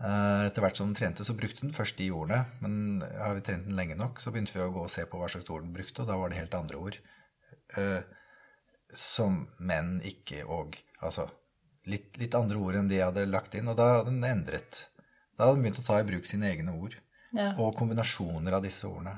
Eh, 0.00 0.46
etter 0.46 0.64
hvert 0.64 0.78
som 0.78 0.88
den 0.88 0.96
trente, 0.96 1.24
så 1.26 1.36
brukte 1.36 1.66
den 1.66 1.74
først 1.76 1.98
de 2.00 2.08
ordene. 2.14 2.44
Men 2.64 3.02
har 3.20 3.36
vi 3.36 3.44
trent 3.44 3.66
den 3.68 3.76
lenge 3.76 3.98
nok, 4.00 4.22
så 4.22 4.32
begynte 4.32 4.56
vi 4.56 4.62
å 4.64 4.70
gå 4.72 4.86
og 4.86 4.92
se 4.92 5.04
på 5.08 5.20
hva 5.20 5.28
slags 5.28 5.50
ord 5.52 5.66
den 5.66 5.74
brukte, 5.76 6.02
og 6.02 6.08
da 6.08 6.16
var 6.20 6.32
det 6.32 6.40
helt 6.40 6.56
andre 6.56 6.80
ord. 6.80 6.96
Eh, 7.76 8.00
som 8.96 9.44
menn 9.58 9.98
ikke 10.06 10.44
og 10.48 10.80
Altså 11.00 11.22
litt, 11.88 12.18
litt, 12.20 12.34
andre 12.36 12.58
ord 12.60 12.76
enn 12.76 12.88
de 12.90 12.98
hadde 13.00 13.22
lagt 13.24 13.54
inn, 13.56 13.70
og 13.72 13.76
da 13.78 13.86
hadde 13.94 14.10
den 14.10 14.26
endret. 14.28 14.82
Da 15.32 15.46
hadde 15.46 15.56
den 15.56 15.62
begynt 15.64 15.78
å 15.80 15.84
ta 15.86 15.96
i 15.96 16.04
bruk 16.04 16.26
sine 16.28 16.50
egne 16.50 16.74
ord. 16.76 16.98
Ja. 17.32 17.54
Og 17.56 17.72
kombinasjoner 17.78 18.58
av 18.58 18.66
disse 18.66 18.84
ordene. 18.84 19.14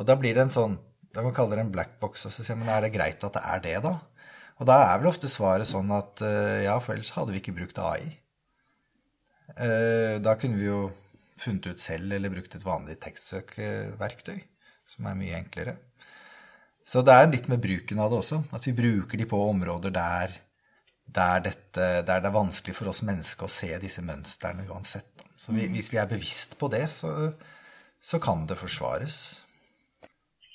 Og 0.00 0.08
da 0.08 0.16
blir 0.18 0.34
det 0.34 0.48
en 0.48 0.50
sånn 0.50 0.80
Da 1.12 1.20
kan 1.20 1.28
man 1.28 1.34
kalle 1.36 1.54
det 1.54 1.62
en 1.62 1.70
black 1.70 1.98
box. 2.00 2.24
Og 2.26 2.32
så 2.32 2.42
sier 2.42 2.56
man 2.56 2.72
er 2.72 2.82
det 2.82 2.94
greit 2.94 3.22
at 3.22 3.34
det 3.36 3.42
er 3.44 3.62
det, 3.62 3.76
da? 3.84 3.92
Og 4.58 4.66
da 4.66 4.78
er 4.86 4.98
vel 4.98 5.10
ofte 5.10 5.28
svaret 5.28 5.68
sånn 5.68 5.90
at 5.92 6.22
eh, 6.24 6.62
ja, 6.64 6.78
for 6.80 6.96
ellers 6.96 7.12
hadde 7.12 7.34
vi 7.34 7.42
ikke 7.42 7.54
brukt 7.54 7.78
AI. 7.78 8.16
Eh, 9.56 10.18
da 10.22 10.36
kunne 10.40 10.60
vi 10.60 10.68
jo 10.68 10.86
funnet 11.42 11.72
ut 11.72 11.80
selv 11.82 12.14
eller 12.14 12.32
brukt 12.32 12.54
et 12.56 12.64
vanlig 12.64 12.98
tekstsøkverktøy, 13.02 14.38
som 14.88 15.08
er 15.08 15.18
mye 15.18 15.38
enklere. 15.40 15.76
Så 16.86 17.02
det 17.06 17.14
er 17.14 17.30
litt 17.30 17.48
med 17.50 17.62
bruken 17.62 18.00
av 18.02 18.10
det 18.10 18.20
også. 18.22 18.40
At 18.56 18.66
vi 18.66 18.74
bruker 18.76 19.18
de 19.18 19.28
på 19.28 19.38
områder 19.48 19.94
der, 19.94 20.34
der, 21.06 21.44
dette, 21.44 21.88
der 22.06 22.22
det 22.22 22.30
er 22.30 22.34
vanskelig 22.34 22.76
for 22.78 22.90
oss 22.90 23.04
mennesker 23.06 23.46
å 23.46 23.52
se 23.52 23.70
disse 23.82 24.02
mønstrene 24.04 24.66
uansett. 24.70 25.24
Så 25.38 25.54
vi, 25.54 25.66
hvis 25.72 25.90
vi 25.92 25.98
er 25.98 26.10
bevisst 26.10 26.56
på 26.58 26.68
det, 26.72 26.84
så, 26.94 27.32
så 28.02 28.20
kan 28.22 28.46
det 28.46 28.58
forsvares. 28.60 29.16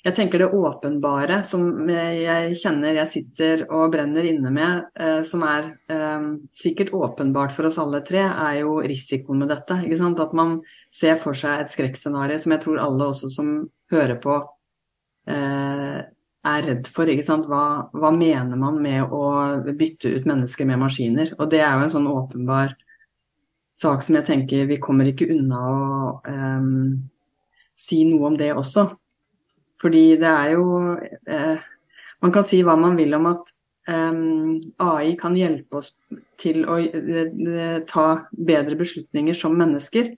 Jeg 0.06 0.14
tenker 0.14 0.38
det 0.38 0.52
åpenbare 0.54 1.40
som 1.44 1.88
jeg 1.90 2.54
kjenner 2.60 3.00
jeg 3.00 3.10
sitter 3.10 3.64
og 3.66 3.90
brenner 3.92 4.28
inne 4.30 4.52
med, 4.54 4.84
eh, 4.94 5.22
som 5.26 5.42
er 5.42 5.72
eh, 5.90 6.28
sikkert 6.54 6.92
åpenbart 6.94 7.54
for 7.56 7.66
oss 7.66 7.80
alle 7.82 8.00
tre, 8.06 8.22
er 8.22 8.60
jo 8.60 8.76
risikoen 8.78 9.42
med 9.42 9.50
dette. 9.50 9.80
At 10.22 10.36
man 10.38 10.60
ser 10.94 11.18
for 11.18 11.34
seg 11.38 11.64
et 11.64 11.72
skrekkscenario 11.72 12.38
som 12.38 12.54
jeg 12.54 12.62
tror 12.62 12.78
alle 12.84 13.10
også 13.10 13.32
som 13.34 13.50
hører 13.90 14.20
på, 14.22 14.38
eh, 15.26 15.98
er 16.48 16.62
redd 16.70 16.86
for. 16.86 17.10
Hva, 17.50 17.64
hva, 17.92 18.12
mener 18.14 18.56
man 18.56 18.78
med 18.82 19.10
å 19.10 19.24
bytte 19.66 20.14
ut 20.14 20.28
mennesker 20.30 20.68
med 20.68 20.78
maskiner? 20.78 21.34
Og 21.38 21.50
det 21.50 21.60
er 21.64 21.74
jo 21.74 21.88
en 21.88 21.96
sånn 21.96 22.10
åpenbar 22.12 22.76
sak 23.78 24.02
som 24.06 24.18
jeg 24.18 24.26
tenker 24.26 24.70
vi 24.70 24.80
kommer 24.82 25.10
ikke 25.10 25.28
unna 25.30 25.58
å 25.58 25.82
um, 26.26 26.96
si 27.78 28.02
noe 28.08 28.32
om 28.32 28.38
det 28.38 28.50
også. 28.54 28.88
Fordi 29.82 30.04
det 30.18 30.30
er 30.30 30.54
jo 30.56 30.96
eh, 30.98 31.66
Man 32.18 32.34
kan 32.34 32.42
si 32.46 32.64
hva 32.66 32.74
man 32.74 32.96
vil 32.98 33.14
om 33.14 33.28
at 33.30 33.52
eh, 33.86 34.16
AI 34.82 35.12
kan 35.20 35.36
hjelpe 35.38 35.78
oss 35.78 35.92
til 36.40 36.64
å 36.66 36.80
eh, 36.82 37.78
ta 37.86 38.06
bedre 38.32 38.78
beslutninger 38.80 39.38
som 39.38 39.54
mennesker. 39.58 40.10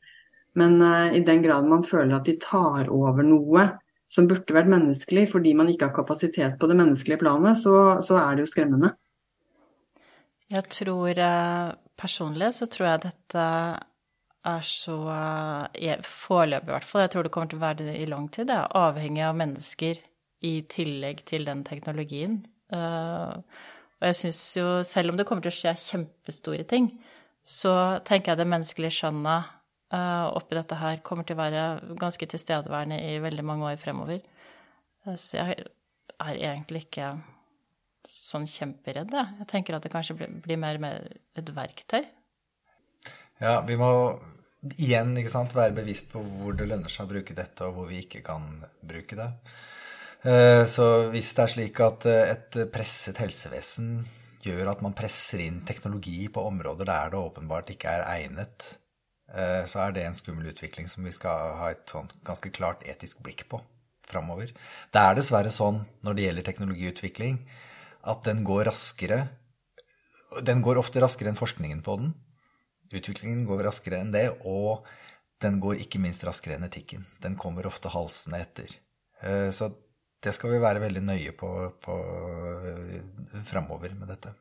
Men 0.57 0.81
eh, 0.81 1.19
i 1.19 1.21
den 1.27 1.45
grad 1.45 1.69
man 1.69 1.85
føler 1.85 2.17
at 2.17 2.25
de 2.31 2.39
tar 2.41 2.89
over 2.89 3.27
noe 3.27 3.67
som 4.11 4.27
burde 4.27 4.57
vært 4.57 4.73
menneskelig 4.73 5.29
fordi 5.31 5.53
man 5.55 5.69
ikke 5.71 5.91
har 5.91 5.95
kapasitet 6.01 6.57
på 6.59 6.71
det 6.71 6.79
menneskelige 6.81 7.21
planet, 7.21 7.61
så, 7.61 8.01
så 8.03 8.17
er 8.23 8.39
det 8.39 8.47
jo 8.47 8.53
skremmende. 8.55 8.95
Jeg 10.51 10.67
tror 10.73 11.21
personlig 12.01 12.49
så 12.57 12.67
tror 12.67 12.89
jeg 12.89 13.05
dette 13.05 13.45
er 14.47 14.63
så 14.65 14.97
Foreløpig, 16.07 16.69
i 16.69 16.73
hvert 16.73 16.89
fall. 16.89 17.05
Jeg 17.05 17.13
tror 17.13 17.27
det 17.27 17.33
kommer 17.35 17.51
til 17.51 17.61
å 17.61 17.65
være 17.65 17.85
det 17.85 17.97
i 18.01 18.09
lang 18.09 18.29
tid. 18.33 18.49
Det 18.49 18.57
er 18.57 18.79
avhengig 18.79 19.25
av 19.27 19.37
mennesker 19.37 20.01
i 20.47 20.55
tillegg 20.71 21.25
til 21.29 21.45
den 21.49 21.63
teknologien. 21.69 22.41
Uh, 22.73 23.41
og 24.01 24.09
jeg 24.09 24.17
syns 24.17 24.43
jo, 24.57 24.69
selv 24.87 25.13
om 25.13 25.19
det 25.19 25.27
kommer 25.29 25.45
til 25.45 25.53
å 25.53 25.59
skje 25.59 25.75
kjempestore 25.83 26.65
ting, 26.69 26.89
så 27.45 27.73
tenker 28.07 28.33
jeg 28.33 28.41
det 28.41 28.49
menneskelige 28.49 28.97
skjønnet 29.01 29.51
uh, 29.93 30.29
oppi 30.33 30.57
dette 30.57 30.79
her 30.81 31.03
kommer 31.05 31.29
til 31.29 31.37
å 31.37 31.43
være 31.43 31.65
ganske 32.01 32.31
tilstedeværende 32.33 33.01
i 33.11 33.19
veldig 33.21 33.45
mange 33.45 33.73
år 33.73 33.83
fremover. 33.83 34.23
Så 35.05 35.37
jeg 35.37 35.67
er 36.21 36.41
egentlig 36.53 36.87
ikke 36.87 37.13
sånn 38.09 38.47
kjemperedd, 38.49 39.13
jeg. 39.13 39.37
Jeg 39.43 39.51
tenker 39.51 39.77
at 39.77 39.85
det 39.85 39.93
kanskje 39.93 40.17
blir, 40.17 40.33
blir 40.45 40.61
mer 40.61 40.81
et 41.37 41.53
verktøy 41.57 42.07
ja, 43.41 43.61
vi 43.67 43.77
må 43.81 43.91
igjen 44.77 45.15
ikke 45.17 45.33
sant, 45.33 45.57
være 45.57 45.77
bevisst 45.81 46.11
på 46.13 46.21
hvor 46.21 46.57
det 46.57 46.69
lønner 46.69 46.93
seg 46.93 47.07
å 47.07 47.13
bruke 47.15 47.37
dette, 47.37 47.67
og 47.67 47.77
hvor 47.79 47.89
vi 47.89 48.03
ikke 48.05 48.23
kan 48.25 48.47
bruke 48.85 49.17
det. 49.19 49.31
Eh, 50.29 50.67
så 50.69 50.87
hvis 51.13 51.33
det 51.37 51.45
er 51.45 51.53
slik 51.55 51.81
at 51.81 52.05
eh, 52.11 52.35
et 52.35 52.59
presset 52.73 53.23
helsevesen 53.23 54.03
gjør 54.45 54.75
at 54.75 54.85
man 54.85 54.97
presser 54.97 55.41
inn 55.47 55.63
teknologi 55.69 56.27
på 56.33 56.45
områder 56.49 56.89
der 56.89 57.15
det 57.15 57.21
åpenbart 57.21 57.73
ikke 57.73 57.95
er 57.97 58.07
egnet, 58.19 58.67
eh, 59.33 59.65
så 59.69 59.87
er 59.87 59.97
det 59.97 60.05
en 60.05 60.17
skummel 60.17 60.53
utvikling 60.53 60.89
som 60.93 61.09
vi 61.09 61.15
skal 61.17 61.57
ha 61.63 61.73
et 61.73 61.89
sånt 61.89 62.13
ganske 62.27 62.53
klart 62.53 62.85
etisk 62.89 63.23
blikk 63.25 63.47
på 63.49 63.63
framover. 64.11 64.53
Det 64.93 65.01
er 65.01 65.17
dessverre 65.17 65.53
sånn 65.55 65.85
når 66.05 66.17
det 66.17 66.27
gjelder 66.27 66.49
teknologiutvikling, 66.51 67.41
at 68.11 68.25
den 68.25 68.45
går 68.49 68.65
raskere 68.71 69.27
Den 70.47 70.63
går 70.63 70.79
ofte 70.79 71.01
raskere 71.03 71.29
enn 71.33 71.37
forskningen 71.37 71.81
på 71.83 71.97
den. 71.99 72.13
Utviklingen 72.91 73.45
går 73.47 73.63
raskere 73.69 74.01
enn 74.03 74.11
det, 74.15 74.27
og 74.43 74.87
den 75.41 75.61
går 75.63 75.81
ikke 75.85 76.01
minst 76.03 76.25
raskere 76.27 76.57
enn 76.59 76.67
etikken. 76.67 77.07
Den 77.23 77.37
kommer 77.39 77.69
ofte 77.71 77.93
halsende 77.93 78.43
etter. 78.43 78.73
Eh, 79.23 79.49
så 79.55 79.71
det 80.21 80.35
skal 80.37 80.53
vi 80.53 80.61
være 80.61 80.83
veldig 80.83 81.03
nøye 81.07 81.33
på, 81.37 81.51
på 81.81 81.99
eh, 82.67 82.99
framover 83.49 83.95
med 83.97 84.11
dette. 84.13 84.35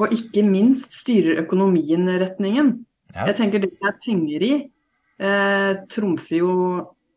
Og 0.00 0.14
ikke 0.14 0.44
minst 0.46 0.94
styrer 1.00 1.42
økonomien 1.42 2.06
retningen. 2.22 2.72
Ja. 3.10 3.26
Jeg 3.26 3.40
tenker 3.40 3.62
det 3.62 3.72
det 3.74 3.90
er 3.90 3.98
penger 4.04 4.46
i, 4.46 4.52
eh, 5.18 5.72
trumfer 5.90 6.38
jo 6.38 6.52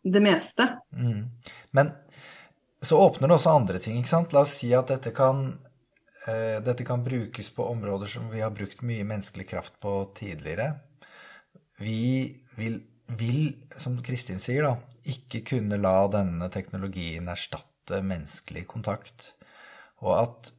det 0.03 0.23
meste. 0.25 0.67
Mm. 0.91 1.29
Men 1.71 1.93
så 2.83 2.97
åpner 2.99 3.29
det 3.29 3.37
også 3.37 3.53
andre 3.55 3.79
ting. 3.79 4.01
ikke 4.01 4.11
sant? 4.11 4.33
La 4.33 4.43
oss 4.43 4.57
si 4.59 4.73
at 4.75 4.89
dette 4.91 5.13
kan 5.15 5.53
dette 6.63 6.85
kan 6.87 7.03
brukes 7.03 7.49
på 7.51 7.65
områder 7.67 8.07
som 8.07 8.29
vi 8.31 8.39
har 8.43 8.53
brukt 8.55 8.81
mye 8.85 9.03
menneskelig 9.03 9.47
kraft 9.49 9.79
på 9.83 9.95
tidligere. 10.15 10.69
Vi 11.83 12.31
vil, 12.55 12.79
vil 13.07 13.41
som 13.75 13.97
Kristin 14.05 14.39
sier, 14.39 14.63
da, 14.63 14.77
ikke 15.09 15.43
kunne 15.53 15.79
la 15.81 16.07
denne 16.13 16.47
teknologien 16.53 17.27
erstatte 17.31 17.99
menneskelig 18.05 18.65
kontakt. 18.71 19.33
Og 20.03 20.15
at 20.21 20.53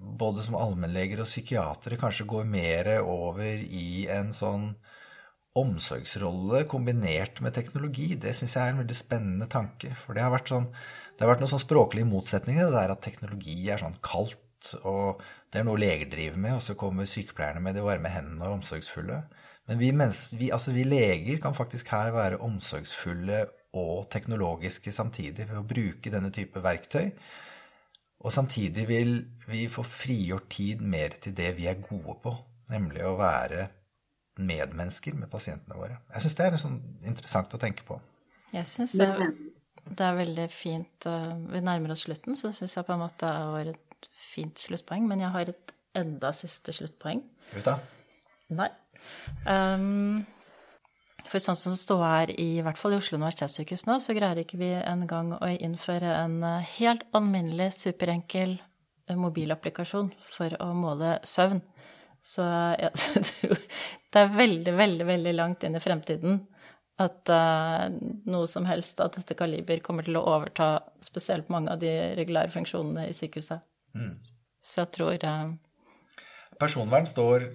både 0.00 0.44
som 0.44 0.56
allmennleger 0.56 1.20
og 1.20 1.28
psykiatere 1.28 1.98
kanskje 2.00 2.28
går 2.28 2.48
mer 2.48 2.94
over 3.02 3.60
i 3.60 4.06
en 4.12 4.32
sånn 4.32 4.72
omsorgsrolle 5.60 6.62
kombinert 6.70 7.40
med 7.44 7.56
teknologi, 7.56 8.14
det 8.14 8.32
syns 8.38 8.54
jeg 8.56 8.62
er 8.62 8.74
en 8.74 8.82
veldig 8.84 8.96
spennende 8.96 9.48
tanke. 9.50 9.92
For 9.98 10.16
det 10.16 10.22
har 10.24 10.32
vært, 10.32 10.52
sånn, 10.52 10.68
det 11.16 11.24
har 11.24 11.32
vært 11.32 11.42
noen 11.42 11.52
sånn 11.52 11.64
språklige 11.64 12.08
motsetninger, 12.08 12.70
det 12.70 12.76
der 12.78 12.94
at 12.94 13.02
teknologi 13.04 13.58
er 13.68 13.82
sånn 13.82 13.98
kaldt, 14.04 14.40
og 14.82 15.22
det 15.52 15.60
er 15.60 15.66
noe 15.66 15.80
leger 15.80 16.10
driver 16.12 16.40
med, 16.40 16.56
og 16.58 16.64
så 16.64 16.76
kommer 16.78 17.08
sykepleierne 17.08 17.62
med 17.64 17.76
de 17.76 17.84
varme 17.84 18.12
hendene 18.12 18.46
og 18.46 18.60
omsorgsfulle. 18.60 19.22
Men 19.70 19.78
vi, 19.78 19.90
vi, 20.38 20.50
altså 20.50 20.74
vi 20.74 20.84
leger 20.88 21.40
kan 21.42 21.54
faktisk 21.54 21.92
her 21.94 22.12
være 22.14 22.40
omsorgsfulle 22.42 23.44
og 23.78 24.08
teknologiske 24.10 24.92
samtidig 24.92 25.46
ved 25.46 25.60
å 25.60 25.66
bruke 25.66 26.10
denne 26.10 26.32
type 26.34 26.62
verktøy. 26.64 27.12
Og 28.20 28.32
samtidig 28.34 28.86
vil 28.88 29.12
vi 29.48 29.66
få 29.72 29.84
frigjort 29.86 30.50
tid 30.52 30.82
mer 30.82 31.14
til 31.22 31.36
det 31.36 31.54
vi 31.56 31.68
er 31.70 31.80
gode 31.80 32.18
på, 32.24 32.34
nemlig 32.72 33.06
å 33.06 33.16
være 33.20 33.68
medmennesker 34.40 35.16
med 35.16 35.30
pasientene 35.30 35.78
våre. 35.78 36.00
Jeg 36.14 36.24
syns 36.24 36.36
det 36.36 36.46
er 36.46 36.58
sånn 36.60 36.80
interessant 37.06 37.54
å 37.56 37.60
tenke 37.60 37.86
på. 37.86 37.96
Jeg 38.52 38.66
syns 38.68 38.96
det, 38.98 39.08
det, 39.86 40.04
er 40.04 40.18
veldig 40.18 40.46
fint 40.50 41.06
uh, 41.06 41.36
Vi 41.52 41.62
nærmer 41.62 41.94
oss 41.94 42.02
slutten, 42.08 42.36
så 42.36 42.50
syns 42.54 42.74
jeg 42.76 42.86
på 42.88 42.96
en 42.96 43.04
måte 43.04 43.30
det 43.30 43.52
var 43.54 43.72
et 44.00 44.10
fint 44.32 44.66
sluttpoeng. 44.66 45.06
Men 45.10 45.22
jeg 45.24 45.34
har 45.36 45.52
et 45.52 45.74
enda 46.00 46.32
siste 46.36 46.74
sluttpoeng. 46.74 47.22
Vet 47.52 47.66
da. 47.68 47.78
Nei. 48.50 48.70
Um, 49.46 50.26
for 51.30 51.42
sånn 51.42 51.58
som 51.58 51.74
det 51.74 51.80
står 51.80 52.02
her, 52.02 52.32
i 52.42 52.62
hvert 52.64 52.78
fall 52.80 52.96
i 52.96 52.98
Oslo 52.98 53.18
universitetssykehus 53.20 53.86
nå, 53.86 53.98
så 54.02 54.16
greier 54.16 54.42
ikke 54.42 54.58
vi 54.60 54.72
engang 54.78 55.34
å 55.36 55.50
innføre 55.52 56.14
en 56.24 56.40
eh, 56.46 56.70
helt 56.78 57.04
alminnelig, 57.16 57.70
superenkel 57.76 58.56
eh, 58.56 59.18
mobilapplikasjon 59.18 60.10
for 60.32 60.56
å 60.58 60.72
måle 60.74 61.18
søvn. 61.22 61.62
Så 62.26 62.44
jeg 62.82 63.24
tror 63.28 63.60
det 63.60 64.24
er 64.24 64.34
veldig, 64.34 64.74
veldig, 64.80 65.06
veldig 65.12 65.36
langt 65.36 65.66
inn 65.66 65.78
i 65.78 65.82
fremtiden 65.82 66.40
at 67.00 67.30
uh, 67.32 67.86
noe 68.28 68.48
som 68.50 68.66
helst 68.68 68.98
av 69.00 69.14
dette 69.14 69.32
kaliber 69.38 69.80
kommer 69.80 70.04
til 70.04 70.18
å 70.20 70.24
overta 70.34 70.82
spesielt 71.00 71.48
mange 71.48 71.72
av 71.72 71.80
de 71.80 71.92
regulære 72.18 72.52
funksjonene 72.52 73.06
i 73.08 73.14
sykehuset. 73.16 73.62
Mm. 73.96 74.14
Så 74.60 74.84
jeg 74.84 74.92
tror 74.98 75.24
uh, 75.26 75.54
Personvern 76.60 77.08
står 77.08 77.48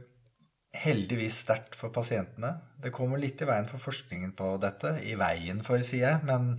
heldigvis 0.75 1.39
sterkt 1.45 1.77
for 1.79 1.93
pasientene. 1.93 2.55
Det 2.81 2.93
kommer 2.95 3.21
litt 3.21 3.41
i 3.41 3.47
veien 3.47 3.67
for 3.69 3.81
forskningen 3.81 4.35
på 4.37 4.55
dette. 4.61 4.97
I 5.07 5.15
veien 5.19 5.61
for, 5.65 5.81
sier 5.85 6.05
jeg. 6.05 6.21
Men, 6.27 6.55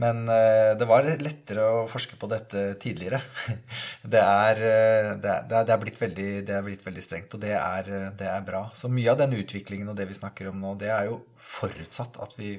men 0.00 0.24
eh, 0.32 0.72
det 0.78 0.88
var 0.90 1.06
lettere 1.06 1.66
å 1.70 1.84
forske 1.90 2.18
på 2.20 2.30
dette 2.30 2.66
tidligere. 2.82 3.20
Det 4.14 4.20
er, 4.20 4.58
eh, 4.68 5.10
det 5.16 5.30
er, 5.30 5.46
det 5.54 5.72
er, 5.72 5.78
blitt, 5.80 6.00
veldig, 6.00 6.28
det 6.48 6.56
er 6.56 6.64
blitt, 6.66 6.82
veldig, 6.84 7.04
strengt, 7.04 7.36
og 7.36 7.40
det 7.40 7.54
er, 7.56 7.88
det 8.18 8.26
er 8.28 8.42
bra. 8.44 8.66
Så 8.76 8.90
mye 8.92 9.14
av 9.14 9.22
den 9.22 9.36
utviklingen 9.38 9.88
og 9.88 9.96
det 9.96 10.08
vi 10.10 10.18
snakker 10.18 10.50
om 10.50 10.60
nå, 10.60 10.74
det 10.80 10.90
er 10.92 11.08
jo 11.08 11.22
forutsatt 11.40 12.18
at 12.20 12.36
vi 12.36 12.56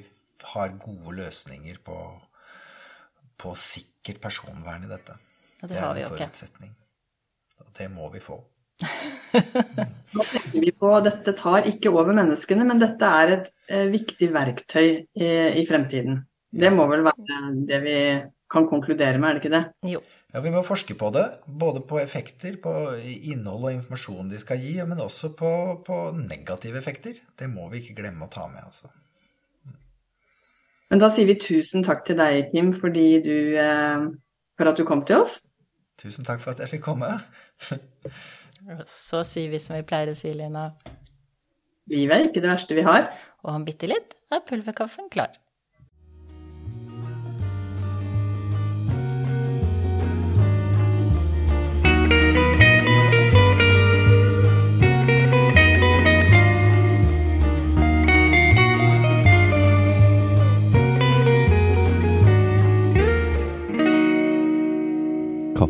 har 0.54 0.74
gode 0.82 1.14
løsninger 1.20 1.78
på, 1.86 2.00
på 3.38 3.54
sikkert 3.60 4.20
personvern 4.24 4.88
i 4.88 4.90
dette. 4.90 5.14
Ja, 5.60 5.68
det, 5.70 5.80
har 5.80 5.96
vi 5.96 6.04
jo 6.04 6.12
ikke. 6.12 6.16
Det 6.16 6.22
er 6.22 6.28
en 6.28 6.34
forutsetning. 6.34 6.76
Okay. 7.56 7.72
det 7.78 7.88
må 7.94 8.10
vi 8.12 8.22
få. 8.24 8.38
Nå 10.16 10.24
tenker 10.28 10.60
vi 10.60 10.72
på 10.76 10.90
dette 11.04 11.32
tar 11.36 11.68
ikke 11.70 11.92
over 11.94 12.16
menneskene, 12.16 12.66
men 12.68 12.80
dette 12.82 13.12
er 13.22 13.32
et 13.38 13.50
eh, 13.72 13.86
viktig 13.92 14.28
verktøy 14.34 14.88
i, 14.88 15.30
i, 15.56 15.64
fremtiden. 15.68 16.20
Det 16.52 16.72
må 16.72 16.86
vel 16.90 17.04
være 17.06 17.40
det 17.68 17.80
vi 17.84 17.96
kan 18.52 18.68
konkludere 18.68 19.18
med, 19.18 19.30
er 19.30 19.38
det 19.38 19.44
ikke 19.44 19.56
det? 19.56 19.64
Jo. 19.96 20.02
Ja, 20.34 20.42
Vi 20.44 20.52
må 20.52 20.60
forske 20.66 20.94
på 20.98 21.08
det, 21.14 21.24
både 21.46 21.80
på 21.88 21.96
effekter, 22.02 22.58
på 22.60 22.72
innhold 23.00 23.64
og 23.64 23.72
informasjon 23.72 24.28
de 24.28 24.40
skal 24.42 24.60
gi, 24.60 24.74
men 24.84 25.00
også 25.00 25.32
på, 25.38 25.50
på 25.86 26.00
negative 26.18 26.76
effekter. 26.76 27.22
Det 27.38 27.48
må 27.48 27.70
vi 27.72 27.80
ikke 27.80 27.96
glemme 28.02 28.26
å 28.26 28.32
ta 28.32 28.44
med, 28.50 28.66
altså. 28.66 28.92
Men 30.92 31.00
da 31.02 31.08
sier 31.10 31.26
vi 31.30 31.38
tusen 31.40 31.82
takk 31.86 32.04
til 32.06 32.18
deg, 32.20 32.50
Kim, 32.52 32.74
fordi 32.78 33.06
du, 33.24 33.36
eh, 33.58 34.04
for 34.56 34.70
at 34.70 34.78
du 34.78 34.84
kom 34.88 35.04
til 35.06 35.22
oss. 35.24 35.40
Tusen 36.00 36.26
takk 36.26 36.42
for 36.42 36.52
at 36.52 36.60
jeg 36.64 36.76
fikk 36.76 36.84
komme. 36.88 37.14
Så 38.90 39.22
sier 39.28 39.52
vi 39.52 39.60
som 39.62 39.76
vi 39.76 39.84
pleier 39.86 40.12
å 40.12 40.16
si, 40.18 40.32
Lina. 40.36 40.68
Livet 41.92 42.16
er 42.16 42.28
ikke 42.28 42.42
det 42.42 42.50
verste 42.50 42.76
vi 42.76 42.84
har. 42.86 43.10
Og 43.46 43.52
om 43.54 43.66
bitte 43.66 43.88
litt 43.88 44.16
er 44.34 44.42
pulverkaffen 44.48 45.08
klar. 45.12 45.36